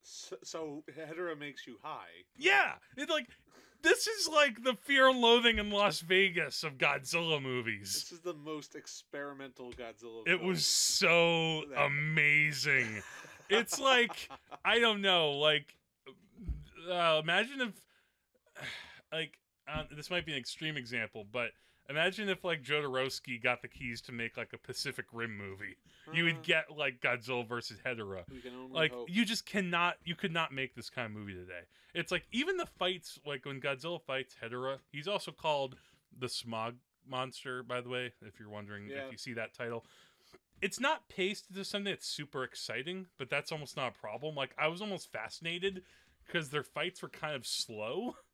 So, 0.04 0.36
so 0.44 0.84
Hedorah 0.98 1.38
makes 1.38 1.66
you 1.68 1.78
high. 1.82 2.24
Yeah, 2.38 2.74
it's 2.96 3.12
like 3.12 3.28
this 3.82 4.08
is 4.08 4.28
like 4.28 4.64
the 4.64 4.74
fear 4.76 5.10
and 5.10 5.20
loathing 5.20 5.58
in 5.58 5.70
Las 5.70 6.00
Vegas 6.02 6.64
of 6.64 6.78
Godzilla 6.78 7.42
movies. 7.42 7.94
This 7.94 8.12
is 8.12 8.20
the 8.22 8.34
most 8.34 8.76
experimental 8.76 9.72
Godzilla. 9.74 10.22
It 10.28 10.38
film. 10.38 10.48
was 10.48 10.66
so 10.66 11.64
That- 11.72 11.86
amazing. 11.86 13.02
It's 13.50 13.80
like 13.80 14.30
I 14.66 14.80
don't 14.80 15.02
know, 15.02 15.32
like 15.34 15.76
uh, 16.90 17.20
imagine 17.24 17.62
if 17.62 17.72
like 19.12 19.34
uh, 19.68 19.84
this 19.96 20.10
might 20.10 20.26
be 20.26 20.32
an 20.34 20.38
extreme 20.38 20.78
example, 20.78 21.26
but 21.32 21.50
imagine 21.90 22.30
if 22.30 22.44
like 22.44 22.64
Jodorowsky 22.64 23.42
got 23.42 23.62
the 23.62 23.68
keys 23.68 24.02
to 24.02 24.12
make 24.12 24.38
like 24.38 24.54
a 24.54 24.58
Pacific 24.58 25.06
Rim 25.12 25.38
movie. 25.38 25.78
You 26.14 26.24
Uh, 26.24 26.26
would 26.28 26.44
get 26.44 26.72
like 26.72 27.02
Godzilla 27.02 27.46
versus 27.48 27.80
Hedorah. 27.86 28.24
We 28.32 28.40
can 28.40 28.54
only 28.56 28.74
Like 28.74 28.92
hope. 28.92 29.10
you 29.10 29.26
just 29.26 29.46
cannot 29.46 29.98
you 30.06 30.16
could 30.16 30.32
not 30.32 30.54
make 30.54 30.74
this 30.76 30.90
kind 30.90 31.06
of 31.06 31.12
movie 31.12 31.34
today. 31.34 31.62
It's 31.94 32.12
like 32.12 32.26
even 32.32 32.58
the 32.58 32.66
fights 32.66 33.20
like 33.26 33.46
when 33.46 33.60
Godzilla 33.60 34.02
fights 34.02 34.36
Hedorah, 34.42 34.80
he's 34.92 35.08
also 35.08 35.32
called 35.32 35.76
the 36.18 36.30
Smog 36.30 36.76
monster 37.06 37.64
by 37.64 37.82
the 37.82 37.90
way, 37.90 38.14
if 38.22 38.40
you're 38.40 38.50
wondering 38.50 38.90
Yeah. 38.90 39.06
if 39.06 39.12
you 39.12 39.18
see 39.18 39.34
that 39.34 39.54
title. 39.54 39.86
It's 40.62 40.80
not 40.80 41.08
paced 41.08 41.54
to 41.54 41.64
something 41.64 41.92
that's 41.94 42.08
super 42.08 42.44
exciting, 42.44 43.08
but 43.18 43.30
that's 43.30 43.52
almost 43.52 43.78
not 43.78 43.90
a 43.96 44.00
problem. 44.00 44.34
Like 44.36 44.54
I 44.58 44.68
was 44.70 44.82
almost 44.82 45.12
fascinated 45.12 45.84
because 46.26 46.50
their 46.50 46.64
fights 46.64 47.02
were 47.02 47.10
kind 47.10 47.36
of 47.36 47.46
slow. 47.46 48.16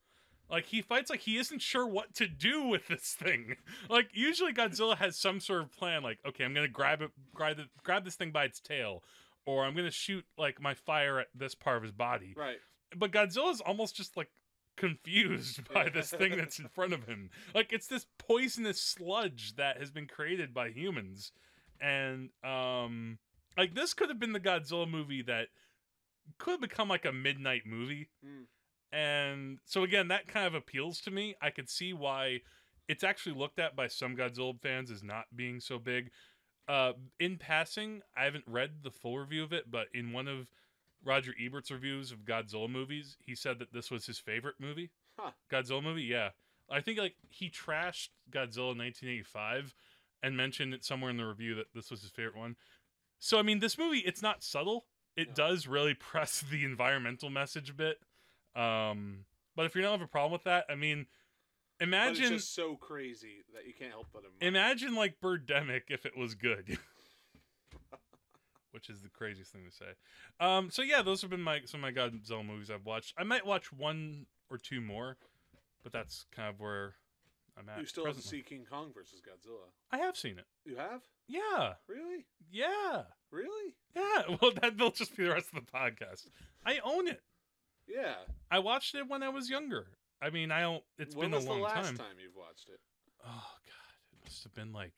Like 0.50 0.66
he 0.68 0.82
fights 0.82 1.10
like 1.10 1.22
he 1.22 1.38
isn't 1.38 1.62
sure 1.62 1.88
what 1.88 2.14
to 2.16 2.28
do 2.28 2.64
with 2.64 2.88
this 2.88 3.16
thing. 3.18 3.56
Like 3.90 4.10
usually 4.14 4.54
Godzilla 4.54 4.98
has 4.98 5.18
some 5.18 5.40
sort 5.40 5.62
of 5.62 5.72
plan. 5.72 6.04
Like 6.04 6.20
okay, 6.28 6.44
I'm 6.44 6.54
gonna 6.54 6.68
grab 6.68 7.02
it, 7.02 7.12
grab 7.34 7.60
it, 7.60 7.68
grab 7.84 8.06
this 8.06 8.16
thing 8.16 8.32
by 8.32 8.46
its 8.46 8.60
tail, 8.60 9.04
or 9.46 9.66
I'm 9.66 9.76
gonna 9.76 9.92
shoot 9.92 10.26
like 10.38 10.62
my 10.62 10.74
fire 10.74 11.20
at 11.20 11.28
this 11.34 11.56
part 11.56 11.78
of 11.78 11.84
his 11.84 11.92
body. 11.92 12.34
right. 12.38 12.58
But 12.96 13.12
Godzilla's 13.12 13.60
almost 13.62 13.96
just 13.96 14.16
like 14.16 14.30
confused 14.78 15.62
by 15.74 15.90
this 15.90 16.12
thing 16.12 16.38
that's 16.38 16.60
in 16.60 16.68
front 16.68 16.94
of 16.94 17.06
him. 17.06 17.30
Like 17.56 17.74
it's 17.74 17.88
this 17.88 18.06
poisonous 18.20 18.80
sludge 18.80 19.56
that 19.56 19.78
has 19.80 19.92
been 19.92 20.08
created 20.08 20.54
by 20.54 20.70
humans, 20.70 21.32
and 21.82 22.30
um, 22.44 23.18
like 23.58 23.74
this 23.74 23.94
could 23.94 24.10
have 24.10 24.20
been 24.20 24.34
the 24.34 24.40
Godzilla 24.40 24.90
movie 24.90 25.24
that 25.24 25.48
could 26.38 26.62
become 26.62 26.88
like 26.90 27.06
a 27.06 27.12
midnight 27.12 27.64
movie. 27.66 28.10
Mm. 28.26 28.46
And 28.94 29.58
so 29.66 29.84
again, 29.84 30.08
that 30.10 30.28
kind 30.28 30.46
of 30.46 30.54
appeals 30.54 31.02
to 31.02 31.12
me. 31.12 31.36
I 31.42 31.50
could 31.50 31.68
see 31.70 31.94
why 31.94 32.42
it's 32.88 33.04
actually 33.04 33.34
looked 33.36 33.58
at 33.58 33.76
by 33.76 33.88
some 33.88 34.16
Godzilla 34.16 34.60
fans 34.62 34.92
as 34.92 35.02
not 35.02 35.26
being 35.36 35.60
so 35.60 35.80
big. 35.80 36.12
Uh, 36.68 36.94
in 37.20 37.38
passing, 37.38 38.02
I 38.16 38.24
haven't 38.26 38.46
read 38.48 38.84
the 38.84 38.92
full 38.92 39.18
review 39.18 39.44
of 39.44 39.52
it, 39.52 39.72
but 39.72 39.88
in 39.96 40.12
one 40.14 40.28
of 40.28 40.52
Roger 41.04 41.34
Ebert's 41.44 41.72
reviews 41.72 42.12
of 42.12 42.20
Godzilla 42.20 42.70
movies, 42.70 43.18
he 43.20 43.34
said 43.36 43.58
that 43.60 43.74
this 43.74 43.90
was 43.90 44.06
his 44.06 44.20
favorite 44.20 44.56
movie. 44.60 44.92
Huh. 45.20 45.32
Godzilla 45.52 45.82
movie, 45.84 46.04
yeah. 46.04 46.30
I 46.70 46.80
think 46.82 47.00
like 47.00 47.16
he 47.30 47.50
trashed 47.50 48.10
Godzilla 48.32 48.78
1985 48.78 49.74
and 50.22 50.38
mentioned 50.38 50.74
it 50.74 50.86
somewhere 50.86 51.10
in 51.12 51.18
the 51.18 51.26
review 51.26 51.56
that 51.56 51.74
this 51.74 51.90
was 51.92 52.02
his 52.02 52.12
favorite 52.12 52.38
one. 52.38 52.56
So 53.20 53.40
I 53.40 53.42
mean, 53.42 53.60
this 53.60 53.78
movie 53.78 54.00
it's 54.00 54.22
not 54.22 54.44
subtle. 54.44 54.86
It 55.18 55.30
No. 55.30 55.34
does 55.34 55.68
really 55.68 55.94
press 56.12 56.42
the 56.42 56.64
environmental 56.64 57.30
message 57.30 57.70
a 57.70 57.74
bit. 57.74 57.98
Um, 58.56 59.26
but 59.56 59.66
if 59.66 59.76
you 59.76 59.82
don't 59.82 59.92
have 59.92 60.02
a 60.02 60.08
problem 60.08 60.32
with 60.32 60.44
that, 60.44 60.66
I 60.70 60.76
mean, 60.76 61.06
But 61.80 61.88
imagine 61.88 62.24
it's 62.34 62.44
just 62.44 62.56
so 62.56 62.76
crazy 62.76 63.44
that 63.54 63.66
you 63.68 63.74
can't 63.74 63.92
help 63.92 64.08
but 64.14 64.24
admire. 64.26 64.48
imagine 64.50 64.96
like 64.96 65.20
Birdemic 65.22 65.84
if 65.90 66.06
it 66.06 66.18
was 66.18 66.36
good. 66.36 66.78
Which 68.72 68.90
is 68.90 69.02
the 69.04 69.10
craziest 69.10 69.52
thing 69.52 69.62
to 69.70 69.72
say. 69.76 69.92
Um, 70.40 70.72
so 70.72 70.82
yeah, 70.82 71.04
those 71.04 71.22
have 71.22 71.30
been 71.30 71.42
my 71.44 71.62
some 71.66 71.84
of 71.84 71.94
my 71.96 72.02
Godzilla 72.02 72.44
movies 72.46 72.72
I've 72.72 72.86
watched. 72.86 73.14
I 73.18 73.24
might 73.24 73.46
watch 73.46 73.72
one 73.72 74.26
or 74.50 74.58
two 74.58 74.82
more, 74.82 75.18
but 75.84 75.92
that's 75.92 76.26
kind 76.36 76.50
of 76.50 76.60
where 76.60 76.96
I'm 77.56 77.70
at. 77.70 77.78
You 77.80 77.86
still 77.86 78.04
presently. 78.06 78.40
see 78.40 78.44
King 78.44 78.66
Kong 78.68 78.90
versus 78.92 79.22
Godzilla. 79.22 79.70
I 79.92 80.00
have 80.00 80.18
seen 80.18 80.40
it. 80.40 80.46
You 80.66 80.78
have? 80.78 81.02
Yeah, 81.28 81.74
Really? 81.88 82.26
yeah, 82.52 83.04
Really? 83.32 83.76
yeah. 83.96 84.24
Well, 84.42 84.52
that 84.60 84.76
will 84.80 84.90
just 84.92 85.16
be 85.16 85.24
the 85.24 85.30
rest 85.30 85.50
of 85.56 85.64
the 85.64 85.72
podcast. 85.72 86.26
I 86.66 86.80
own 86.84 87.08
it. 87.08 87.22
Yeah. 87.88 88.16
I 88.52 88.60
watched 88.60 88.96
it 88.96 89.08
when 89.08 89.24
I 89.24 89.30
was 89.30 89.50
younger. 89.50 89.88
I 90.22 90.30
mean, 90.30 90.52
I 90.52 90.62
don't. 90.62 90.84
It's 90.98 91.16
when 91.16 91.28
been 91.28 91.34
a 91.34 91.38
was 91.38 91.46
long 91.48 91.58
the 91.58 91.64
last 91.64 91.96
time. 91.98 92.16
you've 92.22 92.36
watched 92.36 92.70
it? 92.70 92.80
Oh 93.26 93.28
god, 93.66 93.94
it 94.12 94.24
must 94.24 94.44
have 94.44 94.54
been 94.54 94.72
like 94.74 94.94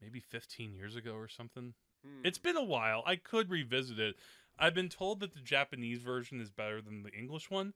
maybe 0.00 0.20
15 0.20 0.74
years 0.74 0.96
ago 0.96 1.12
or 1.14 1.28
something. 1.28 1.74
Hmm. 2.04 2.24
It's 2.24 2.38
been 2.38 2.56
a 2.56 2.64
while. 2.64 3.02
I 3.06 3.16
could 3.16 3.50
revisit 3.50 3.98
it. 3.98 4.16
I've 4.58 4.74
been 4.74 4.88
told 4.88 5.20
that 5.20 5.34
the 5.34 5.40
Japanese 5.40 6.00
version 6.02 6.40
is 6.40 6.50
better 6.50 6.80
than 6.82 7.02
the 7.02 7.10
English 7.12 7.50
one, 7.50 7.72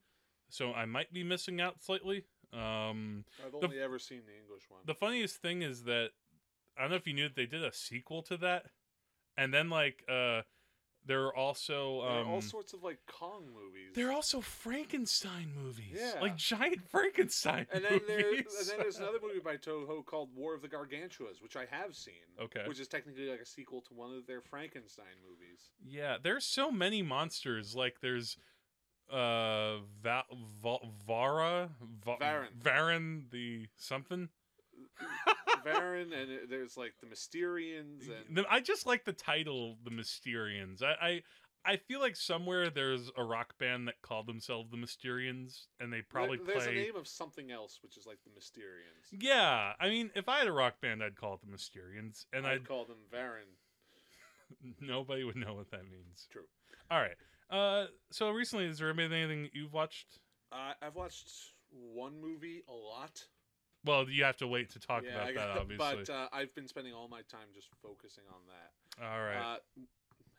so 0.49 0.73
I 0.73 0.85
might 0.87 1.13
be 1.13 1.23
missing 1.25 1.61
out 1.61 1.83
slightly. 1.83 2.25
Um, 2.53 3.25
I've 3.45 3.53
the- 3.53 3.59
only 3.67 3.81
ever 3.81 3.99
seen 3.99 4.23
the 4.27 4.37
English 4.37 4.65
one. 4.69 4.81
the 4.85 4.95
funniest 4.95 5.37
thing 5.37 5.63
is 5.63 5.85
that 5.85 6.11
I 6.77 6.83
don't 6.83 6.91
know 6.91 6.97
if 6.97 7.07
you 7.07 7.15
knew 7.15 7.29
that 7.29 7.37
they 7.37 7.47
did 7.47 7.65
a 7.65 7.73
sequel 7.73 8.23
to 8.25 8.37
that, 8.39 8.67
and 9.37 9.53
then 9.55 9.71
like 9.71 10.05
uh, 10.09 10.43
there 11.07 11.27
are 11.27 11.37
also 11.37 12.01
there 12.03 12.11
are 12.11 12.21
um, 12.23 12.29
all 12.29 12.41
sorts 12.41 12.73
of 12.73 12.83
like 12.83 12.99
Kong 13.07 13.45
movies. 13.55 13.93
there 13.95 14.09
are 14.09 14.13
also 14.13 14.41
Frankenstein 14.41 15.53
movies, 15.55 15.97
Yeah. 15.99 16.21
like 16.21 16.37
giant 16.37 16.89
Frankenstein 16.91 17.67
and 17.73 17.85
then 17.85 18.01
there, 18.07 18.31
movies. 18.31 18.47
and 18.59 18.69
then 18.69 18.79
there's 18.79 18.99
another 19.01 19.19
movie 19.23 19.41
by 19.41 19.57
Toho 19.57 20.05
called 20.05 20.31
War 20.35 20.55
of 20.55 20.63
the 20.63 20.69
Gargantuas, 20.69 21.43
which 21.43 21.57
I 21.57 21.67
have 21.71 21.95
seen. 21.95 22.15
Okay. 22.41 22.63
Which 22.67 22.81
is 22.81 22.89
technically 22.89 23.29
like 23.31 23.41
a 23.41 23.47
sequel 23.47 23.83
to 23.83 23.95
one 23.95 24.15
of 24.17 24.27
their 24.27 24.41
Frankenstein 24.41 25.05
movies. 25.29 25.61
Yeah, 25.85 26.17
there's 26.23 26.45
so 26.45 26.71
many 26.71 27.03
monsters. 27.03 27.75
Like 27.75 28.01
there's 28.01 28.37
uh 29.13 29.79
Va- 30.03 30.25
Va- 30.63 30.79
Vara 31.07 31.69
Va- 32.05 32.17
Varan. 32.21 32.47
Varan 32.63 33.31
the 33.31 33.67
something. 33.77 34.31
Varan, 35.65 36.13
and 36.13 36.49
there's 36.51 36.77
like 36.77 36.95
the 37.01 37.07
Mysterians, 37.07 38.09
and 38.29 38.47
I 38.51 38.61
just 38.61 38.87
like 38.87 39.05
the 39.05 39.13
title, 39.13 39.77
the 39.85 39.91
Mysterians. 39.91 40.83
I, 40.83 40.95
I 41.07 41.23
I 41.67 41.77
feel 41.79 41.99
like 42.01 42.15
somewhere 42.15 42.69
there's 42.69 43.11
a 43.17 43.25
rock 43.25 43.57
band 43.59 43.89
that 43.89 44.03
called 44.03 44.27
themselves 44.27 44.71
the 44.71 44.77
Mysterians, 44.77 45.67
and 45.81 45.91
they 45.93 46.03
probably 46.03 46.37
There- 46.37 46.47
there's 46.47 46.65
play. 46.65 46.73
a 46.79 46.85
name 46.85 46.97
of 46.97 47.09
something 47.09 47.51
else, 47.51 47.79
which 47.83 47.97
is 47.97 48.05
like 48.07 48.19
the 48.25 48.31
Mysterians. 48.39 49.09
Yeah, 49.11 49.73
I 49.81 49.89
mean, 49.89 50.11
if 50.15 50.29
I 50.29 50.39
had 50.41 50.47
a 50.47 50.53
rock 50.53 50.81
band, 50.83 51.03
I'd 51.03 51.17
call 51.17 51.35
it 51.35 51.41
the 51.41 51.47
Mysterians, 51.51 52.27
and 52.35 52.47
I'd 52.47 52.57
I'd 52.57 52.69
call 52.69 52.85
them 52.85 52.99
Varan. 53.11 53.49
nobody 54.81 55.25
would 55.25 55.37
know 55.37 55.55
what 55.55 55.71
that 55.71 55.85
means. 55.91 56.27
True. 56.31 56.45
All 56.91 57.01
right. 57.01 57.17
Uh, 57.51 57.87
so 58.11 58.31
recently, 58.31 58.67
is 58.67 58.79
there 58.79 58.93
been 58.95 59.13
anything 59.13 59.49
you've 59.53 59.73
watched? 59.73 60.19
Uh, 60.53 60.73
I've 60.83 60.95
watched 60.95 61.31
one 61.71 62.21
movie 62.21 62.63
a 62.69 62.73
lot. 62.73 63.25
Well, 63.85 64.09
you 64.09 64.25
have 64.25 64.37
to 64.39 64.47
wait 64.47 64.71
to 64.71 64.79
talk 64.81 65.03
yeah, 65.05 65.15
about 65.23 65.35
that, 65.35 65.51
obviously. 65.61 66.05
But 66.07 66.11
uh, 66.11 66.29
I've 66.33 66.55
been 66.55 66.69
spending 66.69 66.95
all 66.95 67.09
my 67.09 67.23
time 67.23 67.49
just 67.55 67.69
focusing 67.83 68.25
on 68.31 68.41
that. 68.49 69.05
All 69.05 69.21
right. 69.21 69.57
Uh, 69.57 69.57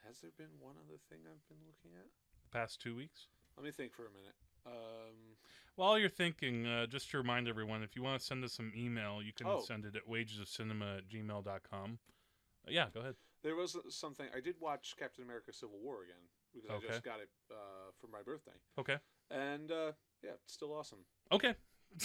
has 0.07 0.19
there 0.21 0.31
been 0.37 0.49
one 0.59 0.75
other 0.87 0.97
thing 1.09 1.19
I've 1.25 1.47
been 1.47 1.63
looking 1.65 1.97
at? 1.97 2.07
The 2.51 2.57
Past 2.57 2.81
two 2.81 2.95
weeks. 2.95 3.27
Let 3.57 3.65
me 3.65 3.71
think 3.71 3.93
for 3.93 4.03
a 4.03 4.11
minute. 4.11 4.35
Um, 4.65 5.37
While 5.75 5.99
you're 5.99 6.09
thinking, 6.09 6.65
uh, 6.65 6.87
just 6.87 7.11
to 7.11 7.17
remind 7.17 7.47
everyone, 7.47 7.83
if 7.83 7.95
you 7.95 8.01
want 8.03 8.19
to 8.19 8.25
send 8.25 8.43
us 8.43 8.53
some 8.53 8.71
email, 8.75 9.21
you 9.21 9.33
can 9.33 9.47
Oh. 9.47 9.61
send 9.61 9.85
it 9.85 9.95
at 9.95 10.07
wagesofcinema 10.07 10.97
at 10.97 11.07
gmail.com. 11.07 11.99
Uh, 12.67 12.71
yeah, 12.71 12.89
go 12.93 13.01
ahead. 13.01 13.15
there 13.43 13.55
was 13.55 13.77
something 13.89 14.27
I 14.35 14.39
did 14.39 14.59
watch 14.59 14.95
Captain 14.97 15.23
America: 15.23 15.53
Civil 15.53 15.77
War 15.79 16.01
again 16.03 16.23
because 16.51 16.71
I 16.83 16.87
just 16.87 17.03
got 17.03 17.19
it 17.19 17.29
uh, 17.51 17.91
for 17.99 18.07
my 18.07 18.23
birthday, 18.23 18.57
Okay. 18.79 18.97
and 19.29 19.71
uh, 19.71 19.91
yeah, 20.23 20.31
it's 20.43 20.53
still 20.53 20.73
awesome. 20.73 21.05
Okay. 21.31 21.53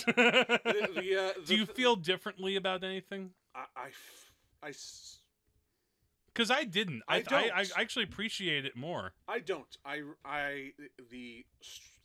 Uh, 0.06 1.32
Do 1.46 1.56
you 1.56 1.66
feel 1.66 1.96
differently 1.96 2.56
about 2.56 2.84
anything? 2.84 3.30
I, 3.54 3.64
I 3.76 3.88
I 4.62 4.72
Because 6.32 6.50
I 6.50 6.64
didn't. 6.64 7.02
I, 7.08 7.24
I 7.28 7.34
I, 7.34 7.64
I, 7.76 7.80
actually 7.80 8.04
appreciate 8.04 8.64
it 8.64 8.76
more. 8.76 9.12
I 9.26 9.40
don't. 9.40 9.76
I, 9.84 10.02
I 10.24 10.72
the 11.10 11.44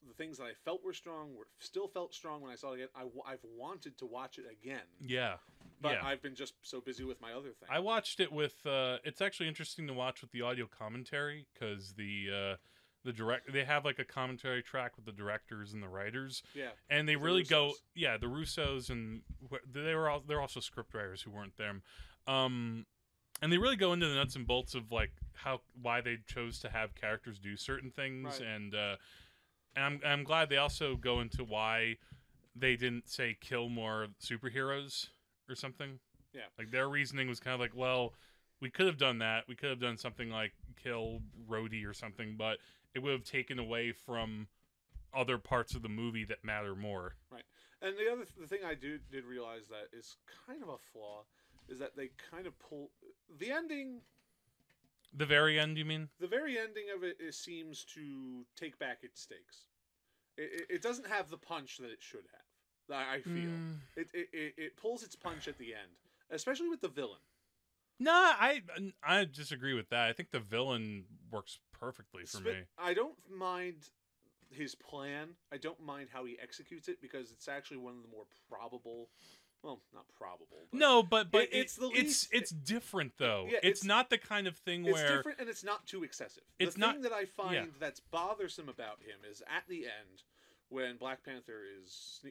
the 0.07 0.13
things 0.13 0.37
that 0.37 0.45
I 0.45 0.53
felt 0.63 0.83
were 0.83 0.93
strong 0.93 1.35
were 1.35 1.47
still 1.59 1.87
felt 1.87 2.13
strong 2.13 2.41
when 2.41 2.51
I 2.51 2.55
saw 2.55 2.71
it 2.71 2.75
again. 2.75 2.87
I, 2.95 3.31
have 3.31 3.39
wanted 3.57 3.97
to 3.99 4.05
watch 4.05 4.37
it 4.37 4.45
again, 4.51 4.81
Yeah. 5.01 5.35
but 5.81 5.93
yeah. 5.93 6.05
I've 6.05 6.21
been 6.21 6.35
just 6.35 6.53
so 6.61 6.79
busy 6.79 7.03
with 7.03 7.19
my 7.21 7.33
other 7.33 7.49
thing. 7.49 7.69
I 7.69 7.79
watched 7.79 8.19
it 8.19 8.31
with. 8.31 8.65
Uh, 8.65 8.97
it's 9.03 9.21
actually 9.21 9.47
interesting 9.47 9.87
to 9.87 9.93
watch 9.93 10.21
with 10.21 10.31
the 10.31 10.41
audio 10.41 10.67
commentary 10.67 11.47
because 11.53 11.93
the 11.93 12.27
uh, 12.31 12.55
the 13.05 13.13
direct 13.13 13.53
they 13.53 13.63
have 13.63 13.85
like 13.85 13.99
a 13.99 14.03
commentary 14.03 14.61
track 14.61 14.97
with 14.97 15.05
the 15.05 15.11
directors 15.13 15.71
and 15.71 15.81
the 15.81 15.87
writers, 15.87 16.43
yeah, 16.53 16.69
and 16.89 17.07
they 17.07 17.13
the 17.15 17.21
really 17.21 17.43
go. 17.43 17.71
Yeah, 17.93 18.17
the 18.17 18.25
Russos 18.27 18.89
and 18.89 19.21
they 19.71 19.95
were 19.95 20.09
all 20.09 20.21
they're 20.27 20.41
also 20.41 20.59
script 20.59 20.93
writers 20.93 21.21
who 21.21 21.31
weren't 21.31 21.55
them. 21.55 21.83
Um, 22.27 22.85
and 23.41 23.51
they 23.53 23.57
really 23.57 23.75
go 23.75 23.93
into 23.93 24.07
the 24.07 24.15
nuts 24.15 24.35
and 24.35 24.47
bolts 24.47 24.75
of 24.75 24.91
like 24.91 25.11
how 25.33 25.61
why 25.81 26.01
they 26.01 26.17
chose 26.25 26.59
to 26.59 26.69
have 26.69 26.95
characters 26.95 27.37
do 27.39 27.55
certain 27.55 27.91
things 27.91 28.39
Right. 28.39 28.49
and 28.49 28.73
uh 28.75 28.95
and 29.75 29.85
I'm 29.85 29.99
I'm 30.05 30.23
glad 30.23 30.49
they 30.49 30.57
also 30.57 30.95
go 30.95 31.19
into 31.21 31.43
why 31.43 31.97
they 32.55 32.75
didn't 32.75 33.09
say 33.09 33.37
kill 33.39 33.69
more 33.69 34.07
superheroes 34.23 35.07
or 35.49 35.55
something. 35.55 35.99
Yeah. 36.33 36.41
Like 36.57 36.71
their 36.71 36.87
reasoning 36.89 37.27
was 37.27 37.39
kind 37.39 37.53
of 37.53 37.59
like, 37.59 37.75
well, 37.75 38.13
we 38.61 38.69
could 38.69 38.85
have 38.87 38.97
done 38.97 39.19
that. 39.19 39.43
We 39.47 39.55
could 39.55 39.69
have 39.69 39.79
done 39.81 39.97
something 39.97 40.29
like 40.29 40.53
kill 40.81 41.19
Rhodey 41.49 41.85
or 41.85 41.93
something, 41.93 42.35
but 42.37 42.57
it 42.95 43.03
would 43.03 43.11
have 43.11 43.23
taken 43.23 43.59
away 43.59 43.91
from 43.91 44.47
other 45.13 45.37
parts 45.37 45.75
of 45.75 45.81
the 45.81 45.89
movie 45.89 46.25
that 46.25 46.43
matter 46.43 46.75
more. 46.75 47.15
Right. 47.31 47.43
And 47.81 47.95
the 47.97 48.11
other 48.11 48.23
th- 48.25 48.35
the 48.39 48.47
thing 48.47 48.65
I 48.65 48.73
do 48.73 48.97
did 49.11 49.25
realize 49.25 49.67
that 49.69 49.95
is 49.97 50.17
kind 50.47 50.63
of 50.63 50.69
a 50.69 50.77
flaw 50.91 51.23
is 51.69 51.77
that 51.79 51.95
they 51.95 52.09
kind 52.31 52.47
of 52.47 52.57
pull 52.59 52.89
the 53.39 53.51
ending. 53.51 54.01
The 55.13 55.25
very 55.25 55.59
end, 55.59 55.77
you 55.77 55.85
mean? 55.85 56.09
The 56.19 56.27
very 56.27 56.57
ending 56.57 56.85
of 56.95 57.03
it 57.03 57.17
seems 57.33 57.85
to 57.95 58.45
take 58.57 58.77
back 58.79 58.99
its 59.03 59.21
stakes. 59.21 59.67
It, 60.37 60.49
it, 60.69 60.75
it 60.75 60.81
doesn't 60.81 61.07
have 61.07 61.29
the 61.29 61.37
punch 61.37 61.77
that 61.77 61.89
it 61.91 62.01
should 62.01 62.25
have. 62.33 62.97
I, 62.97 63.15
I 63.15 63.21
feel 63.21 63.49
Mm. 63.49 63.77
it, 63.95 64.07
it, 64.13 64.27
it 64.33 64.53
it 64.57 64.77
pulls 64.77 65.01
its 65.03 65.15
punch 65.15 65.47
at 65.47 65.57
the 65.57 65.73
end, 65.73 65.91
especially 66.29 66.69
with 66.69 66.81
the 66.81 66.87
villain. 66.89 67.21
Nah, 67.99 68.11
I 68.11 68.61
I 69.01 69.25
disagree 69.25 69.73
with 69.73 69.89
that. 69.89 70.09
I 70.09 70.13
think 70.13 70.31
the 70.31 70.39
villain 70.39 71.05
works 71.31 71.59
perfectly 71.79 72.23
for 72.23 72.37
Spe- 72.37 72.45
me. 72.45 72.63
I 72.77 72.93
don't 72.93 73.17
mind 73.29 73.89
his 74.49 74.75
plan. 74.75 75.29
I 75.51 75.57
don't 75.57 75.79
mind 75.83 76.09
how 76.13 76.25
he 76.25 76.37
executes 76.41 76.87
it 76.87 77.01
because 77.01 77.31
it's 77.31 77.47
actually 77.47 77.77
one 77.77 77.95
of 77.97 78.01
the 78.03 78.09
more 78.09 78.25
probable. 78.49 79.09
Well, 79.63 79.81
not 79.93 80.05
probable. 80.15 80.67
But 80.71 80.77
No, 80.77 81.01
but 81.01 81.31
but 81.31 81.43
It- 81.45 81.49
it's 81.53 81.57
it's 81.73 81.75
the 81.77 81.87
least- 81.87 82.27
it's 82.31 82.31
it's 82.31 82.51
different 82.51 83.13
though. 83.17 83.45
Yeah, 83.49 83.57
it's, 83.57 83.79
it's- 83.81 83.83
not 83.83 84.09
the 84.11 84.17
kind 84.19 84.45
of 84.47 84.57
thing 84.57 84.83
where 84.83 84.93
it's 84.93 85.11
different 85.15 85.39
and 85.39 85.49
it's 85.49 85.63
not 85.63 85.87
too 85.87 86.03
excessive. 86.03 86.43
It's 86.59 86.75
the 86.75 86.79
not- 86.81 86.95
thing 86.95 87.01
that 87.03 87.13
I 87.13 87.25
find 87.25 87.53
yeah. 87.55 87.65
that's 87.79 87.99
bothersome 87.99 88.69
about 88.69 89.01
him 89.01 89.17
is 89.29 89.41
at 89.47 89.63
the 89.67 89.85
end 89.85 90.23
when 90.69 90.97
Black 90.97 91.23
Panther 91.23 91.61
is 91.81 92.23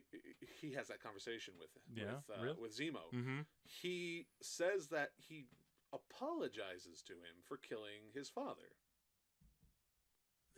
he 0.61 0.73
has 0.75 0.89
that 0.89 1.01
conversation 1.03 1.55
with 1.59 1.71
Yeah, 1.93 2.17
with, 2.29 2.39
uh, 2.39 2.43
really? 2.43 2.61
with 2.61 2.77
Zemo. 2.79 3.11
hmm 3.11 3.41
He 3.65 4.27
says 4.41 4.89
that 4.89 5.13
he 5.17 5.47
apologizes 5.93 7.03
to 7.03 7.15
him 7.15 7.43
for 7.47 7.57
killing 7.57 8.11
his 8.15 8.29
father. 8.29 8.77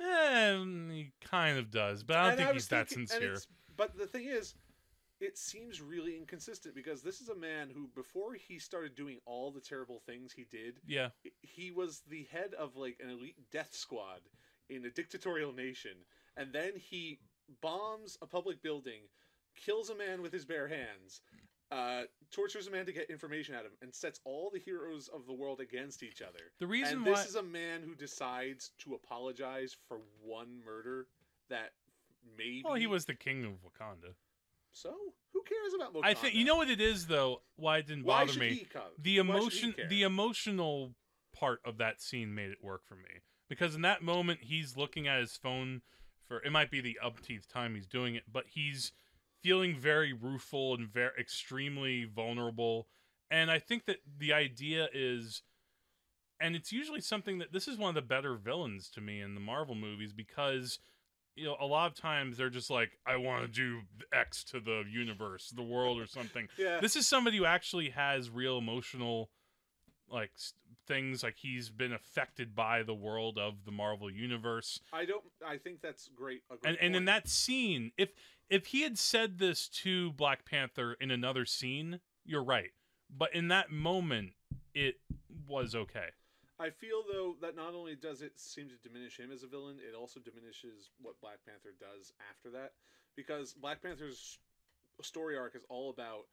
Eh, 0.00 0.64
he 0.92 1.12
kind 1.20 1.58
of 1.58 1.70
does, 1.70 2.02
but 2.02 2.16
I 2.16 2.22
don't 2.22 2.30
And 2.32 2.38
think 2.38 2.54
was 2.54 2.62
he's 2.64 2.68
that 2.68 2.88
thinking- 2.88 3.00
and 3.02 3.08
sincere. 3.38 3.38
But 3.76 3.96
the 3.96 4.06
thing 4.06 4.24
is, 4.26 4.54
it 5.20 5.38
seems 5.38 5.80
really 5.80 6.16
inconsistent 6.16 6.74
because 6.74 7.02
this 7.02 7.20
is 7.20 7.28
a 7.28 7.34
man 7.34 7.70
who, 7.70 7.88
before 7.94 8.34
he 8.34 8.58
started 8.58 8.94
doing 8.94 9.18
all 9.24 9.50
the 9.50 9.60
terrible 9.60 10.00
things 10.00 10.32
he 10.32 10.44
did, 10.44 10.80
Yeah, 10.86 11.10
he 11.40 11.70
was 11.70 12.00
the 12.08 12.24
head 12.24 12.54
of 12.54 12.76
like 12.76 12.98
an 13.02 13.10
elite 13.10 13.36
death 13.50 13.74
squad 13.74 14.20
in 14.68 14.84
a 14.84 14.90
dictatorial 14.90 15.52
nation, 15.52 16.04
and 16.36 16.52
then 16.52 16.76
he 16.76 17.20
bombs 17.62 18.18
a 18.20 18.26
public 18.26 18.62
building, 18.62 19.02
kills 19.54 19.88
a 19.90 19.94
man 19.94 20.20
with 20.22 20.32
his 20.32 20.44
bare 20.44 20.68
hands, 20.68 21.20
uh, 21.70 22.02
tortures 22.30 22.66
a 22.66 22.70
man 22.70 22.86
to 22.86 22.92
get 22.92 23.10
information 23.10 23.54
out 23.54 23.64
of 23.64 23.72
him, 23.72 23.78
and 23.82 23.94
sets 23.94 24.20
all 24.24 24.50
the 24.52 24.58
heroes 24.58 25.08
of 25.08 25.26
the 25.26 25.32
world 25.32 25.60
against 25.60 26.02
each 26.02 26.22
other. 26.22 26.38
the 26.60 26.66
reason 26.66 26.98
and 26.98 27.06
why 27.06 27.12
this 27.12 27.28
is 27.28 27.34
a 27.34 27.42
man 27.42 27.82
who 27.84 27.94
decides 27.94 28.70
to 28.78 28.94
apologize 28.94 29.76
for 29.88 29.98
one 30.22 30.60
murder 30.64 31.06
that 31.48 31.72
maybe. 32.36 32.62
well, 32.64 32.74
he 32.74 32.86
was 32.86 33.04
the 33.04 33.14
king 33.14 33.44
of 33.44 33.52
Wakanda. 33.52 34.14
So 34.72 34.92
who 35.32 35.42
cares 35.42 35.72
about 35.74 35.94
Wakanda? 35.94 36.04
I 36.04 36.14
think 36.14 36.34
you 36.34 36.44
know 36.44 36.56
what 36.56 36.70
it 36.70 36.80
is 36.80 37.06
though. 37.06 37.42
Why 37.56 37.78
it 37.78 37.86
didn't 37.86 38.04
Why 38.04 38.26
bother 38.26 38.38
me. 38.38 38.66
the 39.00 39.18
emotion 39.18 39.74
the 39.88 40.02
emotional 40.02 40.94
part 41.32 41.60
of 41.64 41.78
that 41.78 42.00
scene 42.00 42.34
made 42.34 42.50
it 42.50 42.58
work 42.62 42.82
for 42.86 42.94
me 42.94 43.20
because 43.48 43.74
in 43.74 43.82
that 43.82 44.02
moment 44.02 44.40
he's 44.42 44.76
looking 44.76 45.06
at 45.06 45.20
his 45.20 45.36
phone 45.36 45.82
for 46.26 46.42
it 46.42 46.50
might 46.50 46.70
be 46.70 46.80
the 46.80 46.98
upteenth 47.04 47.46
time 47.46 47.74
he's 47.74 47.86
doing 47.86 48.14
it 48.14 48.22
but 48.32 48.44
he's 48.48 48.92
feeling 49.46 49.76
very 49.76 50.12
rueful 50.12 50.74
and 50.74 50.88
very 50.88 51.12
extremely 51.20 52.04
vulnerable 52.04 52.88
and 53.30 53.48
i 53.48 53.60
think 53.60 53.86
that 53.86 53.98
the 54.18 54.32
idea 54.32 54.88
is 54.92 55.42
and 56.40 56.56
it's 56.56 56.72
usually 56.72 57.00
something 57.00 57.38
that 57.38 57.52
this 57.52 57.68
is 57.68 57.78
one 57.78 57.88
of 57.88 57.94
the 57.94 58.02
better 58.02 58.34
villains 58.34 58.90
to 58.90 59.00
me 59.00 59.20
in 59.20 59.34
the 59.36 59.40
marvel 59.40 59.76
movies 59.76 60.12
because 60.12 60.80
you 61.36 61.44
know 61.44 61.56
a 61.60 61.66
lot 61.66 61.88
of 61.88 61.94
times 61.94 62.36
they're 62.36 62.50
just 62.50 62.70
like 62.70 62.98
i 63.06 63.14
want 63.14 63.42
to 63.42 63.48
do 63.48 63.82
x 64.12 64.42
to 64.42 64.58
the 64.58 64.82
universe 64.90 65.52
the 65.54 65.62
world 65.62 66.00
or 66.00 66.08
something 66.08 66.48
yeah. 66.58 66.80
this 66.80 66.96
is 66.96 67.06
somebody 67.06 67.36
who 67.36 67.44
actually 67.44 67.90
has 67.90 68.28
real 68.28 68.58
emotional 68.58 69.30
like 70.10 70.30
things 70.86 71.22
like 71.22 71.36
he's 71.36 71.68
been 71.68 71.92
affected 71.92 72.54
by 72.54 72.82
the 72.82 72.94
world 72.94 73.38
of 73.38 73.64
the 73.64 73.72
marvel 73.72 74.10
universe 74.10 74.80
I 74.92 75.04
don't. 75.04 75.24
I 75.46 75.56
think 75.56 75.82
that's 75.82 76.08
great. 76.08 76.42
Great 76.48 76.60
and 76.64 76.76
and 76.80 76.96
in 76.96 77.04
that 77.06 77.28
scene 77.28 77.92
if 77.96 78.10
if 78.48 78.66
he 78.66 78.82
had 78.82 78.98
said 78.98 79.38
this 79.38 79.68
to 79.68 80.12
black 80.12 80.44
panther 80.44 80.96
in 81.00 81.10
another 81.10 81.44
scene 81.44 82.00
you're 82.24 82.44
right 82.44 82.70
but 83.14 83.34
in 83.34 83.48
that 83.48 83.70
moment 83.70 84.32
it 84.74 84.96
was 85.48 85.74
okay 85.74 86.10
I 86.58 86.70
feel 86.70 87.02
though 87.10 87.36
that 87.42 87.54
not 87.54 87.74
only 87.74 87.96
does 87.96 88.22
it 88.22 88.38
seem 88.38 88.68
to 88.68 88.88
diminish 88.88 89.18
him 89.18 89.30
as 89.30 89.42
a 89.42 89.46
villain, 89.46 89.76
it 89.78 89.94
also 89.94 90.20
diminishes 90.20 90.90
what 91.02 91.20
Black 91.20 91.38
Panther 91.46 91.74
does 91.78 92.12
after 92.30 92.50
that, 92.50 92.72
because 93.14 93.52
Black 93.52 93.82
Panther's 93.82 94.38
story 95.02 95.36
arc 95.36 95.54
is 95.54 95.64
all 95.68 95.90
about 95.90 96.24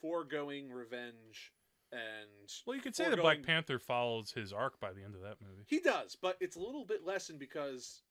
foregoing 0.00 0.70
revenge 0.70 1.52
and 1.96 2.50
well 2.66 2.76
you 2.76 2.82
could 2.82 2.94
say 2.94 3.08
that 3.08 3.20
black 3.20 3.42
panther 3.42 3.78
follows 3.78 4.32
his 4.32 4.52
arc 4.52 4.78
by 4.80 4.92
the 4.92 5.02
end 5.02 5.14
of 5.14 5.22
that 5.22 5.36
movie 5.40 5.64
he 5.66 5.80
does, 5.80 6.16
but 6.20 6.36
it's 6.40 6.56
a 6.56 6.60
little 6.60 6.84
bit 6.84 7.04
lessened 7.04 7.38
because 7.38 8.02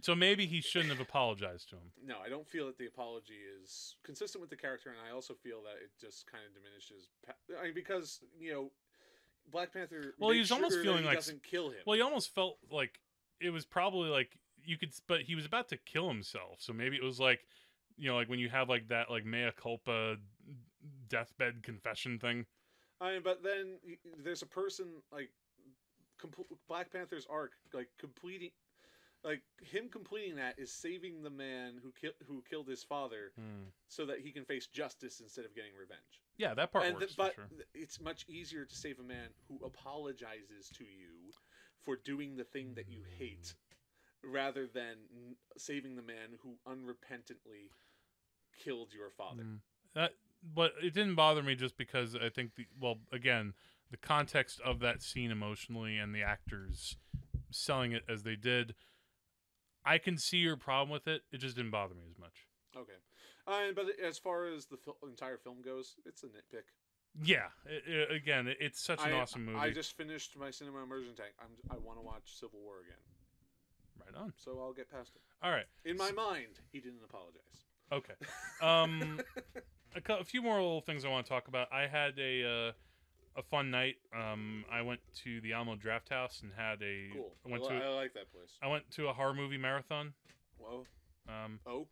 so 0.00 0.14
maybe 0.14 0.44
he 0.44 0.60
shouldn't 0.60 0.90
have 0.90 1.00
apologized 1.00 1.68
to 1.70 1.76
him 1.76 1.92
no, 2.06 2.16
I 2.24 2.28
don't 2.28 2.48
feel 2.48 2.66
that 2.66 2.78
the 2.78 2.86
apology 2.86 3.38
is 3.62 3.96
consistent 4.04 4.40
with 4.40 4.50
the 4.50 4.56
character, 4.56 4.90
and 4.90 4.98
I 5.08 5.14
also 5.14 5.34
feel 5.34 5.62
that 5.62 5.82
it 5.82 5.90
just 6.00 6.26
kind 6.30 6.42
of 6.46 6.54
diminishes 6.54 7.08
I 7.60 7.64
mean, 7.64 7.74
because 7.74 8.20
you 8.38 8.52
know. 8.52 8.70
Black 9.52 9.74
Panther. 9.74 10.14
Well, 10.18 10.30
he 10.30 10.38
was 10.38 10.50
almost 10.50 10.80
feeling 10.80 11.00
he 11.00 11.04
like- 11.04 11.16
doesn't 11.16 11.42
kill 11.42 11.68
him. 11.68 11.80
Well, 11.86 11.96
he 11.96 12.00
almost 12.00 12.34
felt 12.34 12.56
like 12.70 12.98
it 13.40 13.50
was 13.50 13.66
probably 13.66 14.08
like 14.08 14.38
you 14.64 14.78
could, 14.78 14.92
but 15.06 15.20
he 15.22 15.34
was 15.34 15.44
about 15.44 15.68
to 15.68 15.76
kill 15.76 16.08
himself. 16.08 16.56
So 16.60 16.72
maybe 16.72 16.96
it 16.96 17.02
was 17.02 17.20
like, 17.20 17.40
you 17.96 18.08
know, 18.08 18.16
like 18.16 18.28
when 18.28 18.38
you 18.38 18.48
have 18.48 18.68
like 18.68 18.88
that 18.88 19.10
like 19.10 19.24
mea 19.24 19.50
culpa 19.54 20.16
deathbed 21.08 21.62
confession 21.62 22.18
thing. 22.18 22.46
I 23.00 23.12
mean, 23.12 23.22
but 23.22 23.42
then 23.42 23.78
there's 24.22 24.42
a 24.42 24.46
person 24.46 24.86
like 25.12 25.30
compl- 26.20 26.46
Black 26.68 26.92
Panther's 26.92 27.26
arc, 27.28 27.52
like 27.72 27.88
completing, 27.98 28.50
like 29.24 29.42
him 29.60 29.88
completing 29.88 30.36
that 30.36 30.58
is 30.58 30.72
saving 30.72 31.22
the 31.22 31.30
man 31.30 31.80
who 31.82 31.92
ki- 31.92 32.16
who 32.26 32.42
killed 32.48 32.68
his 32.68 32.82
father, 32.84 33.32
Hmm. 33.36 33.64
so 33.88 34.06
that 34.06 34.20
he 34.20 34.30
can 34.32 34.44
face 34.44 34.66
justice 34.66 35.20
instead 35.20 35.44
of 35.44 35.54
getting 35.54 35.74
revenge. 35.74 36.20
Yeah, 36.36 36.54
that 36.54 36.72
part 36.72 36.86
and 36.86 36.94
works 36.98 37.14
but 37.14 37.34
sure. 37.34 37.48
it's 37.74 38.00
much 38.00 38.24
easier 38.28 38.64
to 38.64 38.74
save 38.74 38.98
a 38.98 39.04
man 39.04 39.30
who 39.48 39.64
apologizes 39.64 40.68
to 40.70 40.84
you 40.84 41.32
for 41.82 41.96
doing 41.96 42.36
the 42.36 42.44
thing 42.44 42.74
that 42.74 42.88
you 42.88 43.02
hate, 43.18 43.54
rather 44.22 44.66
than 44.66 44.96
n- 45.12 45.36
saving 45.56 45.96
the 45.96 46.02
man 46.02 46.38
who 46.42 46.58
unrepentantly 46.66 47.70
killed 48.56 48.92
your 48.92 49.10
father. 49.10 49.42
Mm. 49.42 49.60
That, 49.94 50.12
but 50.54 50.72
it 50.82 50.92
didn't 50.94 51.14
bother 51.14 51.42
me 51.42 51.54
just 51.54 51.76
because 51.76 52.14
I 52.14 52.28
think 52.28 52.54
the 52.56 52.66
well, 52.80 52.96
again, 53.12 53.54
the 53.90 53.96
context 53.96 54.60
of 54.64 54.80
that 54.80 55.02
scene 55.02 55.30
emotionally 55.30 55.96
and 55.98 56.14
the 56.14 56.22
actors 56.22 56.96
selling 57.50 57.92
it 57.92 58.02
as 58.08 58.22
they 58.22 58.36
did. 58.36 58.74
I 59.84 59.98
can 59.98 60.16
see 60.16 60.38
your 60.38 60.56
problem 60.56 60.90
with 60.90 61.06
it. 61.06 61.22
It 61.30 61.38
just 61.38 61.56
didn't 61.56 61.70
bother 61.70 61.94
me 61.94 62.02
as 62.10 62.18
much. 62.18 62.46
Okay, 62.76 62.94
uh, 63.46 63.72
but 63.74 63.86
as 64.02 64.18
far 64.18 64.46
as 64.46 64.66
the 64.66 64.76
fil- 64.76 64.96
entire 65.08 65.36
film 65.36 65.58
goes, 65.62 65.94
it's 66.06 66.22
a 66.22 66.26
nitpick. 66.26 66.64
Yeah, 67.22 67.48
i 67.68 67.92
i 68.10 68.14
again, 68.14 68.48
it- 68.48 68.56
it's 68.60 68.80
such 68.82 69.00
an 69.04 69.12
I, 69.12 69.20
awesome 69.20 69.44
movie. 69.44 69.58
I 69.58 69.70
just 69.70 69.96
finished 69.96 70.36
my 70.36 70.50
cinema 70.50 70.82
immersion 70.82 71.14
tank. 71.14 71.34
I'm, 71.40 71.50
I 71.70 71.78
want 71.78 71.98
to 71.98 72.02
watch 72.02 72.36
Civil 72.40 72.58
War 72.60 72.80
again, 72.80 72.98
right 74.04 74.20
on. 74.20 74.32
so 74.36 74.58
I'll 74.60 74.72
get 74.72 74.90
past 74.90 75.12
it. 75.14 75.22
All 75.42 75.52
right. 75.52 75.66
In 75.84 75.96
my 75.96 76.10
mind, 76.10 76.58
he 76.72 76.80
didn't 76.80 77.02
apologize. 77.04 77.66
Okay. 77.92 78.14
Um, 78.60 79.20
a, 79.94 80.12
a 80.14 80.24
few 80.24 80.42
more 80.42 80.56
little 80.56 80.80
things 80.80 81.04
I 81.04 81.08
want 81.08 81.26
to 81.26 81.30
talk 81.30 81.48
about. 81.48 81.72
I 81.72 81.86
had 81.86 82.18
a 82.18 82.44
uh, 82.68 82.72
a 83.36 83.42
fun 83.42 83.70
night. 83.70 83.96
Um, 84.16 84.64
I 84.70 84.82
went 84.82 85.00
to 85.24 85.40
the 85.40 85.52
Alamo 85.52 85.76
Drafthouse 85.76 86.42
and 86.42 86.52
had 86.56 86.82
a 86.82 87.10
cool. 87.12 87.32
I 87.46 87.50
went 87.50 87.64
I, 87.64 87.68
to 87.68 87.74
li- 87.74 87.82
I 87.84 87.88
like 87.88 88.14
that 88.14 88.32
place. 88.32 88.58
I 88.62 88.68
went 88.68 88.90
to 88.92 89.08
a 89.08 89.12
horror 89.12 89.34
movie 89.34 89.58
marathon. 89.58 90.12
Whoa. 90.58 90.86
Um, 91.28 91.58
Oh, 91.66 91.88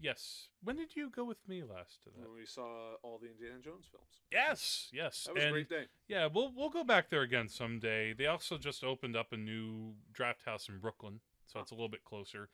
yes. 0.00 0.48
When 0.62 0.76
did 0.76 0.96
you 0.96 1.08
go 1.08 1.24
with 1.24 1.38
me 1.48 1.62
last 1.62 2.02
to 2.04 2.10
that? 2.10 2.28
when 2.28 2.36
we 2.38 2.46
saw 2.46 2.94
all 3.02 3.18
the 3.22 3.28
Indiana 3.30 3.60
Jones 3.62 3.86
films. 3.90 4.20
Yes, 4.30 4.88
yes. 4.92 5.24
That 5.24 5.34
was 5.34 5.44
and 5.44 5.50
a 5.50 5.52
great 5.52 5.68
day. 5.68 5.84
yeah, 6.08 6.28
we'll 6.32 6.52
we'll 6.54 6.70
go 6.70 6.84
back 6.84 7.10
there 7.10 7.22
again 7.22 7.48
someday. 7.48 8.12
They 8.12 8.26
also 8.26 8.58
just 8.58 8.84
opened 8.84 9.16
up 9.16 9.32
a 9.32 9.36
new 9.36 9.94
draft 10.12 10.44
house 10.44 10.68
in 10.68 10.78
Brooklyn, 10.78 11.20
so 11.46 11.60
it's 11.60 11.70
a 11.70 11.74
little 11.74 11.88
bit 11.88 12.04
closer. 12.04 12.48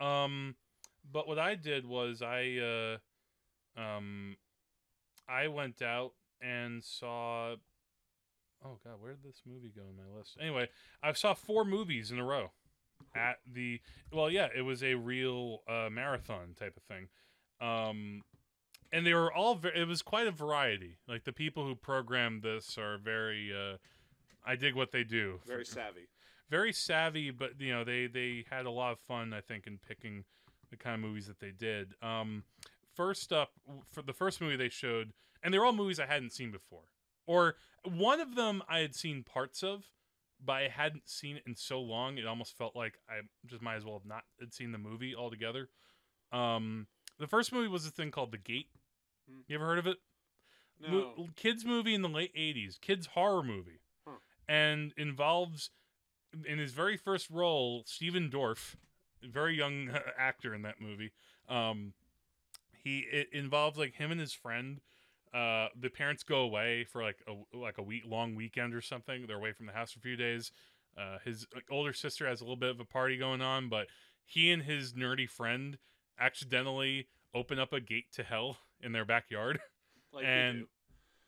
Um, 0.00 0.54
but 1.10 1.26
what 1.26 1.38
I 1.38 1.54
did 1.54 1.86
was 1.86 2.22
I 2.22 2.58
uh, 2.58 2.98
um, 3.80 4.36
I 5.28 5.48
went 5.48 5.80
out 5.82 6.12
and 6.40 6.82
saw. 6.82 7.54
Oh 8.64 8.78
God, 8.84 8.94
where 9.00 9.12
did 9.12 9.22
this 9.24 9.40
movie 9.46 9.72
go 9.74 9.82
in 9.88 9.96
my 9.96 10.18
list? 10.18 10.36
Anyway, 10.40 10.68
I 11.02 11.12
saw 11.12 11.32
four 11.34 11.64
movies 11.64 12.10
in 12.10 12.18
a 12.18 12.24
row 12.24 12.50
at 13.14 13.38
the. 13.50 13.80
Well, 14.12 14.30
yeah, 14.30 14.48
it 14.54 14.62
was 14.62 14.82
a 14.82 14.94
real 14.94 15.62
uh, 15.68 15.88
marathon 15.90 16.54
type 16.58 16.76
of 16.76 16.82
thing. 16.82 17.08
Um, 17.60 18.22
and 18.92 19.06
they 19.06 19.14
were 19.14 19.32
all 19.32 19.54
ve- 19.54 19.70
it 19.74 19.86
was 19.86 20.02
quite 20.02 20.26
a 20.26 20.30
variety 20.32 20.96
like 21.06 21.22
the 21.24 21.32
people 21.32 21.64
who 21.64 21.74
programmed 21.76 22.42
this 22.42 22.76
are 22.76 22.98
very 22.98 23.52
uh 23.54 23.76
i 24.44 24.56
dig 24.56 24.74
what 24.74 24.90
they 24.90 25.04
do 25.04 25.38
Very 25.46 25.64
savvy. 25.64 26.08
very 26.50 26.72
savvy 26.72 27.30
but 27.30 27.60
you 27.60 27.72
know 27.72 27.84
they 27.84 28.08
they 28.08 28.44
had 28.50 28.66
a 28.66 28.70
lot 28.70 28.90
of 28.92 28.98
fun 28.98 29.32
i 29.32 29.40
think 29.40 29.66
in 29.68 29.78
picking 29.86 30.24
the 30.70 30.76
kind 30.76 30.94
of 30.94 31.00
movies 31.02 31.26
that 31.28 31.38
they 31.38 31.52
did 31.52 31.94
um 32.02 32.42
first 33.00 33.32
up 33.32 33.50
for 33.90 34.02
the 34.02 34.12
first 34.12 34.40
movie 34.40 34.56
they 34.56 34.68
showed 34.68 35.12
and 35.42 35.52
they're 35.54 35.64
all 35.64 35.72
movies 35.72 35.98
i 36.00 36.06
hadn't 36.06 36.32
seen 36.32 36.50
before 36.50 36.84
or 37.26 37.54
one 37.84 38.20
of 38.20 38.34
them 38.34 38.62
i 38.68 38.78
had 38.80 38.94
seen 38.94 39.22
parts 39.22 39.62
of 39.62 39.84
but 40.44 40.52
i 40.54 40.68
hadn't 40.68 41.08
seen 41.08 41.36
it 41.36 41.42
in 41.46 41.54
so 41.56 41.80
long 41.80 42.18
it 42.18 42.26
almost 42.26 42.56
felt 42.58 42.76
like 42.76 42.94
i 43.08 43.20
just 43.46 43.62
might 43.62 43.76
as 43.76 43.84
well 43.84 43.94
have 43.98 44.06
not 44.06 44.24
had 44.38 44.52
seen 44.52 44.72
the 44.72 44.78
movie 44.78 45.14
altogether 45.14 45.68
um 46.32 46.86
the 47.18 47.26
first 47.26 47.52
movie 47.52 47.68
was 47.68 47.86
a 47.86 47.90
thing 47.90 48.10
called 48.10 48.32
the 48.32 48.38
gate 48.38 48.68
Hmm. 49.28 49.40
you 49.48 49.54
ever 49.56 49.66
heard 49.66 49.78
of 49.78 49.86
it 49.86 49.98
No. 50.80 50.88
Mo- 50.90 51.28
kids 51.36 51.64
movie 51.64 51.94
in 51.94 52.02
the 52.02 52.08
late 52.08 52.34
80s 52.34 52.78
kids 52.80 53.06
horror 53.14 53.42
movie 53.42 53.80
Huh. 54.06 54.16
and 54.48 54.92
involves 54.96 55.70
in 56.46 56.58
his 56.58 56.72
very 56.72 56.96
first 56.96 57.28
role 57.30 57.82
stephen 57.86 58.30
dorff 58.30 58.76
very 59.22 59.56
young 59.56 59.90
actor 60.18 60.54
in 60.54 60.62
that 60.62 60.80
movie 60.80 61.12
um 61.48 61.92
he 62.82 63.00
it 63.10 63.28
involves 63.32 63.78
like 63.78 63.94
him 63.94 64.10
and 64.10 64.20
his 64.20 64.32
friend 64.32 64.80
uh 65.34 65.68
the 65.80 65.88
parents 65.88 66.22
go 66.22 66.38
away 66.40 66.84
for 66.84 67.02
like 67.02 67.18
a 67.28 67.56
like 67.56 67.78
a 67.78 67.82
week 67.82 68.02
long 68.06 68.34
weekend 68.34 68.74
or 68.74 68.80
something 68.80 69.26
they're 69.26 69.36
away 69.36 69.52
from 69.52 69.66
the 69.66 69.72
house 69.72 69.92
for 69.92 69.98
a 69.98 70.02
few 70.02 70.16
days 70.16 70.50
uh 70.98 71.18
his 71.24 71.46
older 71.70 71.92
sister 71.92 72.26
has 72.26 72.40
a 72.40 72.44
little 72.44 72.56
bit 72.56 72.70
of 72.70 72.80
a 72.80 72.84
party 72.84 73.16
going 73.16 73.40
on 73.40 73.68
but 73.68 73.86
he 74.24 74.50
and 74.50 74.62
his 74.64 74.92
nerdy 74.94 75.28
friend 75.28 75.78
accidentally 76.18 77.08
open 77.34 77.58
up 77.58 77.72
a 77.72 77.80
gate 77.80 78.06
to 78.12 78.22
hell 78.22 78.56
in 78.82 78.92
their 78.92 79.04
backyard 79.04 79.60
like 80.12 80.24
and- 80.26 80.58
you 80.58 80.62
do. 80.64 80.68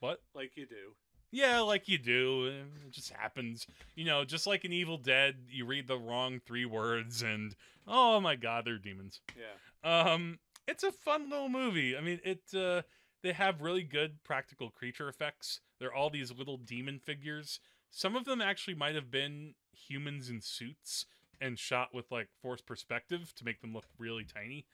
what 0.01 0.19
Like 0.35 0.57
you 0.57 0.67
do. 0.67 0.95
yeah, 1.31 1.61
like 1.61 1.89
you 1.89 1.97
do. 1.99 2.47
It 2.87 2.91
just 2.91 3.11
happens. 3.13 3.67
You 3.95 4.05
know, 4.05 4.25
just 4.25 4.47
like 4.47 4.65
in 4.65 4.73
Evil 4.73 4.99
Dead, 4.99 5.37
you 5.49 5.65
read 5.65 5.87
the 5.87 5.97
wrong 5.97 6.41
three 6.45 6.65
words 6.67 7.23
and 7.23 7.55
oh 7.87 8.21
my 8.21 8.35
god, 8.37 8.65
they're 8.65 8.79
demons. 8.79 9.21
Yeah. 9.37 10.13
Um 10.13 10.41
it's 10.67 10.83
a 10.83 10.93
fun 10.93 11.31
little 11.31 11.49
movie. 11.49 11.97
I 11.97 12.01
mean, 12.01 12.21
it 12.25 12.43
uh 12.55 12.83
they 13.23 13.33
have 13.33 13.61
really 13.61 13.83
good 13.85 14.23
practical 14.25 14.71
creature 14.71 15.09
effects. 15.09 15.61
They're 15.79 15.95
all 15.95 16.11
these 16.11 16.33
little 16.33 16.57
demon 16.57 16.99
figures. 16.99 17.61
Some 17.91 18.17
of 18.17 18.25
them 18.25 18.41
actually 18.41 18.75
might 18.75 18.95
have 18.95 19.11
been 19.11 19.55
humans 19.73 20.29
in 20.29 20.41
suits 20.41 21.07
and 21.41 21.59
shot 21.59 21.95
with 21.95 22.11
like 22.11 22.29
forced 22.41 22.67
perspective 22.67 23.33
to 23.37 23.45
make 23.45 23.61
them 23.61 23.73
look 23.73 23.87
really 23.99 24.25
tiny. 24.25 24.67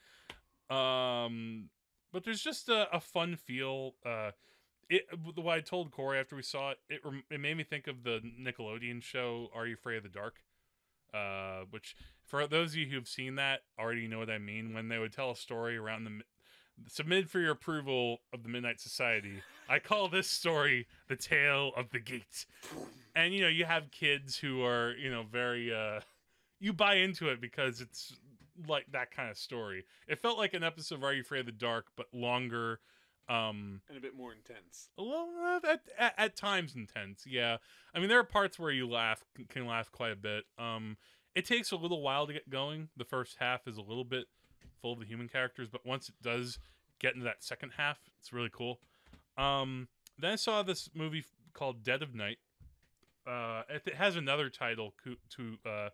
Um 0.71 1.71
but 2.13 2.25
there's 2.25 2.43
just 2.43 2.69
a, 2.69 2.95
a 2.95 3.01
fun 3.01 3.37
feel 3.37 3.95
uh 4.05 4.31
it 4.91 5.07
I 5.47 5.61
told 5.61 5.91
Corey 5.91 6.19
after 6.19 6.37
we 6.37 6.43
saw 6.43 6.71
it, 6.71 6.79
it 6.89 7.01
it 7.31 7.41
made 7.41 7.57
me 7.57 7.65
think 7.65 7.87
of 7.87 8.05
the 8.05 8.21
Nickelodeon 8.41 9.03
show 9.03 9.51
Are 9.55 9.67
You 9.67 9.75
Afraid 9.75 9.99
of 9.99 10.03
the 10.05 10.09
Dark? 10.09 10.41
Uh, 11.15 11.65
which 11.71 11.97
for 12.27 12.47
those 12.47 12.73
of 12.73 12.77
you 12.77 12.87
who've 12.87 13.09
seen 13.09 13.37
that 13.37 13.61
already 13.79 14.07
know 14.07 14.19
what 14.19 14.31
I 14.31 14.39
mean 14.39 14.75
when 14.75 14.89
they 14.89 14.99
would 14.99 15.13
tell 15.13 15.31
a 15.31 15.37
story 15.37 15.77
around 15.77 16.05
the 16.05 16.11
mi- 16.11 16.23
submitted 16.87 17.31
for 17.31 17.41
your 17.41 17.53
approval 17.53 18.19
of 18.33 18.43
the 18.43 18.49
Midnight 18.49 18.81
Society. 18.81 19.43
I 19.69 19.79
call 19.79 20.09
this 20.09 20.29
story 20.29 20.87
the 21.09 21.17
Tale 21.17 21.73
of 21.77 21.91
the 21.91 21.99
Gate. 21.99 22.47
And 23.17 23.35
you 23.35 23.41
know, 23.41 23.49
you 23.49 23.65
have 23.65 23.91
kids 23.91 24.37
who 24.37 24.63
are, 24.63 24.95
you 24.97 25.11
know, 25.11 25.25
very 25.31 25.75
uh 25.75 26.01
you 26.61 26.73
buy 26.73 26.97
into 26.97 27.29
it 27.29 27.41
because 27.41 27.81
it's 27.81 28.15
like 28.67 28.87
that 28.93 29.11
kind 29.11 29.31
of 29.31 29.37
story. 29.37 29.85
It 30.09 30.21
felt 30.21 30.39
like 30.39 30.55
an 30.55 30.65
episode 30.65 30.97
of 30.97 31.05
Are 31.05 31.15
You 31.15 31.21
Afraid 31.23 31.41
of 31.41 31.47
the 31.47 31.53
Dark, 31.53 31.87
but 31.97 32.07
longer 32.13 32.81
um 33.29 33.81
And 33.89 33.99
a 33.99 34.01
bit 34.01 34.15
more 34.17 34.33
intense. 34.33 34.89
well, 34.97 35.29
uh, 35.43 35.61
at, 35.67 35.81
at, 35.99 36.15
at 36.17 36.37
times 36.37 36.75
intense, 36.75 37.25
yeah. 37.27 37.59
I 37.95 37.99
mean, 37.99 38.09
there 38.09 38.19
are 38.19 38.25
parts 38.25 38.59
where 38.59 38.71
you 38.71 38.89
laugh, 38.89 39.23
can- 39.49 39.67
laugh 39.67 39.91
quite 39.93 40.13
a 40.13 40.17
bit. 40.17 40.45
Um, 40.59 40.97
it 41.35 41.45
takes 41.45 41.71
a 41.73 41.77
little 41.77 42.01
while 42.03 42.27
to 42.27 42.33
get 42.33 42.49
going. 42.49 42.89
The 42.97 43.05
first 43.05 43.37
half 43.39 43.69
is 43.69 43.77
a 43.77 43.83
little 43.83 44.05
bit 44.05 44.27
full 44.81 44.93
of 44.95 44.99
the 45.01 45.05
human 45.07 45.29
characters, 45.29 45.69
but 45.71 45.85
once 45.85 46.09
it 46.09 46.15
does 46.23 46.59
get 47.01 47.15
into 47.15 47.25
that 47.25 47.43
second 47.45 47.73
half, 47.77 47.99
it's 48.19 48.33
really 48.33 48.51
cool. 48.53 48.81
Um, 49.37 49.89
then 50.19 50.33
I 50.33 50.37
saw 50.37 50.63
this 50.63 50.89
movie 50.95 51.25
called 51.53 51.83
Dead 51.85 52.03
of 52.03 52.15
Night. 52.15 52.39
Uh, 53.27 53.63
it, 53.69 53.95
has 53.95 54.17
another 54.17 54.49
title 54.49 54.95
co- 55.05 55.17
to 55.37 55.59
uh, 55.69 55.89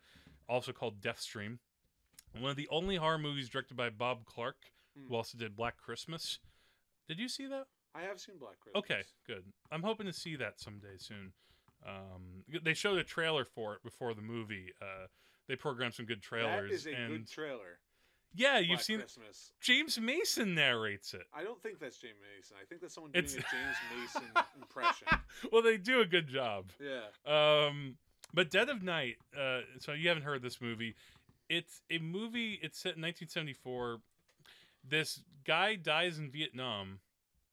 also 0.48 0.70
called 0.72 1.00
Deathdream 1.00 1.58
One 2.38 2.50
of 2.50 2.56
the 2.56 2.68
only 2.70 2.94
horror 2.96 3.18
movies 3.18 3.48
directed 3.48 3.76
by 3.76 3.90
Bob 3.90 4.24
Clark, 4.24 4.56
Hmm. 4.96 5.08
who 5.08 5.16
also 5.16 5.36
did 5.36 5.56
Black 5.56 5.76
Christmas. 5.76 6.38
Did 7.08 7.18
you 7.18 7.28
see 7.28 7.46
that? 7.46 7.66
I 7.94 8.02
have 8.02 8.18
seen 8.20 8.36
Black 8.38 8.58
Christmas. 8.60 8.78
Okay, 8.84 9.02
good. 9.26 9.44
I'm 9.70 9.82
hoping 9.82 10.06
to 10.06 10.12
see 10.12 10.36
that 10.36 10.58
someday 10.60 10.96
soon. 10.98 11.32
Um, 11.86 12.44
they 12.64 12.74
showed 12.74 12.98
a 12.98 13.04
trailer 13.04 13.44
for 13.44 13.74
it 13.74 13.82
before 13.84 14.14
the 14.14 14.22
movie. 14.22 14.72
Uh, 14.80 15.06
they 15.48 15.56
programmed 15.56 15.94
some 15.94 16.06
good 16.06 16.22
trailers. 16.22 16.70
That 16.70 16.74
is 16.74 16.86
a 16.86 16.94
and 16.94 17.12
good 17.12 17.30
trailer. 17.30 17.78
yeah, 18.34 18.58
you've 18.58 18.68
Black 18.70 18.80
seen 18.80 18.98
Christmas. 19.00 19.52
James 19.60 20.00
Mason 20.00 20.54
narrates 20.54 21.12
it. 21.14 21.24
I 21.32 21.44
don't 21.44 21.62
think 21.62 21.78
that's 21.78 21.98
James 21.98 22.16
Mason. 22.36 22.56
I 22.60 22.64
think 22.64 22.80
that's 22.80 22.94
someone 22.94 23.12
doing 23.12 23.24
It's- 23.26 23.36
a 23.38 23.42
James 23.54 23.76
Mason 24.14 24.30
impression. 24.60 25.06
well, 25.52 25.62
they 25.62 25.76
do 25.76 26.00
a 26.00 26.06
good 26.06 26.26
job. 26.26 26.70
Yeah. 26.80 27.02
Um, 27.66 27.96
but 28.32 28.50
Dead 28.50 28.70
of 28.70 28.82
Night. 28.82 29.16
Uh, 29.38 29.60
so 29.78 29.92
you 29.92 30.08
haven't 30.08 30.24
heard 30.24 30.42
this 30.42 30.60
movie? 30.60 30.94
It's 31.50 31.82
a 31.90 31.98
movie. 31.98 32.58
It's 32.62 32.78
set 32.78 32.96
in 32.96 33.02
1974. 33.02 33.98
This 34.88 35.20
guy 35.44 35.76
dies 35.76 36.18
in 36.18 36.30
Vietnam, 36.30 37.00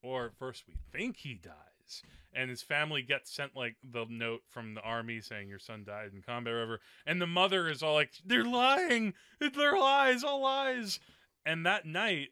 or 0.02 0.32
first 0.38 0.64
we 0.68 0.76
think 0.92 1.18
he 1.18 1.36
dies, 1.36 2.04
and 2.34 2.50
his 2.50 2.62
family 2.62 3.02
gets 3.02 3.32
sent 3.34 3.56
like 3.56 3.76
the 3.84 4.06
note 4.10 4.42
from 4.50 4.74
the 4.74 4.82
army 4.82 5.20
saying 5.22 5.50
your 5.50 5.60
son 5.60 5.84
died 5.86 6.12
in 6.14 6.22
combat, 6.22 6.54
or 6.54 6.58
whatever. 6.58 6.80
And 7.06 7.22
the 7.22 7.28
mother 7.28 7.70
is 7.70 7.84
all 7.84 7.94
like, 7.94 8.12
"They're 8.26 8.44
lying. 8.46 9.14
They're 9.40 9.78
lies. 9.78 10.24
All 10.24 10.42
lies." 10.42 11.00
And 11.46 11.66
that 11.66 11.86
night, 11.86 12.30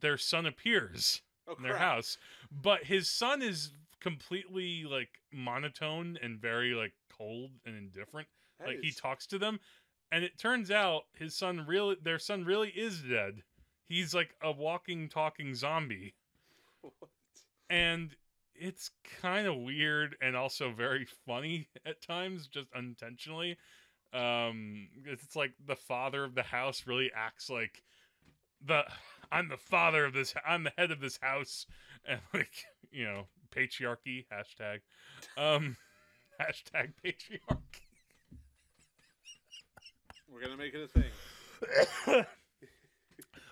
their 0.00 0.18
son 0.18 0.46
appears 0.46 1.22
Oh, 1.46 1.54
in 1.56 1.62
their 1.62 1.78
house. 1.78 2.16
But 2.50 2.84
his 2.84 3.10
son 3.10 3.42
is 3.42 3.72
completely 4.00 4.84
like 4.84 5.20
monotone 5.32 6.18
and 6.22 6.40
very 6.40 6.74
like 6.74 6.92
cold 7.10 7.50
and 7.66 7.76
indifferent. 7.76 8.28
That 8.58 8.68
like 8.68 8.80
he 8.80 8.92
talks 8.92 9.26
to 9.28 9.38
them, 9.38 9.60
and 10.12 10.24
it 10.24 10.38
turns 10.38 10.70
out 10.70 11.02
his 11.14 11.36
son 11.36 11.64
really, 11.66 11.96
their 12.00 12.18
son 12.18 12.44
really 12.44 12.70
is 12.70 13.02
dead. 13.02 13.42
He's 13.90 14.14
like 14.14 14.36
a 14.40 14.52
walking, 14.52 15.08
talking 15.08 15.52
zombie, 15.56 16.14
What? 16.80 17.10
and 17.68 18.14
it's 18.54 18.92
kind 19.20 19.48
of 19.48 19.56
weird 19.56 20.14
and 20.22 20.36
also 20.36 20.70
very 20.70 21.08
funny 21.26 21.66
at 21.84 22.00
times, 22.00 22.46
just 22.46 22.68
unintentionally. 22.72 23.58
Um, 24.14 24.88
it's 25.04 25.34
like 25.34 25.54
the 25.66 25.74
father 25.74 26.22
of 26.22 26.36
the 26.36 26.44
house 26.44 26.84
really 26.86 27.10
acts 27.12 27.50
like 27.50 27.82
the 28.64 28.84
I'm 29.32 29.48
the 29.48 29.56
father 29.56 30.04
of 30.04 30.12
this. 30.12 30.34
I'm 30.46 30.62
the 30.62 30.72
head 30.78 30.92
of 30.92 31.00
this 31.00 31.18
house, 31.20 31.66
and 32.04 32.20
like 32.32 32.64
you 32.92 33.06
know, 33.06 33.26
patriarchy 33.52 34.24
hashtag, 34.32 34.82
um, 35.36 35.76
hashtag 36.40 36.92
patriarchy. 37.04 37.86
We're 40.32 40.42
gonna 40.42 40.56
make 40.56 40.74
it 40.74 40.88
a 40.94 42.14
thing. 42.16 42.24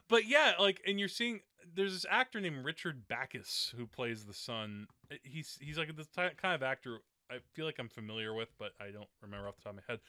But 0.09 0.27
yeah, 0.27 0.53
like, 0.59 0.81
and 0.87 0.99
you're 0.99 1.09
seeing 1.09 1.41
there's 1.75 1.93
this 1.93 2.07
actor 2.09 2.41
named 2.41 2.65
Richard 2.65 3.09
Backus 3.09 3.73
who 3.77 3.87
plays 3.87 4.25
the 4.25 4.35
son. 4.35 4.87
He's 5.23 5.59
he's 5.61 5.79
like 5.79 5.95
this 5.97 6.09
kind 6.15 6.55
of 6.55 6.63
actor 6.63 6.99
I 7.31 7.39
feel 7.55 7.67
like 7.67 7.79
I'm 7.79 7.89
familiar 7.89 8.35
with, 8.35 8.49
but 8.59 8.73
I 8.81 8.91
don't 8.91 9.09
remember 9.23 9.49
off 9.49 9.57
the 9.57 9.65
top 9.65 9.73
of 9.73 9.77
my 9.77 9.83
head. 9.87 10.01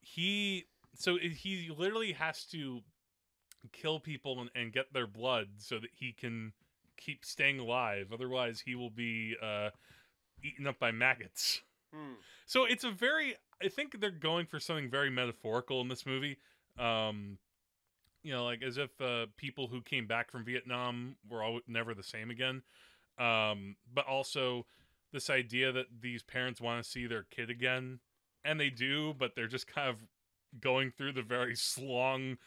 He 0.00 0.66
so 0.94 1.16
he 1.16 1.70
literally 1.76 2.12
has 2.12 2.44
to 2.46 2.80
kill 3.72 4.00
people 4.00 4.40
and, 4.40 4.50
and 4.54 4.72
get 4.72 4.92
their 4.92 5.06
blood 5.06 5.48
so 5.58 5.78
that 5.78 5.90
he 5.94 6.12
can 6.12 6.52
keep 6.96 7.24
staying 7.24 7.58
alive. 7.58 8.08
Otherwise, 8.12 8.62
he 8.64 8.74
will 8.74 8.90
be 8.90 9.36
uh, 9.42 9.70
eaten 10.42 10.66
up 10.66 10.78
by 10.78 10.90
maggots. 10.90 11.62
Hmm. 11.94 12.14
So 12.46 12.64
it's 12.64 12.84
a 12.84 12.90
very 12.90 13.36
I 13.62 13.68
think 13.68 14.00
they're 14.00 14.10
going 14.10 14.46
for 14.46 14.58
something 14.60 14.90
very 14.90 15.10
metaphorical 15.10 15.80
in 15.80 15.88
this 15.88 16.06
movie. 16.06 16.38
Um 16.78 17.38
you 18.22 18.32
know, 18.32 18.44
like 18.44 18.62
as 18.62 18.78
if 18.78 19.00
uh, 19.00 19.26
people 19.36 19.68
who 19.68 19.80
came 19.82 20.06
back 20.06 20.30
from 20.30 20.44
Vietnam 20.44 21.16
were 21.28 21.42
all 21.42 21.60
never 21.66 21.94
the 21.94 22.02
same 22.02 22.30
again. 22.30 22.62
Um 23.18 23.76
but 23.92 24.06
also 24.06 24.66
this 25.12 25.28
idea 25.28 25.70
that 25.72 25.86
these 26.00 26.22
parents 26.22 26.60
want 26.60 26.82
to 26.82 26.88
see 26.88 27.06
their 27.06 27.24
kid 27.24 27.50
again 27.50 28.00
and 28.44 28.58
they 28.58 28.70
do, 28.70 29.14
but 29.18 29.34
they're 29.34 29.46
just 29.46 29.66
kind 29.66 29.88
of 29.88 29.96
going 30.60 30.90
through 30.90 31.12
the 31.12 31.22
very 31.22 31.54
slong 31.54 32.38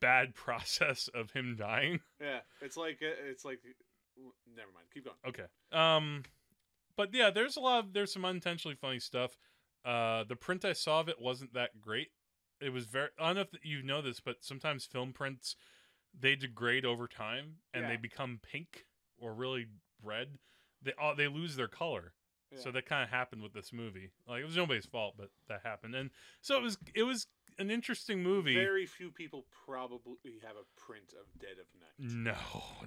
bad 0.00 0.34
process 0.34 1.08
of 1.14 1.30
him 1.30 1.56
dying. 1.58 2.00
Yeah, 2.20 2.40
it's 2.60 2.76
like 2.76 2.98
uh, 3.02 3.28
it's 3.28 3.44
like. 3.44 3.60
Never 4.56 4.68
mind. 4.72 4.86
Keep 4.94 5.06
going. 5.06 5.16
Okay. 5.26 5.44
Um, 5.72 6.22
but 6.96 7.12
yeah, 7.12 7.30
there's 7.30 7.56
a 7.56 7.60
lot 7.60 7.84
of 7.84 7.92
there's 7.92 8.12
some 8.12 8.24
unintentionally 8.24 8.76
funny 8.76 9.00
stuff. 9.00 9.36
Uh, 9.84 10.24
the 10.24 10.36
print 10.36 10.64
I 10.64 10.72
saw 10.72 11.00
of 11.00 11.08
it 11.08 11.20
wasn't 11.20 11.54
that 11.54 11.80
great. 11.80 12.08
It 12.64 12.72
was 12.72 12.86
very. 12.86 13.08
I 13.18 13.26
don't 13.26 13.34
know 13.36 13.40
if 13.42 13.64
you 13.64 13.82
know 13.82 14.00
this, 14.00 14.20
but 14.20 14.36
sometimes 14.40 14.84
film 14.84 15.12
prints 15.12 15.56
they 16.18 16.36
degrade 16.36 16.84
over 16.84 17.08
time 17.08 17.56
and 17.72 17.88
they 17.88 17.96
become 17.96 18.40
pink 18.42 18.86
or 19.18 19.34
really 19.34 19.66
red. 20.02 20.38
They 20.82 20.92
all 21.00 21.14
they 21.14 21.28
lose 21.28 21.56
their 21.56 21.68
color. 21.68 22.14
So 22.56 22.70
that 22.70 22.86
kind 22.86 23.02
of 23.02 23.08
happened 23.08 23.42
with 23.42 23.52
this 23.52 23.72
movie. 23.72 24.12
Like 24.28 24.42
it 24.42 24.44
was 24.44 24.56
nobody's 24.56 24.86
fault, 24.86 25.14
but 25.18 25.30
that 25.48 25.62
happened. 25.64 25.96
And 25.96 26.10
so 26.40 26.56
it 26.56 26.62
was 26.62 26.78
it 26.94 27.02
was 27.02 27.26
an 27.58 27.70
interesting 27.70 28.22
movie. 28.22 28.54
Very 28.54 28.86
few 28.86 29.10
people 29.10 29.44
probably 29.66 30.38
have 30.46 30.56
a 30.56 30.80
print 30.80 31.14
of 31.20 31.26
Dead 31.40 31.56
of 31.58 31.66
Night. 31.80 31.98
no, 31.98 32.36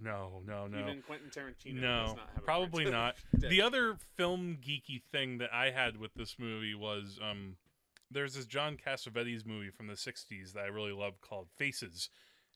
no, 0.02 0.42
no, 0.46 0.68
no. 0.68 0.80
Even 0.80 1.02
Quentin 1.02 1.30
Tarantino 1.30 1.82
No, 1.82 2.06
does 2.06 2.16
not 2.16 2.30
have 2.34 2.44
a 2.44 2.46
probably 2.46 2.86
not. 2.86 3.16
The 3.34 3.62
other 3.62 3.98
film 4.16 4.58
geeky 4.62 5.02
thing 5.12 5.38
that 5.40 5.54
I 5.54 5.72
had 5.72 5.98
with 5.98 6.14
this 6.14 6.38
movie 6.40 6.76
was 6.76 7.20
um 7.22 7.58
there's 8.12 8.34
this 8.36 8.46
John 8.46 8.78
Cassavetes 8.78 9.46
movie 9.46 9.70
from 9.70 9.88
the 9.88 9.94
60s 9.94 10.54
that 10.54 10.64
I 10.64 10.68
really 10.68 10.92
love 10.94 11.20
called 11.22 11.50
Faces. 11.58 12.10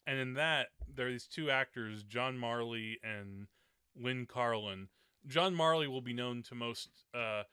And 0.07 0.17
in 0.17 0.33
that 0.35 0.67
there 0.93 1.07
are 1.07 1.11
these 1.11 1.27
two 1.27 1.51
actors, 1.51 2.03
John 2.03 2.37
Marley 2.37 2.99
and 3.03 3.47
Lynn 3.95 4.25
Carlin. 4.25 4.87
John 5.27 5.53
Marley 5.53 5.87
will 5.87 6.01
be 6.01 6.13
known 6.13 6.41
to 6.43 6.55
most 6.55 6.89
uh 7.13 7.43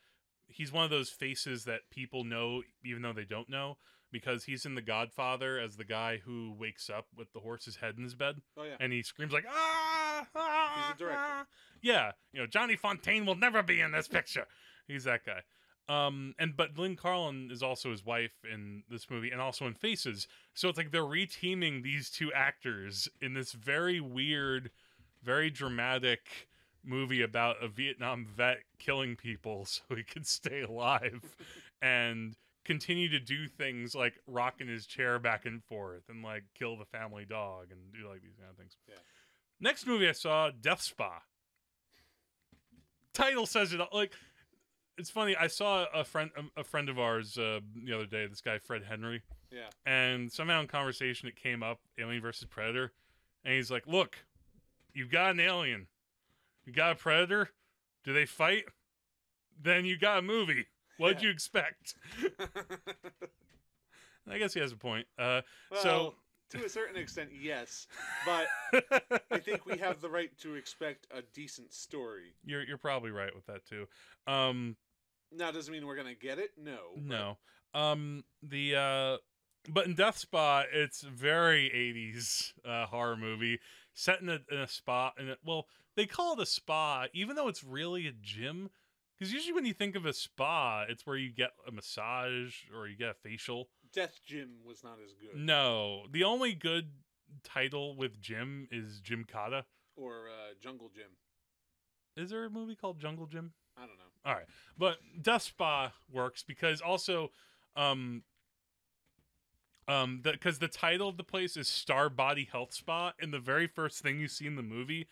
he's 0.47 0.73
one 0.73 0.85
of 0.85 0.91
those 0.91 1.11
faces 1.11 1.65
that 1.65 1.81
people 1.91 2.25
know 2.25 2.63
even 2.85 3.03
though 3.03 3.13
they 3.13 3.25
don't 3.27 3.51
know 3.51 3.77
because 4.11 4.45
he's 4.45 4.65
in 4.65 4.75
The 4.75 4.81
Godfather 4.81 5.59
as 5.61 5.77
the 5.77 5.85
guy 5.85 6.17
who 6.25 6.55
wakes 6.59 6.89
up 6.89 7.09
with 7.15 7.31
the 7.35 7.41
horse's 7.41 7.77
head 7.77 7.97
in 7.99 8.05
his 8.05 8.15
bed 8.15 8.37
Oh 8.57 8.63
yeah. 8.63 8.77
and 8.81 8.91
he 8.93 9.03
screams 9.03 9.35
like 9.35 9.45
ah, 9.47 10.27
ah 10.35 10.85
He's 10.87 10.95
a 10.95 10.99
director. 10.99 11.21
ah." 11.21 11.47
yeah 11.83 12.13
you 12.33 12.41
know 12.41 12.47
johnny 12.47 12.77
fontane 12.77 13.27
will 13.27 13.35
never 13.37 13.63
be 13.63 13.81
in 13.83 13.93
this 13.93 14.09
picture 14.09 14.47
he's 14.87 15.05
that 15.05 15.27
guy 15.27 15.41
um 15.89 16.35
and 16.39 16.57
but 16.57 16.77
lynn 16.79 16.97
carlin 16.97 17.49
is 17.51 17.63
also 17.63 17.91
his 17.91 18.05
wife 18.05 18.45
in 18.51 18.83
this 18.91 19.09
movie 19.11 19.31
and 19.31 19.41
also 19.41 19.67
in 19.67 19.75
faces 19.75 20.27
so 20.55 20.69
it's 20.69 20.79
like 20.79 20.91
they're 20.91 21.03
reteaming 21.03 21.83
these 21.83 22.11
two 22.11 22.33
actors 22.33 23.09
in 23.21 23.35
this 23.35 23.53
very 23.53 24.01
weird 24.01 24.71
very 25.23 25.51
dramatic 25.51 26.49
movie 26.85 27.23
about 27.23 27.63
a 27.63 27.69
vietnam 27.69 28.27
vet 28.27 28.59
killing 28.79 29.17
people 29.17 29.65
so 29.67 29.83
he 29.95 30.03
could 30.03 30.27
stay 30.27 30.63
alive 30.63 31.37
and 31.81 32.37
continue 32.69 33.09
to 33.09 33.19
do 33.19 33.49
things 33.49 33.95
like 33.95 34.21
rocking 34.27 34.69
his 34.69 34.85
chair 34.85 35.19
back 35.19 35.47
and 35.47 35.65
forth 35.65 36.03
and 36.11 36.23
like 36.23 36.45
kill 36.55 36.77
the 36.77 36.85
family 36.85 37.25
dog 37.25 37.69
and 37.71 37.81
do 37.95 38.07
like 38.07 38.21
these 38.21 38.37
kind 38.37 38.51
of 38.51 38.59
things. 38.59 38.77
Yeah. 38.87 38.97
Next 39.59 39.87
movie 39.87 40.07
I 40.07 40.13
saw, 40.13 40.51
Death 40.51 40.83
Spa. 40.83 41.23
Title 43.15 43.47
says 43.47 43.73
it 43.73 43.81
all. 43.81 43.89
Like, 43.91 44.13
it's 44.99 45.11
funny. 45.11 45.37
I 45.37 45.47
saw 45.47 45.87
a 45.95 46.05
friend, 46.05 46.31
a 46.57 46.65
friend 46.65 46.89
of 46.89 46.99
ours, 46.99 47.39
uh, 47.39 47.61
the 47.85 47.93
other 47.95 48.07
day. 48.07 48.27
This 48.27 48.41
guy 48.41 48.59
Fred 48.59 48.83
Henry, 48.85 49.23
Yeah. 49.51 49.69
and 49.87 50.31
somehow 50.31 50.61
in 50.61 50.67
conversation 50.67 51.29
it 51.29 51.37
came 51.37 51.63
up 51.63 51.81
Alien 51.99 52.23
versus 52.23 52.47
Predator, 52.49 52.93
and 53.45 53.55
he's 53.55 53.71
like, 53.71 53.87
"Look, 53.87 54.19
you 54.93 55.07
got 55.07 55.31
an 55.33 55.41
alien, 55.41 55.87
you 56.65 56.73
got 56.73 56.93
a 56.93 56.97
predator. 56.97 57.51
Do 58.05 58.13
they 58.13 58.27
fight? 58.27 58.65
Then 59.61 59.85
you 59.85 59.99
got 59.99 60.19
a 60.19 60.23
movie. 60.23 60.67
What'd 60.99 61.19
Yeah. 61.23 61.29
you 61.29 61.33
expect?" 61.33 61.95
I 64.31 64.39
guess 64.39 64.53
he 64.53 64.61
has 64.61 64.73
a 64.73 64.77
point. 64.77 65.07
Uh, 65.19 65.41
well, 65.71 65.83
so 65.83 66.15
to 66.51 66.65
a 66.65 66.69
certain 66.69 66.97
extent, 66.97 67.31
yes, 67.39 67.87
but 68.27 68.47
I 69.31 69.39
think 69.39 69.65
we 69.67 69.79
have 69.79 70.01
the 70.01 70.09
right 70.11 70.31
to 70.41 70.55
expect 70.55 71.07
a 71.11 71.23
decent 71.35 71.73
story. 71.73 72.35
you're 72.45 72.63
you're 72.63 72.79
probably 72.79 73.11
right 73.11 73.35
with 73.35 73.47
that 73.47 73.65
too. 73.65 73.87
Um, 74.27 74.77
Now, 75.33 75.51
doesn't 75.51 75.73
mean 75.73 75.87
we're 75.87 75.97
gonna 75.97 76.15
get 76.15 76.39
it. 76.39 76.51
No. 76.57 76.79
but- 76.95 77.05
no. 77.05 77.39
Um, 77.75 78.25
the 78.43 78.75
uh, 78.77 79.17
but 79.69 79.87
in 79.87 79.95
Death 79.95 80.19
Spa, 80.19 80.65
it's 80.73 81.03
very 81.03 81.71
'80s 81.71 82.53
uh, 82.65 82.87
horror 82.87 83.17
movie 83.17 83.61
set 83.93 84.21
in 84.21 84.29
a, 84.29 84.39
in 84.51 84.59
a 84.59 84.69
spa. 84.69 85.13
And 85.19 85.37
well, 85.45 85.67
they 85.97 86.07
call 86.07 86.33
it 86.35 86.41
a 86.41 86.47
spa, 86.47 87.07
even 87.13 87.37
though 87.37 87.49
it's 87.49 87.63
really 87.63 88.07
a 88.07 88.13
gym. 88.13 88.71
Because 89.19 89.33
usually 89.33 89.53
when 89.53 89.67
you 89.67 89.75
think 89.75 89.97
of 89.97 90.07
a 90.07 90.13
spa, 90.13 90.85
it's 90.89 91.05
where 91.05 91.17
you 91.17 91.31
get 91.33 91.51
a 91.67 91.73
massage 91.73 92.55
or 92.75 92.87
you 92.87 92.97
get 92.97 93.11
a 93.11 93.15
facial. 93.15 93.69
Death 93.93 94.21
Gym 94.25 94.59
was 94.65 94.85
not 94.85 94.99
as 95.05 95.13
good. 95.15 95.35
No, 95.35 96.05
the 96.13 96.23
only 96.23 96.55
good 96.55 96.91
title 97.43 97.97
with 97.97 98.21
gym 98.21 98.69
is 98.71 99.01
Gymkata. 99.03 99.65
Or 99.97 100.29
uh, 100.29 100.55
Jungle 100.61 100.89
Gym. 100.95 101.17
Is 102.17 102.31
there 102.31 102.45
a 102.45 102.51
movie 102.51 102.77
called 102.77 103.01
Jungle 103.01 103.27
Jim? 103.27 103.53
I 103.79 103.87
don't 103.87 103.97
know. 103.97 104.05
All 104.25 104.35
right, 104.35 104.47
but 104.77 104.99
Death 105.23 105.43
Spa 105.43 105.93
works 106.13 106.43
because 106.43 106.81
also, 106.81 107.31
um, 107.77 108.23
um, 109.87 110.21
because 110.23 110.59
the, 110.59 110.69
title 110.69 111.09
of 111.09 111.17
the 111.17 111.25
place 111.25 111.57
is 111.57 111.69
Star 111.69 112.11
Body 112.11 112.49
Health 112.51 112.75
Spa, 112.75 113.13
and 113.21 113.33
the 113.33 113.39
very 113.39 113.67
first 113.67 114.03
thing 114.03 114.19
you 114.19 114.29
see 114.29 114.47
in 114.47 114.57
the 114.57 114.63
movie 114.63 115.07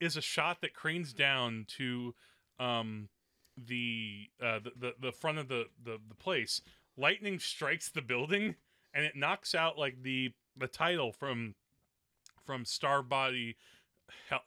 is 0.00 0.16
a 0.16 0.20
shot 0.20 0.60
that 0.62 0.74
cranes 0.74 1.12
down 1.12 1.66
to, 1.76 2.14
um, 2.58 3.08
the 3.66 4.30
uh 4.42 4.58
the 4.60 4.72
the, 4.78 4.94
the 5.00 5.12
front 5.12 5.38
of 5.38 5.48
the, 5.48 5.66
the 5.82 5.98
the 6.08 6.14
place. 6.14 6.62
Lightning 6.96 7.38
strikes 7.38 7.88
the 7.88 8.02
building, 8.02 8.56
and 8.94 9.04
it 9.04 9.16
knocks 9.16 9.54
out 9.54 9.78
like 9.78 10.02
the 10.02 10.32
the 10.56 10.66
title 10.66 11.12
from 11.12 11.54
from 12.44 12.64
Star 12.64 13.02
Body 13.02 13.56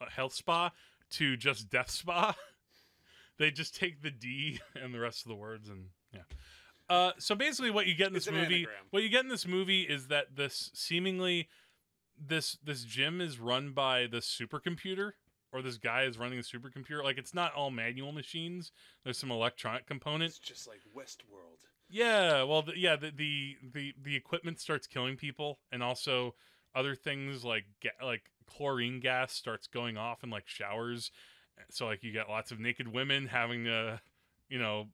Health 0.09 0.33
Spa 0.33 0.71
to 1.11 1.37
just 1.37 1.69
Death 1.69 1.91
Spa. 1.91 2.35
they 3.39 3.51
just 3.51 3.75
take 3.75 4.01
the 4.01 4.11
D 4.11 4.59
and 4.75 4.93
the 4.93 4.99
rest 4.99 5.25
of 5.25 5.29
the 5.29 5.35
words 5.35 5.69
and 5.69 5.87
yeah. 6.13 6.21
Uh, 6.89 7.11
so 7.17 7.33
basically, 7.33 7.71
what 7.71 7.87
you 7.87 7.95
get 7.95 8.07
in 8.07 8.13
this 8.13 8.27
an 8.27 8.35
movie, 8.35 8.55
anagram. 8.55 8.85
what 8.91 9.03
you 9.03 9.09
get 9.09 9.23
in 9.23 9.29
this 9.29 9.47
movie 9.47 9.83
is 9.83 10.07
that 10.07 10.35
this 10.35 10.69
seemingly 10.73 11.47
this 12.19 12.57
this 12.63 12.83
gym 12.83 13.21
is 13.21 13.39
run 13.39 13.71
by 13.71 14.05
this 14.05 14.27
supercomputer 14.27 15.13
or 15.53 15.61
this 15.61 15.77
guy 15.77 16.03
is 16.03 16.17
running 16.17 16.39
a 16.39 16.41
supercomputer. 16.41 17.03
Like 17.03 17.17
it's 17.17 17.33
not 17.33 17.53
all 17.53 17.71
manual 17.71 18.11
machines. 18.11 18.71
There's 19.03 19.17
some 19.17 19.31
electronic 19.31 19.85
component. 19.85 20.31
It's 20.31 20.39
just 20.39 20.67
like 20.67 20.81
Westworld. 20.95 21.65
Yeah, 21.89 22.43
well, 22.43 22.63
the, 22.63 22.73
yeah, 22.75 22.95
the, 22.95 23.11
the 23.15 23.55
the 23.71 23.93
the 24.01 24.15
equipment 24.15 24.59
starts 24.59 24.87
killing 24.87 25.15
people, 25.15 25.59
and 25.71 25.83
also 25.83 26.33
other 26.75 26.95
things 26.95 27.45
like 27.45 27.65
ga- 27.81 28.05
like 28.05 28.23
chlorine 28.47 28.99
gas 28.99 29.31
starts 29.33 29.67
going 29.67 29.95
off 29.95 30.23
in 30.23 30.29
like 30.29 30.47
showers. 30.47 31.11
So 31.69 31.85
like 31.85 32.03
you 32.03 32.11
get 32.11 32.29
lots 32.29 32.51
of 32.51 32.59
naked 32.59 32.87
women 32.87 33.27
having 33.27 33.65
to, 33.65 33.99
you 34.49 34.59
know, 34.59 34.87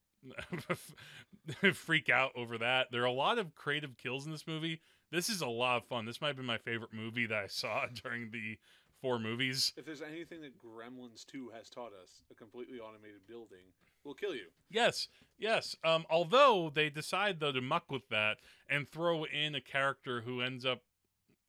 freak 1.74 2.10
out 2.10 2.32
over 2.36 2.58
that. 2.58 2.88
There 2.92 3.02
are 3.02 3.06
a 3.06 3.12
lot 3.12 3.38
of 3.38 3.56
creative 3.56 3.98
kills 3.98 4.26
in 4.26 4.32
this 4.32 4.48
movie. 4.48 4.82
This 5.12 5.30
is 5.30 5.42
a 5.42 5.48
lot 5.48 5.78
of 5.78 5.88
fun. 5.88 6.06
This 6.06 6.22
might 6.22 6.28
have 6.28 6.38
been 6.38 6.46
my 6.46 6.58
favorite 6.58 6.94
movie 6.94 7.26
that 7.26 7.38
I 7.38 7.48
saw 7.48 7.86
during 8.04 8.32
the 8.32 8.58
four 9.02 9.20
movies. 9.20 9.74
If 9.78 9.86
there's 9.86 10.02
anything 10.02 10.42
that 10.42 10.58
Gremlins 10.58 11.26
2 11.26 11.52
has 11.56 11.70
taught 11.70 11.92
us, 11.94 12.24
a 12.32 12.36
completely 12.36 12.80
automated 12.80 13.26
building 13.28 13.74
will 14.04 14.14
kill 14.14 14.36
you. 14.36 14.48
Yes, 14.70 15.08
yes. 15.38 15.76
Um, 15.84 16.06
although 16.10 16.72
they 16.74 16.90
decide 16.90 17.40
though 17.40 17.52
to 17.52 17.62
muck 17.62 17.92
with 17.92 18.08
that 18.10 18.38
and 18.70 18.88
throw 18.88 19.26
in 19.26 19.56
a 19.56 19.62
character 19.62 20.22
who 20.22 20.42
ends 20.42 20.66
up. 20.66 20.82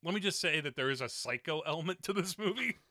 Let 0.02 0.14
me 0.14 0.20
just 0.20 0.40
say 0.40 0.61
that 0.62 0.76
there 0.76 0.88
is 0.88 1.02
a 1.02 1.11
psycho 1.11 1.61
element 1.61 2.02
to 2.04 2.12
this 2.12 2.38
movie. 2.38 2.78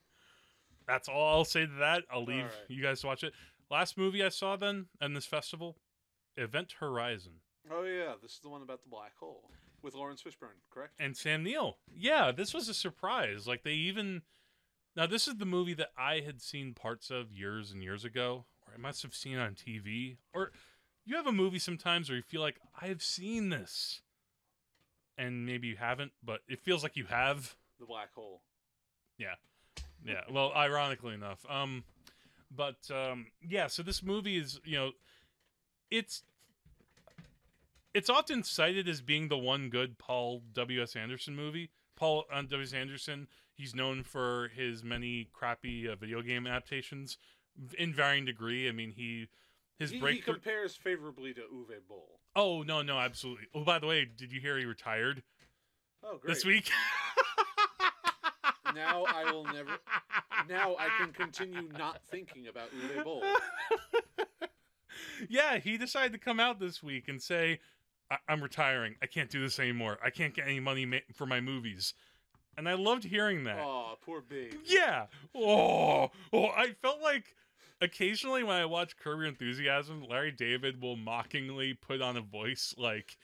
That's 0.89 1.07
all 1.07 1.37
I'll 1.37 1.45
say 1.45 1.67
to 1.67 1.73
that. 1.79 2.03
I'll 2.11 2.25
leave 2.25 2.45
right. 2.45 2.53
you 2.67 2.81
guys 2.81 3.01
to 3.01 3.07
watch 3.07 3.23
it. 3.23 3.33
Last 3.69 3.95
movie 3.95 4.23
I 4.23 4.29
saw 4.29 4.55
then 4.55 4.87
and 4.99 5.15
this 5.15 5.27
festival, 5.27 5.77
Event 6.35 6.73
Horizon. 6.79 7.33
Oh 7.71 7.83
yeah, 7.83 8.13
this 8.21 8.33
is 8.33 8.39
the 8.39 8.49
one 8.49 8.63
about 8.63 8.81
the 8.81 8.89
black 8.89 9.15
hole 9.19 9.51
with 9.83 9.93
Laurence 9.93 10.23
Fishburne, 10.23 10.57
correct? 10.71 10.93
and 10.99 11.15
Sam 11.15 11.43
Neill. 11.43 11.77
Yeah, 11.95 12.31
this 12.31 12.53
was 12.53 12.67
a 12.67 12.73
surprise. 12.73 13.47
Like 13.47 13.63
they 13.63 13.73
even 13.73 14.23
now 14.95 15.05
this 15.05 15.27
is 15.27 15.35
the 15.35 15.45
movie 15.45 15.75
that 15.75 15.91
I 15.95 16.21
had 16.21 16.41
seen 16.41 16.73
parts 16.73 17.11
of 17.11 17.31
years 17.31 17.71
and 17.71 17.83
years 17.83 18.03
ago, 18.03 18.45
or 18.65 18.73
I 18.75 18.81
must 18.81 19.03
have 19.03 19.13
seen 19.13 19.37
on 19.37 19.53
TV. 19.53 20.17
Or 20.33 20.51
you 21.05 21.15
have 21.17 21.27
a 21.27 21.31
movie 21.31 21.59
sometimes 21.59 22.09
where 22.09 22.17
you 22.17 22.23
feel 22.23 22.41
like 22.41 22.59
I've 22.81 23.03
seen 23.03 23.49
this, 23.49 24.01
and 25.19 25.45
maybe 25.45 25.67
you 25.67 25.75
haven't, 25.75 26.13
but 26.23 26.41
it 26.47 26.61
feels 26.61 26.81
like 26.81 26.97
you 26.97 27.05
have. 27.05 27.55
The 27.79 27.85
black 27.85 28.13
hole. 28.15 28.41
Yeah. 29.19 29.35
Well, 30.31 30.51
ironically 30.55 31.13
enough, 31.13 31.45
um, 31.49 31.83
but 32.55 32.89
um, 32.91 33.27
yeah. 33.47 33.67
So 33.67 33.83
this 33.83 34.01
movie 34.01 34.37
is 34.37 34.59
you 34.63 34.77
know, 34.77 34.91
it's 35.91 36.23
it's 37.93 38.09
often 38.09 38.43
cited 38.43 38.87
as 38.87 39.01
being 39.01 39.27
the 39.27 39.37
one 39.37 39.69
good 39.69 39.97
Paul 39.97 40.41
W 40.53 40.81
S 40.81 40.95
Anderson 40.95 41.35
movie. 41.35 41.69
Paul 41.95 42.25
uh, 42.31 42.41
W 42.41 42.61
S 42.61 42.73
Anderson, 42.73 43.27
he's 43.53 43.75
known 43.75 44.03
for 44.03 44.49
his 44.55 44.83
many 44.83 45.27
crappy 45.33 45.87
uh, 45.87 45.95
video 45.95 46.21
game 46.21 46.47
adaptations 46.47 47.17
in 47.77 47.93
varying 47.93 48.25
degree. 48.25 48.69
I 48.69 48.71
mean, 48.71 48.91
he 48.91 49.27
his 49.77 49.91
He, 49.91 49.99
he 49.99 50.21
compares 50.21 50.75
favorably 50.75 51.33
to 51.33 51.41
Uwe 51.41 51.75
Boll. 51.87 52.19
oh 52.35 52.61
no, 52.63 52.81
no, 52.81 52.97
absolutely. 52.99 53.47
Oh, 53.53 53.63
by 53.63 53.79
the 53.79 53.87
way, 53.87 54.05
did 54.05 54.31
you 54.31 54.39
hear 54.39 54.57
he 54.57 54.65
retired 54.65 55.23
Oh, 56.03 56.17
great. 56.17 56.33
this 56.33 56.45
week? 56.45 56.69
Now 58.75 59.03
I 59.05 59.31
will 59.31 59.43
never. 59.45 59.77
Now 60.49 60.75
I 60.77 60.87
can 60.97 61.11
continue 61.13 61.67
not 61.77 62.01
thinking 62.11 62.47
about 62.47 62.69
Uwe 62.73 63.03
Boll. 63.03 63.23
yeah, 65.29 65.57
he 65.59 65.77
decided 65.77 66.11
to 66.13 66.17
come 66.19 66.39
out 66.39 66.59
this 66.59 66.81
week 66.83 67.07
and 67.07 67.21
say, 67.21 67.59
I- 68.09 68.17
"I'm 68.27 68.41
retiring. 68.41 68.95
I 69.01 69.05
can't 69.05 69.29
do 69.29 69.41
this 69.41 69.59
anymore. 69.59 69.97
I 70.03 70.09
can't 70.09 70.33
get 70.33 70.45
any 70.45 70.59
money 70.59 70.85
ma- 70.85 70.97
for 71.13 71.25
my 71.25 71.41
movies." 71.41 71.93
And 72.57 72.67
I 72.67 72.73
loved 72.73 73.05
hearing 73.05 73.45
that. 73.45 73.59
Oh, 73.59 73.97
poor 74.03 74.21
babe. 74.21 74.53
Yeah. 74.65 75.05
Oh, 75.33 76.11
oh, 76.33 76.47
I 76.47 76.73
felt 76.81 77.01
like 77.01 77.35
occasionally 77.79 78.43
when 78.43 78.57
I 78.57 78.65
watch 78.65 78.97
Curb 78.97 79.19
Your 79.19 79.27
Enthusiasm, 79.27 80.03
Larry 80.09 80.31
David 80.31 80.81
will 80.81 80.97
mockingly 80.97 81.73
put 81.73 82.01
on 82.01 82.17
a 82.17 82.21
voice 82.21 82.75
like 82.77 83.15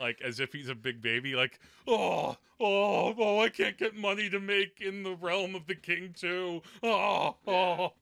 like 0.00 0.20
as 0.22 0.40
if 0.40 0.52
he's 0.52 0.68
a 0.68 0.74
big 0.74 1.00
baby, 1.00 1.34
like, 1.34 1.58
oh, 1.86 2.36
oh, 2.60 3.14
oh, 3.18 3.40
I 3.40 3.48
can't 3.48 3.78
get 3.78 3.96
money 3.96 4.30
to 4.30 4.40
make 4.40 4.80
in 4.80 5.02
the 5.02 5.14
realm 5.14 5.54
of 5.54 5.66
the 5.66 5.74
king 5.74 6.14
too. 6.16 6.62
Oh, 6.82 7.36
oh. 7.46 7.92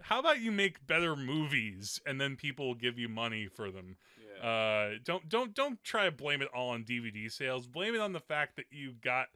How 0.00 0.18
about 0.20 0.40
you 0.40 0.52
make 0.52 0.86
better 0.86 1.16
movies 1.16 2.00
and 2.06 2.20
then 2.20 2.36
people 2.36 2.66
will 2.66 2.74
give 2.74 2.98
you 2.98 3.08
money 3.08 3.46
for 3.46 3.70
them? 3.70 3.96
yeah. 4.42 4.46
Uh, 4.46 4.90
don't 5.04 5.28
don't 5.28 5.54
don't 5.54 5.82
try 5.82 6.04
to 6.04 6.10
blame 6.10 6.42
it 6.42 6.48
all 6.54 6.70
on 6.70 6.84
DVD 6.84 7.30
sales. 7.30 7.66
Blame 7.66 7.94
it 7.94 8.00
on 8.00 8.12
the 8.12 8.20
fact 8.20 8.56
that 8.56 8.66
you 8.70 8.94
got 9.02 9.28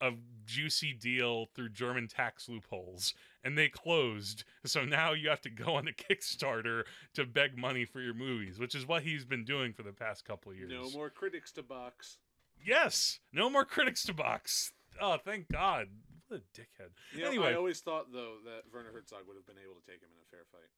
a 0.00 0.12
juicy 0.44 0.92
deal 0.92 1.46
through 1.54 1.68
German 1.70 2.08
tax 2.08 2.48
loopholes 2.48 3.14
and 3.44 3.56
they 3.56 3.68
closed. 3.68 4.44
So 4.66 4.84
now 4.84 5.12
you 5.12 5.28
have 5.30 5.40
to 5.42 5.50
go 5.50 5.74
on 5.76 5.88
a 5.88 5.92
Kickstarter 5.92 6.84
to 7.14 7.24
beg 7.24 7.56
money 7.56 7.84
for 7.84 8.00
your 8.00 8.14
movies, 8.14 8.58
which 8.58 8.74
is 8.74 8.86
what 8.86 9.02
he's 9.02 9.24
been 9.24 9.44
doing 9.44 9.72
for 9.72 9.82
the 9.82 9.92
past 9.92 10.24
couple 10.24 10.52
of 10.52 10.58
years. 10.58 10.70
no 10.70 10.90
more 10.90 11.10
critics 11.10 11.50
to 11.52 11.62
box. 11.62 12.18
Yes, 12.62 13.20
no 13.32 13.48
more 13.48 13.64
critics 13.64 14.04
to 14.04 14.12
box. 14.14 14.72
Oh, 15.00 15.16
thank 15.24 15.48
God. 15.50 15.86
What 16.28 16.40
a 16.40 16.60
dickhead. 16.60 16.90
You 17.12 17.22
know, 17.22 17.26
Anyway. 17.28 17.48
I 17.48 17.54
always 17.54 17.80
thought 17.80 18.12
though 18.12 18.36
that 18.44 18.62
Werner 18.72 18.90
Herzog 18.92 19.20
would 19.26 19.36
have 19.36 19.46
been 19.46 19.56
able 19.64 19.80
to 19.80 19.86
take 19.86 20.00
him 20.02 20.10
in 20.12 20.18
a 20.22 20.28
fair 20.30 20.44
fight. 20.52 20.68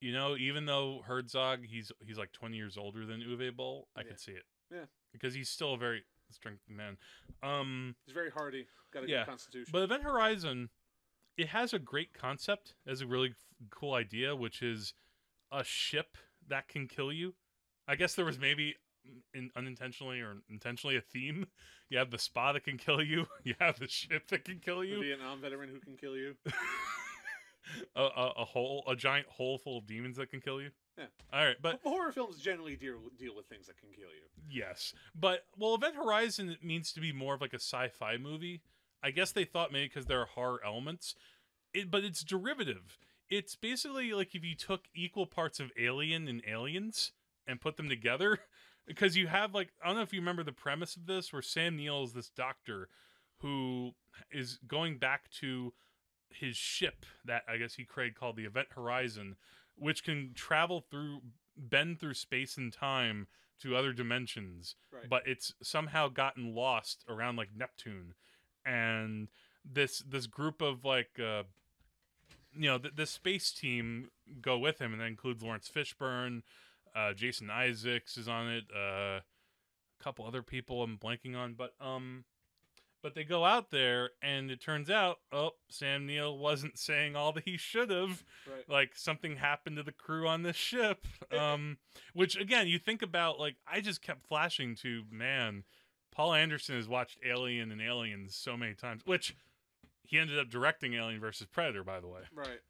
You 0.00 0.12
know, 0.12 0.36
even 0.36 0.66
though 0.66 1.02
Herzog, 1.06 1.60
he's 1.64 1.90
he's 2.04 2.18
like 2.18 2.32
20 2.32 2.56
years 2.56 2.76
older 2.76 3.06
than 3.06 3.20
Uwe 3.20 3.54
Boll, 3.54 3.88
I 3.96 4.00
Yeah. 4.00 4.08
could 4.08 4.20
see 4.20 4.32
it. 4.32 4.44
Yeah. 4.70 4.84
Because 5.12 5.34
he's 5.34 5.48
still 5.48 5.74
a 5.74 5.78
very 5.78 6.04
strength 6.30 6.62
man. 6.68 6.98
Um 7.42 7.94
He's 8.04 8.14
very 8.14 8.30
hardy. 8.30 8.66
Got 8.92 9.04
a 9.04 9.08
Yeah, 9.08 9.20
good 9.20 9.28
constitution. 9.30 9.70
But 9.72 9.82
Event 9.82 10.02
Horizon, 10.02 10.68
it 11.36 11.48
has 11.48 11.72
a 11.72 11.78
great 11.78 12.12
concept, 12.14 12.74
as 12.86 13.00
a 13.00 13.06
really 13.06 13.30
f- 13.30 13.68
cool 13.70 13.94
idea, 13.94 14.34
which 14.36 14.62
is 14.62 14.94
a 15.52 15.64
ship 15.64 16.16
that 16.48 16.68
can 16.68 16.88
kill 16.88 17.12
you. 17.12 17.34
I 17.86 17.96
guess 17.96 18.14
there 18.14 18.24
was 18.24 18.38
maybe 18.38 18.74
mm, 19.06 19.20
in, 19.34 19.50
unintentionally 19.56 20.20
or 20.20 20.36
intentionally 20.48 20.96
a 20.96 21.00
theme. 21.00 21.46
You 21.90 21.98
have 21.98 22.10
the 22.10 22.18
spa 22.18 22.52
that 22.54 22.64
can 22.64 22.78
kill 22.78 23.02
you. 23.02 23.26
You 23.44 23.54
have 23.60 23.78
the 23.78 23.86
ship 23.86 24.26
that 24.28 24.44
can 24.44 24.58
kill 24.58 24.82
you. 24.82 25.00
Vietnam 25.00 25.40
veteran 25.40 25.68
who 25.68 25.78
can 25.78 25.96
kill 25.96 26.16
you. 26.16 26.34
a, 27.94 28.02
a, 28.02 28.32
a 28.38 28.44
hole, 28.44 28.82
a 28.88 28.96
giant 28.96 29.26
hole 29.28 29.58
full 29.58 29.78
of 29.78 29.86
demons 29.86 30.16
that 30.16 30.30
can 30.30 30.40
kill 30.40 30.60
you. 30.60 30.70
Yeah. 30.98 31.04
All 31.32 31.44
right, 31.44 31.56
but 31.60 31.80
horror 31.82 32.12
films 32.12 32.38
generally 32.38 32.76
deal 32.76 32.98
deal 33.18 33.34
with 33.34 33.46
things 33.46 33.66
that 33.66 33.76
can 33.78 33.90
kill 33.90 34.10
you. 34.10 34.26
Yes, 34.48 34.94
but 35.18 35.44
well, 35.56 35.74
Event 35.74 35.96
Horizon 35.96 36.48
it 36.48 36.64
means 36.64 36.92
to 36.92 37.00
be 37.00 37.12
more 37.12 37.34
of 37.34 37.40
like 37.40 37.52
a 37.52 37.56
sci-fi 37.56 38.16
movie. 38.16 38.62
I 39.04 39.10
guess 39.10 39.30
they 39.32 39.44
thought 39.44 39.70
maybe 39.72 39.88
because 39.88 40.06
there 40.06 40.20
are 40.20 40.26
horror 40.26 40.60
elements, 40.64 41.14
it, 41.72 41.90
but 41.90 42.02
it's 42.04 42.24
derivative. 42.24 42.98
It's 43.28 43.54
basically 43.54 44.12
like 44.12 44.34
if 44.34 44.42
you 44.44 44.54
took 44.56 44.86
equal 44.94 45.26
parts 45.26 45.60
of 45.60 45.70
Alien 45.78 46.26
and 46.26 46.42
Aliens 46.48 47.12
and 47.46 47.60
put 47.60 47.76
them 47.76 47.88
together, 47.88 48.40
because 48.86 49.16
you 49.16 49.26
have 49.26 49.54
like 49.54 49.68
I 49.82 49.88
don't 49.88 49.96
know 49.96 50.02
if 50.02 50.12
you 50.12 50.20
remember 50.20 50.42
the 50.42 50.52
premise 50.52 50.96
of 50.96 51.06
this, 51.06 51.32
where 51.32 51.42
Sam 51.42 51.76
Neill 51.76 52.02
is 52.04 52.12
this 52.14 52.30
doctor 52.30 52.88
who 53.38 53.92
is 54.32 54.58
going 54.66 54.98
back 54.98 55.30
to 55.40 55.72
his 56.30 56.56
ship 56.56 57.04
that 57.24 57.42
I 57.48 57.58
guess 57.58 57.74
he 57.74 57.84
created 57.84 58.18
called 58.18 58.36
the 58.36 58.44
Event 58.44 58.68
Horizon, 58.74 59.36
which 59.76 60.02
can 60.02 60.32
travel 60.34 60.84
through 60.90 61.20
bend 61.56 62.00
through 62.00 62.14
space 62.14 62.56
and 62.56 62.72
time 62.72 63.26
to 63.60 63.76
other 63.76 63.92
dimensions 63.92 64.74
Right. 64.92 65.08
but 65.08 65.22
it's 65.26 65.54
somehow 65.62 66.08
gotten 66.08 66.54
lost 66.54 67.04
around 67.08 67.36
like 67.36 67.50
Neptune, 67.56 68.14
and 68.64 69.28
this 69.64 69.98
this 70.00 70.26
group 70.26 70.60
of 70.60 70.84
like 70.84 71.18
uh, 71.18 71.44
you 72.54 72.68
know 72.68 72.78
th- 72.78 72.94
this 72.94 73.10
space 73.10 73.52
team 73.52 74.10
go 74.40 74.58
with 74.58 74.80
him, 74.80 74.92
and 74.92 75.00
that 75.00 75.06
includes 75.06 75.42
Laurence 75.42 75.70
Fishburne, 75.74 76.42
uh, 76.94 77.12
Jason 77.12 77.50
Isaacs 77.50 78.16
is 78.16 78.28
on 78.28 78.50
it, 78.50 78.64
uh, 78.74 79.20
a 79.20 79.22
couple 80.02 80.26
other 80.26 80.42
people 80.42 80.82
I'm 80.82 80.98
blanking 80.98 81.36
on, 81.36 81.54
but 81.54 81.74
um. 81.80 82.24
But 83.02 83.14
they 83.14 83.24
go 83.24 83.44
out 83.44 83.70
there, 83.70 84.12
and 84.22 84.50
it 84.50 84.62
turns 84.62 84.88
out, 84.88 85.18
oh, 85.30 85.50
Sam 85.68 86.06
Neill 86.06 86.38
wasn't 86.38 86.78
saying 86.78 87.14
all 87.14 87.32
that 87.32 87.44
he 87.44 87.58
should 87.58 87.90
have 87.90 88.24
right. 88.50 88.66
like 88.66 88.96
something 88.96 89.36
happened 89.36 89.76
to 89.76 89.82
the 89.82 89.92
crew 89.92 90.26
on 90.26 90.42
this 90.42 90.56
ship 90.56 91.06
um 91.38 91.76
which 92.14 92.34
again 92.34 92.66
you 92.66 92.78
think 92.78 93.02
about 93.02 93.38
like 93.38 93.56
i 93.66 93.80
just 93.80 94.00
kept 94.00 94.26
flashing 94.26 94.74
to 94.74 95.02
man 95.10 95.64
paul 96.14 96.32
anderson 96.34 96.76
has 96.76 96.88
watched 96.88 97.18
alien 97.24 97.70
and 97.72 97.80
aliens 97.80 98.34
so 98.34 98.56
many 98.56 98.74
times 98.74 99.02
which 99.04 99.36
he 100.04 100.18
ended 100.18 100.38
up 100.38 100.48
directing 100.48 100.94
alien 100.94 101.20
versus 101.20 101.46
predator 101.46 101.82
by 101.84 102.00
the 102.00 102.06
way 102.08 102.20
Right. 102.34 102.60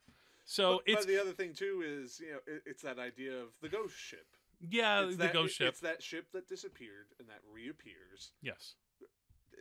so 0.45 0.81
but, 0.87 0.93
it's 0.93 1.05
but 1.07 1.13
the 1.13 1.21
other 1.21 1.33
thing 1.33 1.53
too 1.53 1.83
is 1.85 2.21
you 2.21 2.33
know 2.33 2.39
it, 2.47 2.63
it's 2.67 2.83
that 2.83 2.99
idea 2.99 3.33
of 3.37 3.49
the 3.61 3.69
ghost 3.69 3.97
ship. 3.97 4.27
yeah 4.61 5.03
it's 5.05 5.17
the 5.17 5.25
that, 5.25 5.33
ghost 5.33 5.53
it- 5.53 5.57
ship 5.65 5.69
It's 5.69 5.81
that 5.81 6.03
ship 6.03 6.27
that 6.33 6.49
disappeared 6.49 7.07
and 7.19 7.29
that 7.29 7.41
reappears 7.53 8.33
yes 8.43 8.75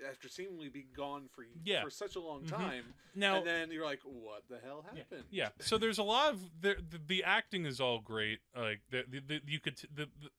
after 0.10 0.28
seemingly 0.28 0.70
being 0.70 0.88
gone 0.98 1.30
for 1.32 1.46
Yeah. 1.64 1.84
for 1.84 1.90
such 1.92 2.16
a 2.16 2.20
long 2.20 2.44
Mhm. 2.44 2.50
time, 2.50 2.94
now 3.14 3.38
and 3.38 3.46
then 3.48 3.72
you're 3.72 3.86
like, 3.86 4.02
what 4.04 4.42
the 4.50 4.58
hell 4.60 4.84
Yeah, 4.92 4.98
happened? 5.00 5.24
Yeah. 5.30 5.50
So 5.60 5.78
there's 5.78 6.00
a 6.00 6.04
lot 6.04 6.34
of 6.34 6.62
the 6.62 6.76
the, 6.90 6.98
the 6.98 7.24
acting 7.24 7.66
is 7.68 7.80
all 7.80 8.00
great. 8.00 8.40
Like 8.58 8.82
the, 8.90 9.04
the, 9.08 9.20
the 9.20 9.42
you 9.46 9.60
could 9.60 9.78
t- 9.78 9.88
the, 9.94 10.08
the 10.20 10.30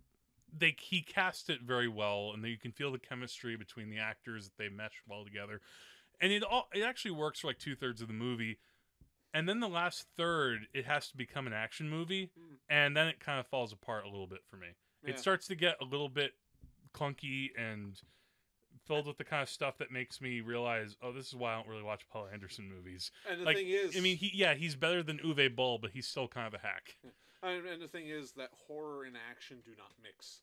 they 0.57 0.77
he 0.79 1.01
cast 1.03 1.51
it 1.51 1.63
very 1.63 1.89
well, 1.89 2.31
and 2.35 2.45
you 2.45 2.59
can 2.59 2.73
feel 2.73 2.93
the 2.93 2.99
chemistry 2.99 3.57
between 3.57 3.91
the 3.91 3.99
actors 3.99 4.45
that 4.45 4.57
they 4.59 4.69
mesh 4.69 5.03
well 5.09 5.25
together, 5.25 5.61
and 6.21 6.33
it 6.33 6.43
all 6.43 6.69
it 6.75 6.83
actually 6.83 7.11
works 7.13 7.41
for 7.41 7.49
like 7.49 7.59
two 7.59 7.75
thirds 7.75 8.01
of 8.01 8.09
the 8.09 8.15
movie, 8.15 8.59
and 9.33 9.49
then 9.49 9.61
the 9.61 9.69
last 9.69 10.07
third 10.17 10.67
it 10.73 10.85
has 10.87 11.09
to 11.11 11.17
become 11.17 11.47
an 11.47 11.53
action 11.53 11.89
movie, 11.91 12.31
Mm. 12.39 12.57
and 12.69 12.97
then 12.97 13.09
it 13.09 13.21
kind 13.21 13.41
of 13.41 13.47
falls 13.47 13.73
apart 13.73 14.05
a 14.05 14.09
little 14.09 14.27
bit 14.27 14.41
for 14.49 14.57
me. 14.57 14.69
Yeah. 15.03 15.11
It 15.11 15.19
starts 15.19 15.47
to 15.49 15.55
get 15.55 15.77
a 15.81 15.85
little 15.85 16.09
bit 16.09 16.33
clunky 16.95 17.49
and 17.59 18.01
filled 18.87 19.07
with 19.07 19.17
the 19.19 19.25
kind 19.25 19.43
of 19.43 19.49
stuff 19.49 19.79
that 19.79 19.91
makes 19.91 20.21
me 20.21 20.41
realize, 20.41 20.97
oh, 21.03 21.11
this 21.13 21.27
is 21.29 21.35
why 21.35 21.53
I 21.53 21.57
don't 21.57 21.69
really 21.69 21.83
watch 21.83 22.07
Paul 22.09 22.29
Anderson 22.33 22.69
movies. 22.69 23.11
And 23.29 23.41
the 23.41 23.45
like, 23.45 23.57
thing 23.57 23.69
is, 23.69 23.97
I 23.97 24.01
mean, 24.01 24.17
he 24.17 24.31
yeah, 24.35 24.55
he's 24.55 24.77
better 24.77 25.03
than 25.03 25.19
Uwe 25.19 25.55
Boll, 25.55 25.79
but 25.79 25.91
he's 25.93 26.07
still 26.07 26.29
kind 26.29 26.47
of 26.47 26.55
a 26.55 26.59
hack. 26.65 26.97
And, 27.45 27.67
and 27.67 27.83
the 27.83 27.89
thing 27.89 28.09
is 28.09 28.33
that 28.33 28.51
horror 28.67 29.05
and 29.05 29.17
action 29.31 29.59
do 29.65 29.73
not 29.77 29.93
mix 30.03 30.41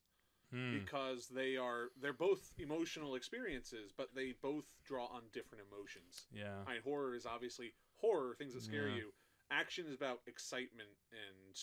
Hmm. 0.52 0.78
because 0.80 1.30
they 1.30 1.56
are 1.56 1.91
they're 2.02 2.12
both 2.12 2.52
emotional 2.58 3.16
experiences, 3.16 3.93
but 3.95 4.14
they 4.14 4.34
both 4.41 4.66
draw 4.84 5.06
on 5.06 5.22
different 5.32 5.64
emotions. 5.72 6.28
Yeah. 6.34 6.60
I 6.68 6.74
mean, 6.74 6.82
horror 6.84 7.16
is 7.16 7.26
obviously 7.26 7.72
horror, 8.02 8.36
things 8.36 8.54
that 8.54 8.64
scare 8.64 8.89
Yeah. 8.89 8.95
you. 8.95 9.14
Action 9.49 9.86
is 9.88 9.93
about 9.95 10.20
excitement 10.28 10.89
and 11.12 11.56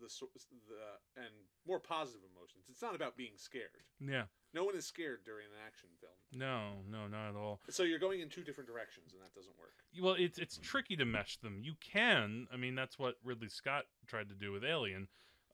the 0.00 0.08
the 0.08 1.22
and 1.22 1.30
more 1.66 1.78
positive 1.78 2.22
emotions. 2.34 2.64
It's 2.68 2.82
not 2.82 2.96
about 2.96 3.16
being 3.16 3.36
scared. 3.36 3.84
Yeah. 4.00 4.26
No 4.56 4.64
one 4.64 4.74
is 4.74 4.86
scared 4.86 5.20
during 5.24 5.44
an 5.44 5.58
action 5.66 5.88
film. 6.00 6.12
No, 6.32 6.70
no, 6.90 7.06
not 7.06 7.28
at 7.28 7.36
all. 7.36 7.60
So 7.68 7.82
you're 7.82 7.98
going 7.98 8.20
in 8.20 8.30
two 8.30 8.42
different 8.42 8.68
directions, 8.68 9.12
and 9.12 9.20
that 9.22 9.34
doesn't 9.34 9.52
work. 9.60 9.74
Well, 10.02 10.16
it's 10.18 10.38
it's 10.38 10.58
tricky 10.62 10.96
to 10.96 11.04
mesh 11.04 11.36
them. 11.36 11.60
You 11.62 11.74
can. 11.80 12.48
I 12.52 12.56
mean, 12.56 12.74
that's 12.74 12.98
what 12.98 13.16
Ridley 13.22 13.48
Scott 13.50 13.84
tried 14.06 14.30
to 14.30 14.34
do 14.34 14.52
with 14.52 14.64
Alien, 14.64 15.08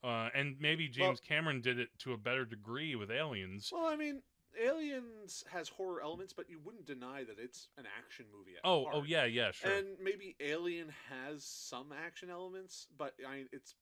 uh, 0.05 0.29
and 0.35 0.55
maybe 0.61 0.87
James 0.87 1.21
Cameron 1.21 1.61
did 1.61 1.81
it 1.81 1.89
to 2.01 2.13
a 2.13 2.17
better 2.17 2.45
degree 2.45 2.95
with 2.95 3.11
Aliens. 3.11 3.71
Well, 3.73 3.87
I 3.87 3.97
mean, 3.97 4.23
Aliens 4.61 5.43
has 5.51 5.69
horror 5.69 6.01
elements, 6.03 6.33
but 6.33 6.49
you 6.49 6.61
wouldn't 6.65 6.87
deny 6.87 7.25
that 7.25 7.37
it's 7.39 7.69
an 7.77 7.85
action 7.99 8.27
movie. 8.37 8.53
At 8.57 8.61
Oh, 8.65 8.85
heart. 8.85 8.97
oh 8.99 9.03
yeah, 9.05 9.25
yeah, 9.25 9.51
sure. 9.51 9.71
And 9.73 9.87
maybe 10.01 10.37
Alien 10.41 10.93
has 11.11 11.45
some 11.45 11.87
action 12.07 12.31
elements, 12.31 12.87
but 12.97 13.15
I 13.29 13.37
mean, 13.37 13.49
it's 13.53 13.75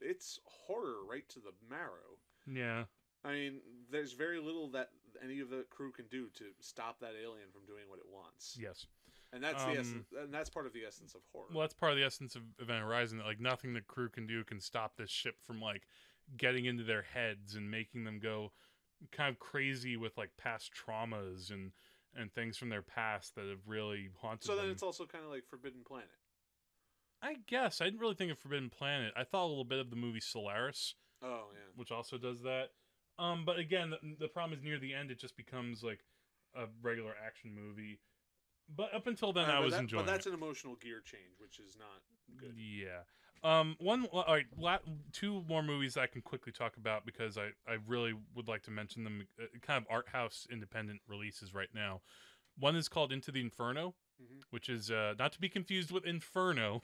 it's 0.00 0.40
horror 0.44 1.04
right 1.08 1.28
to 1.28 1.38
the 1.38 1.52
marrow. 1.70 2.18
yeah. 2.52 2.84
I 3.24 3.32
mean, 3.32 3.60
there's 3.90 4.12
very 4.12 4.40
little 4.40 4.68
that 4.70 4.90
any 5.22 5.40
of 5.40 5.50
the 5.50 5.64
crew 5.70 5.92
can 5.92 6.06
do 6.08 6.28
to 6.34 6.44
stop 6.60 7.00
that 7.00 7.12
alien 7.20 7.50
from 7.52 7.64
doing 7.66 7.84
what 7.88 7.98
it 7.98 8.06
wants, 8.12 8.56
Yes. 8.60 8.86
and 9.32 9.42
that's 9.44 9.62
Um, 9.62 9.74
the 9.74 9.80
essence, 9.80 10.06
and 10.18 10.34
that's 10.34 10.50
part 10.50 10.66
of 10.66 10.72
the 10.72 10.84
essence 10.84 11.14
of 11.14 11.22
horror. 11.32 11.48
Well, 11.50 11.60
that's 11.60 11.74
part 11.74 11.92
of 11.92 11.98
the 11.98 12.04
essence 12.04 12.34
of 12.34 12.42
Event 12.58 12.82
Horizon. 12.82 13.18
That 13.18 13.24
like 13.26 13.40
nothing 13.40 13.74
the 13.74 13.80
crew 13.82 14.08
can 14.08 14.26
do 14.26 14.42
can 14.44 14.60
stop 14.60 14.96
this 14.96 15.10
ship 15.10 15.36
from 15.42 15.60
like 15.60 15.86
getting 16.36 16.64
into 16.64 16.82
their 16.84 17.02
heads 17.02 17.54
and 17.54 17.70
making 17.70 18.04
them 18.04 18.18
go 18.18 18.52
kind 19.10 19.28
of 19.30 19.38
crazy 19.38 19.96
with 19.96 20.16
like 20.16 20.36
past 20.36 20.72
traumas 20.74 21.50
and 21.50 21.72
and 22.14 22.32
things 22.32 22.56
from 22.58 22.68
their 22.68 22.82
past 22.82 23.34
that 23.36 23.46
have 23.46 23.66
really 23.66 24.10
haunted 24.20 24.42
them. 24.42 24.46
so 24.48 24.56
then 24.56 24.64
them. 24.66 24.72
it's 24.72 24.82
also 24.82 25.06
kind 25.06 25.24
of 25.24 25.30
like 25.30 25.44
Forbidden 25.48 25.82
Planet. 25.84 26.10
I 27.22 27.36
guess 27.46 27.80
I 27.80 27.84
didn't 27.84 28.00
really 28.00 28.14
think 28.16 28.32
of 28.32 28.38
Forbidden 28.38 28.68
Planet. 28.70 29.12
I 29.16 29.24
thought 29.24 29.46
a 29.46 29.48
little 29.48 29.64
bit 29.64 29.78
of 29.78 29.90
the 29.90 29.96
movie 29.96 30.20
Solaris, 30.20 30.94
Oh 31.22 31.46
yeah. 31.54 31.60
which 31.76 31.90
also 31.92 32.18
does 32.18 32.42
that. 32.42 32.70
Um, 33.18 33.44
but 33.44 33.58
again, 33.58 33.90
the, 33.90 33.98
the 34.18 34.28
problem 34.28 34.58
is 34.58 34.64
near 34.64 34.78
the 34.78 34.94
end 34.94 35.10
it 35.10 35.18
just 35.18 35.36
becomes 35.36 35.82
like 35.82 36.00
a 36.54 36.66
regular 36.82 37.14
action 37.24 37.54
movie. 37.54 38.00
But 38.74 38.94
up 38.94 39.06
until 39.06 39.32
then, 39.32 39.50
Uh, 39.50 39.54
I 39.54 39.58
was 39.60 39.72
that- 39.74 39.80
enjoying. 39.80 40.04
But 40.06 40.10
that's 40.12 40.26
it. 40.26 40.30
an 40.30 40.34
emotional 40.36 40.76
gear 40.76 41.00
change, 41.04 41.38
which 41.38 41.58
is 41.58 41.76
not 41.76 42.02
good. 42.38 42.54
Yeah. 42.56 43.02
Um. 43.44 43.76
One. 43.80 44.04
All 44.06 44.24
right. 44.32 44.46
La- 44.56 44.78
two 45.12 45.42
more 45.48 45.62
movies 45.64 45.96
I 45.96 46.06
can 46.06 46.22
quickly 46.22 46.52
talk 46.52 46.76
about 46.76 47.04
because 47.04 47.36
I 47.36 47.50
I 47.66 47.78
really 47.86 48.14
would 48.34 48.46
like 48.48 48.62
to 48.64 48.70
mention 48.70 49.02
them. 49.04 49.26
Uh, 49.40 49.46
kind 49.60 49.84
of 49.84 49.90
art 49.90 50.08
house 50.08 50.46
independent 50.50 51.00
releases 51.08 51.52
right 51.52 51.72
now. 51.74 52.00
One 52.56 52.76
is 52.76 52.88
called 52.88 53.12
Into 53.12 53.32
the 53.32 53.40
Inferno, 53.40 53.94
Mhm. 54.22 54.42
which 54.50 54.68
is 54.68 54.90
uh, 54.92 55.14
not 55.18 55.32
to 55.32 55.40
be 55.40 55.48
confused 55.48 55.90
with 55.90 56.04
Inferno, 56.06 56.82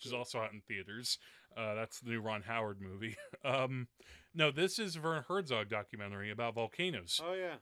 which 0.00 0.06
is 0.06 0.14
also 0.14 0.38
out 0.38 0.52
in 0.52 0.62
theaters. 0.62 1.18
Uh, 1.54 1.74
that's 1.74 2.00
the 2.00 2.08
new 2.10 2.20
Ron 2.20 2.42
Howard 2.42 2.80
movie. 2.80 3.16
um, 3.44 3.88
no, 4.34 4.50
this 4.50 4.78
is 4.78 4.98
Werner 4.98 5.26
Herzog 5.28 5.68
documentary 5.68 6.30
about 6.30 6.54
volcanoes. 6.54 7.20
Oh 7.22 7.34
yeah, 7.34 7.56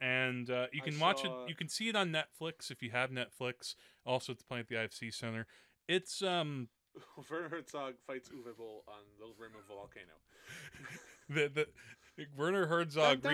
and 0.00 0.48
uh, 0.50 0.66
you 0.72 0.82
can 0.82 0.94
I 0.94 1.00
watch 1.00 1.22
saw... 1.22 1.44
it. 1.44 1.48
You 1.48 1.56
can 1.56 1.68
see 1.68 1.88
it 1.88 1.96
on 1.96 2.12
Netflix 2.12 2.70
if 2.70 2.80
you 2.82 2.90
have 2.90 3.10
Netflix. 3.10 3.74
Also, 4.06 4.32
it's 4.32 4.42
playing 4.42 4.62
at 4.62 4.68
the 4.68 4.76
IFC 4.76 5.12
Center. 5.12 5.46
It's 5.88 6.22
um. 6.22 6.68
Werner 7.30 7.48
Herzog 7.48 7.94
fights 8.06 8.28
Uwe 8.28 8.56
Boll 8.56 8.84
on 8.86 9.02
the 9.18 9.26
rim 9.38 9.52
of 9.54 9.64
a 9.70 9.74
volcano. 9.74 10.12
the 11.28 11.66
the 12.16 12.26
Werner 12.36 12.66
Herzog. 12.66 13.24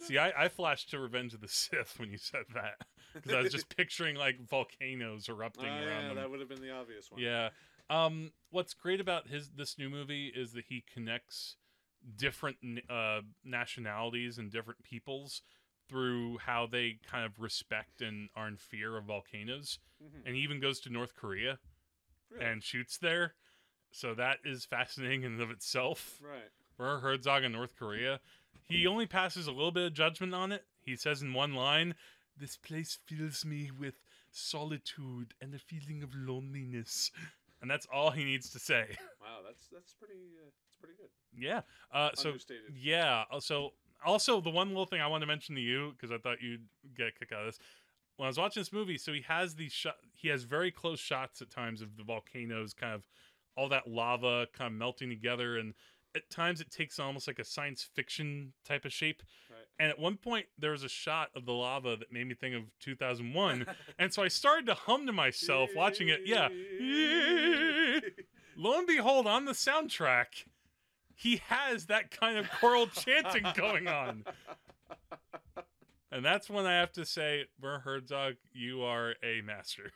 See, 0.00 0.18
I 0.18 0.48
flashed 0.48 0.90
to 0.90 0.98
Revenge 0.98 1.34
of 1.34 1.40
the 1.40 1.48
Sith 1.48 1.98
when 1.98 2.10
you 2.10 2.18
said 2.18 2.44
that 2.54 2.86
because 3.14 3.32
I 3.34 3.40
was 3.40 3.52
just 3.52 3.68
picturing 3.76 4.16
like 4.16 4.40
volcanoes 4.48 5.28
erupting 5.28 5.66
Ah, 5.68 5.84
around 5.84 6.08
yeah, 6.08 6.14
that 6.14 6.30
would 6.30 6.40
have 6.40 6.48
been 6.48 6.60
the 6.60 6.72
obvious 6.72 7.10
one. 7.10 7.20
Yeah. 7.20 7.50
Um, 7.90 8.32
what's 8.50 8.74
great 8.74 9.00
about 9.00 9.28
his 9.28 9.50
this 9.50 9.78
new 9.78 9.88
movie 9.90 10.32
is 10.34 10.52
that 10.52 10.64
he 10.68 10.84
connects 10.92 11.56
different 12.16 12.56
uh, 12.90 13.20
nationalities 13.44 14.38
and 14.38 14.50
different 14.50 14.82
peoples 14.82 15.42
through 15.88 16.38
how 16.38 16.66
they 16.66 16.98
kind 17.10 17.24
of 17.26 17.38
respect 17.40 18.00
and 18.00 18.28
are 18.34 18.48
in 18.48 18.56
fear 18.56 18.96
of 18.96 19.04
volcanoes. 19.04 19.78
Mhm. 20.02 20.26
And 20.26 20.34
he 20.34 20.42
even 20.42 20.60
goes 20.60 20.80
to 20.80 20.90
North 20.90 21.14
Korea 21.14 21.58
Really? 22.30 22.44
and 22.44 22.62
shoots 22.62 22.96
there. 22.98 23.34
So 23.90 24.14
that 24.14 24.38
is 24.44 24.64
fascinating 24.64 25.22
in 25.22 25.32
and 25.34 25.40
of 25.42 25.50
itself. 25.50 26.18
right. 26.22 26.50
For 26.76 26.98
Herzog 26.98 27.44
in 27.44 27.52
North 27.52 27.76
Korea. 27.76 28.18
He 28.66 28.86
only 28.86 29.06
passes 29.06 29.46
a 29.46 29.52
little 29.52 29.70
bit 29.70 29.84
of 29.86 29.92
judgment 29.92 30.34
on 30.34 30.50
it. 30.52 30.64
He 30.80 30.96
says 30.96 31.22
in 31.22 31.32
one 31.34 31.54
line, 31.54 31.94
This 32.36 32.56
place 32.56 32.98
fills 33.06 33.44
me 33.44 33.70
with 33.78 33.94
solitude 34.30 35.34
and 35.40 35.54
a 35.54 35.58
feeling 35.58 36.02
of 36.02 36.14
loneliness. 36.14 37.10
And 37.62 37.70
that's 37.70 37.86
all 37.92 38.10
he 38.10 38.24
needs 38.24 38.50
to 38.50 38.58
say. 38.58 38.96
Wow, 39.22 39.38
that's 39.46 39.68
that's 39.72 39.94
pretty. 39.94 40.14
Uh, 40.42 40.50
it's 40.68 40.76
pretty 40.76 40.94
good. 40.98 41.08
yeah. 41.34 41.62
Uh, 41.92 42.10
so, 42.14 42.34
yeah. 42.74 43.24
uh, 43.30 43.40
So, 43.40 43.72
also, 44.04 44.40
the 44.40 44.50
one 44.50 44.68
little 44.68 44.84
thing 44.86 45.00
I 45.00 45.06
wanted 45.06 45.22
to 45.22 45.28
mention 45.28 45.54
to 45.54 45.60
you, 45.62 45.92
because 45.92 46.12
I 46.12 46.18
thought 46.18 46.42
you'd 46.42 46.66
get 46.96 47.08
a 47.08 47.12
kick 47.12 47.32
out 47.32 47.40
of 47.40 47.46
this. 47.46 47.58
When 48.16 48.26
I 48.26 48.28
was 48.28 48.38
watching 48.38 48.60
this 48.60 48.72
movie, 48.72 48.98
so 48.98 49.12
he 49.12 49.22
has 49.22 49.54
these 49.54 49.72
shot, 49.72 49.96
he 50.12 50.28
has 50.28 50.44
very 50.44 50.70
close 50.70 51.00
shots 51.00 51.40
at 51.40 51.50
times 51.50 51.80
of 51.80 51.96
the 51.96 52.04
volcanoes, 52.04 52.74
kind 52.74 52.92
of 52.92 53.02
all 53.56 53.68
that 53.70 53.88
lava 53.88 54.46
kind 54.52 54.72
of 54.72 54.78
melting 54.78 55.08
together, 55.08 55.56
and 55.56 55.74
at 56.14 56.28
times 56.30 56.60
it 56.60 56.70
takes 56.70 56.98
almost 56.98 57.26
like 57.26 57.38
a 57.38 57.44
science 57.44 57.82
fiction 57.94 58.52
type 58.64 58.84
of 58.84 58.92
shape. 58.92 59.22
And 59.78 59.90
at 59.90 59.98
one 59.98 60.16
point, 60.16 60.46
there 60.58 60.70
was 60.70 60.84
a 60.84 60.88
shot 60.88 61.30
of 61.34 61.46
the 61.46 61.52
lava 61.52 61.96
that 61.96 62.12
made 62.12 62.28
me 62.28 62.34
think 62.34 62.54
of 62.54 62.62
2001, 62.80 63.66
and 63.98 64.12
so 64.14 64.22
I 64.22 64.28
started 64.28 64.66
to 64.66 64.74
hum 64.74 65.06
to 65.06 65.12
myself 65.12 65.70
watching 65.74 66.08
it. 66.08 66.20
Yeah, 66.24 66.48
lo 68.56 68.78
and 68.78 68.86
behold, 68.86 69.26
on 69.26 69.46
the 69.46 69.52
soundtrack, 69.52 70.44
he 71.14 71.40
has 71.48 71.86
that 71.86 72.10
kind 72.10 72.38
of 72.38 72.48
choral 72.60 72.86
chanting 72.86 73.44
going 73.56 73.88
on. 73.88 74.24
And 76.12 76.24
that's 76.24 76.48
when 76.48 76.64
I 76.64 76.74
have 76.78 76.92
to 76.92 77.04
say, 77.04 77.46
Werner 77.60 77.80
Herzog, 77.80 78.34
you 78.52 78.82
are 78.82 79.14
a 79.24 79.40
master. 79.42 79.90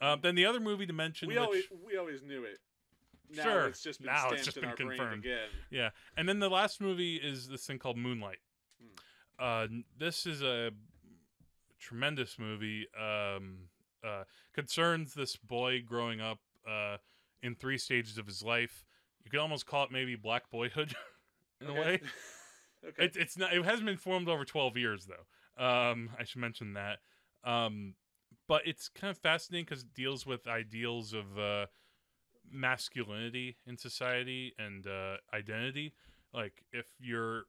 Um, 0.00 0.20
then 0.22 0.34
the 0.34 0.46
other 0.46 0.60
movie 0.60 0.86
to 0.86 0.94
mention, 0.94 1.28
we 1.28 1.34
which, 1.34 1.42
always 1.44 1.64
we 1.86 1.98
always 1.98 2.22
knew 2.22 2.44
it. 2.44 2.58
Now 3.36 3.42
Sure. 3.42 3.66
it's 3.66 3.82
just 3.82 4.00
been 4.00 4.06
Now 4.06 4.30
it's 4.30 4.46
just 4.46 4.58
been 4.58 4.72
confirmed. 4.72 5.26
again. 5.26 5.48
yeah, 5.70 5.90
and 6.16 6.26
then 6.26 6.38
the 6.38 6.48
last 6.48 6.80
movie 6.80 7.16
is 7.16 7.48
this 7.48 7.66
thing 7.66 7.78
called 7.78 7.98
Moonlight. 7.98 8.38
Uh, 9.40 9.66
this 9.98 10.26
is 10.26 10.42
a 10.42 10.70
tremendous 11.80 12.38
movie. 12.38 12.86
Um, 12.98 13.68
uh, 14.06 14.24
concerns 14.54 15.14
this 15.14 15.36
boy 15.36 15.82
growing 15.84 16.20
up 16.20 16.38
uh, 16.68 16.98
in 17.42 17.54
three 17.54 17.78
stages 17.78 18.18
of 18.18 18.26
his 18.26 18.42
life. 18.42 18.84
You 19.24 19.30
could 19.30 19.40
almost 19.40 19.66
call 19.66 19.84
it 19.84 19.92
maybe 19.92 20.14
black 20.14 20.50
boyhood 20.50 20.94
in 21.60 21.68
a 21.68 21.72
way. 21.74 22.00
okay. 22.86 23.04
It, 23.04 23.16
it's 23.16 23.38
not. 23.38 23.52
It 23.52 23.64
hasn't 23.64 23.86
been 23.86 23.96
formed 23.96 24.28
over 24.28 24.44
twelve 24.44 24.76
years 24.76 25.06
though. 25.06 25.64
Um, 25.64 26.10
I 26.18 26.24
should 26.24 26.40
mention 26.40 26.74
that. 26.74 26.98
Um, 27.44 27.94
but 28.46 28.62
it's 28.66 28.88
kind 28.88 29.10
of 29.10 29.18
fascinating 29.18 29.64
because 29.64 29.84
it 29.84 29.94
deals 29.94 30.26
with 30.26 30.46
ideals 30.46 31.12
of 31.12 31.38
uh, 31.38 31.66
masculinity 32.50 33.56
in 33.66 33.76
society 33.76 34.54
and 34.58 34.86
uh, 34.86 35.16
identity. 35.32 35.94
Like 36.34 36.64
if 36.72 36.86
you're 36.98 37.44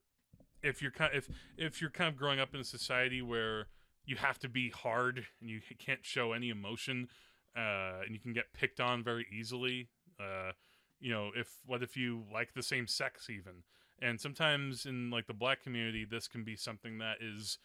if 0.64 0.82
you're 0.82 0.92
kind 0.92 1.12
if 1.14 1.30
if 1.58 1.82
you're 1.82 1.90
kind 1.90 2.10
of 2.10 2.18
growing 2.18 2.40
up 2.40 2.54
in 2.54 2.60
a 2.60 2.66
society 2.66 3.22
where 3.22 3.68
you 4.06 4.16
have 4.16 4.40
to 4.40 4.50
be 4.50 4.70
hard 4.70 5.26
and 5.40 5.50
you 5.50 5.62
can't 5.78 6.04
show 6.04 6.34
any 6.34 6.50
emotion 6.50 7.08
uh, 7.56 8.02
and 8.06 8.14
you 8.14 8.20
can 8.20 8.34
get 8.34 8.54
picked 8.54 8.80
on 8.80 9.04
very 9.04 9.28
easily. 9.32 9.90
Uh, 10.20 10.52
you 11.00 11.12
know, 11.12 11.32
if 11.36 11.60
what 11.66 11.84
if 11.84 11.98
you 11.98 12.24
like 12.32 12.54
the 12.54 12.64
same 12.64 12.88
sex 12.88 13.30
even? 13.30 13.64
And 14.02 14.20
sometimes 14.20 14.86
in 14.86 15.12
like 15.12 15.28
the 15.28 15.34
black 15.34 15.64
community, 15.64 16.06
this 16.10 16.28
can 16.28 16.44
be 16.44 16.56
something 16.56 16.98
that 17.00 17.18
is 17.22 17.60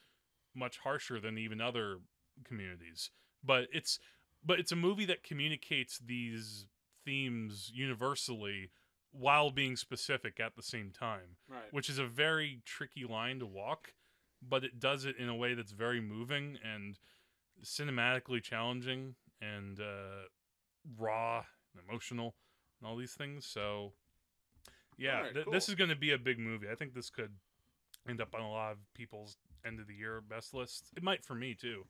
much 0.55 0.78
harsher 0.78 1.20
than 1.20 1.38
even 1.38 1.61
other 1.61 1.99
communities. 2.44 3.11
But 3.44 3.68
it's 3.72 3.99
but 4.44 4.59
it's 4.61 4.72
a 4.72 4.76
movie 4.76 5.07
that 5.07 5.22
communicates 5.22 5.99
these 5.99 6.66
themes 7.05 7.70
universally 7.74 8.70
while 9.18 9.50
being 9.50 9.76
specific 9.76 10.40
at 10.40 10.56
the 10.56 10.62
same 10.62 10.90
time, 10.90 11.36
right. 11.48 11.72
which 11.72 11.88
is 11.88 11.98
a 11.98 12.06
very 12.06 12.60
tricky 12.64 13.04
line 13.04 13.38
to 13.38 13.46
walk, 13.46 13.92
but 14.46 14.64
it 14.64 14.78
does 14.78 15.04
it 15.04 15.16
in 15.18 15.28
a 15.28 15.34
way 15.34 15.54
that's 15.54 15.72
very 15.72 16.00
moving 16.00 16.58
and 16.62 16.98
cinematically 17.64 18.42
challenging 18.42 19.14
and 19.40 19.80
uh, 19.80 20.26
raw 20.98 21.44
and 21.72 21.82
emotional 21.88 22.34
and 22.80 22.88
all 22.88 22.96
these 22.96 23.14
things. 23.14 23.46
So, 23.46 23.92
yeah, 24.98 25.16
Alright, 25.16 25.34
th- 25.34 25.46
this 25.50 25.68
is 25.68 25.74
going 25.74 25.90
to 25.90 25.96
be 25.96 26.12
a 26.12 26.18
big 26.18 26.38
movie. 26.38 26.66
I 26.70 26.74
think 26.74 26.94
this 26.94 27.10
could 27.10 27.32
end 28.08 28.20
up 28.20 28.34
on 28.34 28.40
a 28.40 28.50
lot 28.50 28.72
of 28.72 28.78
people's 28.94 29.36
end 29.66 29.80
of 29.80 29.86
the 29.86 29.94
year 29.94 30.20
best 30.20 30.54
list. 30.54 30.90
It 30.96 31.02
might 31.02 31.24
for 31.24 31.34
me 31.34 31.54
too. 31.54 31.84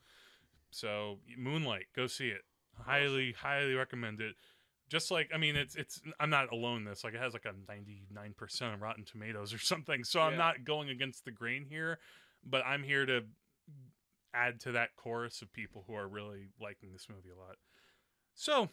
So, 0.70 1.18
Moonlight, 1.36 1.86
go 1.94 2.06
see 2.06 2.28
it. 2.28 2.42
Highly, 2.78 3.32
highly 3.32 3.74
recommend 3.74 4.20
it. 4.20 4.34
Just 4.88 5.10
like 5.10 5.30
I 5.34 5.38
mean, 5.38 5.56
it's 5.56 5.74
it's 5.76 6.00
I'm 6.20 6.30
not 6.30 6.52
alone. 6.52 6.78
in 6.78 6.84
This 6.84 7.04
like 7.04 7.14
it 7.14 7.20
has 7.20 7.32
like 7.32 7.44
a 7.44 7.54
99 7.68 8.34
percent 8.36 8.74
of 8.74 8.82
Rotten 8.82 9.04
Tomatoes 9.04 9.52
or 9.54 9.58
something. 9.72 10.04
So 10.04 10.20
I'm 10.20 10.32
Yeah. 10.32 10.38
not 10.38 10.64
going 10.64 10.88
against 10.90 11.24
the 11.24 11.30
grain 11.30 11.66
here, 11.68 11.98
but 12.44 12.64
I'm 12.66 12.82
here 12.82 13.04
to 13.06 13.24
add 14.34 14.60
to 14.60 14.72
that 14.72 14.96
chorus 14.96 15.40
of 15.42 15.52
people 15.52 15.84
who 15.86 15.94
are 15.94 16.06
really 16.06 16.48
liking 16.60 16.92
this 16.92 17.08
movie 17.08 17.30
a 17.30 17.38
lot. 17.38 17.56
So, 18.34 18.68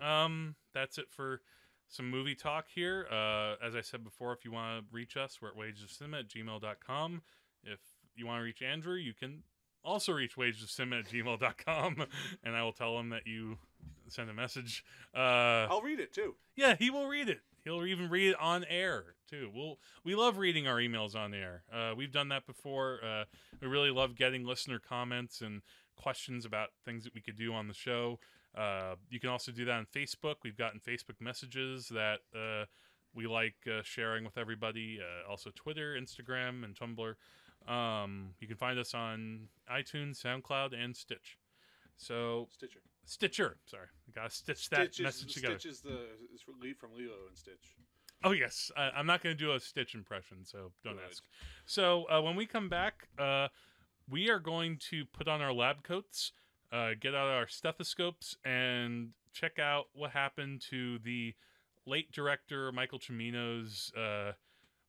um, 0.00 0.56
that's 0.72 0.98
it 0.98 1.06
for 1.10 1.40
some 1.88 2.10
movie 2.10 2.34
talk 2.34 2.66
here. 2.74 3.06
Uh, 3.10 3.54
as 3.64 3.76
I 3.76 3.80
said 3.80 4.02
before, 4.02 4.32
if 4.32 4.44
you 4.44 4.50
want 4.50 4.80
to 4.80 4.92
reach 4.92 5.16
us, 5.16 5.38
we're 5.40 5.48
at 5.50 5.56
wagesofcinema 5.56 6.20
at 6.20 6.28
gmail.com. 6.28 7.22
If 7.62 7.78
you 8.16 8.26
want 8.26 8.40
to 8.40 8.44
reach 8.44 8.60
Andrew, 8.60 8.96
you 8.96 9.14
can 9.14 9.44
also 9.84 10.12
reach 10.12 10.36
wagesofcinema 10.36 11.00
at 11.00 11.06
gmail.com, 11.06 12.06
and 12.44 12.56
I 12.56 12.62
will 12.62 12.72
tell 12.72 12.98
him 12.98 13.10
that 13.10 13.26
you 13.26 13.58
send 14.08 14.30
a 14.30 14.34
message. 14.34 14.84
Uh, 15.14 15.66
I'll 15.70 15.82
read 15.82 16.00
it 16.00 16.12
too. 16.12 16.34
yeah, 16.56 16.76
he 16.76 16.90
will 16.90 17.06
read 17.06 17.28
it. 17.28 17.40
He'll 17.64 17.84
even 17.86 18.10
read 18.10 18.30
it 18.30 18.40
on 18.40 18.64
air 18.68 19.14
too. 19.28 19.50
We'll 19.54 19.78
we 20.04 20.14
love 20.14 20.36
reading 20.36 20.66
our 20.66 20.76
emails 20.76 21.14
on 21.16 21.32
air. 21.32 21.62
Uh, 21.72 21.94
we've 21.96 22.12
done 22.12 22.28
that 22.28 22.46
before. 22.46 23.00
Uh, 23.02 23.24
we 23.60 23.68
really 23.68 23.90
love 23.90 24.16
getting 24.16 24.44
listener 24.44 24.78
comments 24.78 25.40
and 25.40 25.62
questions 25.96 26.44
about 26.44 26.68
things 26.84 27.04
that 27.04 27.14
we 27.14 27.20
could 27.22 27.36
do 27.36 27.54
on 27.54 27.68
the 27.68 27.74
show. 27.74 28.18
Uh, 28.54 28.94
you 29.10 29.18
can 29.18 29.30
also 29.30 29.50
do 29.50 29.64
that 29.64 29.74
on 29.74 29.86
Facebook. 29.86 30.36
We've 30.44 30.56
gotten 30.56 30.78
Facebook 30.78 31.20
messages 31.20 31.88
that 31.88 32.20
uh, 32.34 32.66
we 33.14 33.26
like 33.26 33.54
uh, 33.66 33.82
sharing 33.82 34.24
with 34.24 34.36
everybody. 34.36 35.00
Uh, 35.00 35.28
also 35.30 35.50
Twitter, 35.54 35.96
Instagram, 35.98 36.64
and 36.64 36.74
Tumblr. 36.76 37.14
Um, 37.68 38.30
you 38.40 38.46
can 38.46 38.56
find 38.56 38.78
us 38.78 38.94
on 38.94 39.48
iTunes, 39.70 40.22
SoundCloud, 40.22 40.72
and 40.74 40.96
Stitch. 40.96 41.38
So 41.96 42.48
Stitcher. 42.52 42.80
Stitcher, 43.06 43.56
sorry, 43.66 43.86
I 44.08 44.12
gotta 44.14 44.30
stitch 44.30 44.70
that 44.70 44.94
Stitch 44.94 45.00
is, 45.00 45.04
message 45.04 45.34
together. 45.34 45.58
Stitch 45.58 45.70
is 45.72 45.80
the 45.80 46.08
is 46.34 46.42
lead 46.60 46.76
from 46.78 46.90
Lilo 46.94 47.26
and 47.28 47.36
Stitch. 47.36 47.76
Oh 48.22 48.32
yes, 48.32 48.70
I, 48.76 48.90
I'm 48.96 49.06
not 49.06 49.22
going 49.22 49.36
to 49.36 49.44
do 49.44 49.52
a 49.52 49.60
Stitch 49.60 49.94
impression, 49.94 50.38
so 50.44 50.72
don't 50.82 50.98
ask. 51.06 51.22
So 51.66 52.06
uh, 52.10 52.22
when 52.22 52.36
we 52.36 52.46
come 52.46 52.70
back, 52.70 53.06
uh, 53.18 53.48
we 54.08 54.30
are 54.30 54.38
going 54.38 54.78
to 54.90 55.04
put 55.04 55.28
on 55.28 55.42
our 55.42 55.52
lab 55.52 55.82
coats, 55.82 56.32
uh, 56.72 56.90
get 56.98 57.14
out 57.14 57.28
our 57.28 57.46
stethoscopes, 57.46 58.36
and 58.42 59.10
check 59.34 59.58
out 59.58 59.86
what 59.92 60.10
happened 60.10 60.62
to 60.70 60.98
the 61.00 61.34
late 61.86 62.12
director 62.12 62.72
Michael 62.72 62.98
Cimino's 62.98 63.92
uh, 63.94 64.32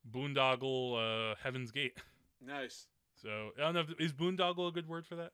boondoggle 0.10 1.32
uh, 1.32 1.36
Heaven's 1.44 1.72
Gate. 1.72 1.98
Nice. 2.46 2.88
So 3.22 3.52
I 3.58 3.62
don't 3.62 3.74
know. 3.74 3.82
If, 3.82 4.00
is 4.00 4.14
boondoggle 4.14 4.68
a 4.68 4.72
good 4.72 4.88
word 4.88 5.06
for 5.06 5.16
that? 5.16 5.32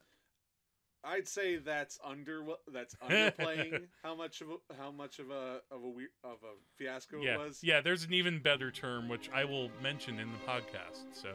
I'd 1.03 1.27
say 1.27 1.57
that's 1.57 1.99
under 2.03 2.43
that's 2.71 2.95
underplaying 2.95 3.87
how 4.03 4.13
much 4.15 4.41
of 4.41 4.49
a, 4.49 4.75
how 4.75 4.91
much 4.91 5.19
of 5.19 5.31
a 5.31 5.61
of 5.71 5.83
a 5.83 6.27
of 6.27 6.37
a 6.43 6.53
fiasco 6.77 7.21
yeah, 7.21 7.35
it 7.35 7.39
was. 7.39 7.59
yeah. 7.63 7.81
There's 7.81 8.03
an 8.03 8.13
even 8.13 8.39
better 8.39 8.69
term 8.71 9.09
which 9.09 9.29
I 9.33 9.45
will 9.45 9.69
mention 9.81 10.19
in 10.19 10.29
the 10.31 10.37
podcast. 10.51 11.05
So 11.13 11.29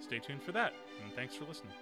stay 0.00 0.20
tuned 0.20 0.42
for 0.42 0.52
that, 0.52 0.74
and 1.02 1.12
thanks 1.14 1.34
for 1.34 1.44
listening. 1.44 1.72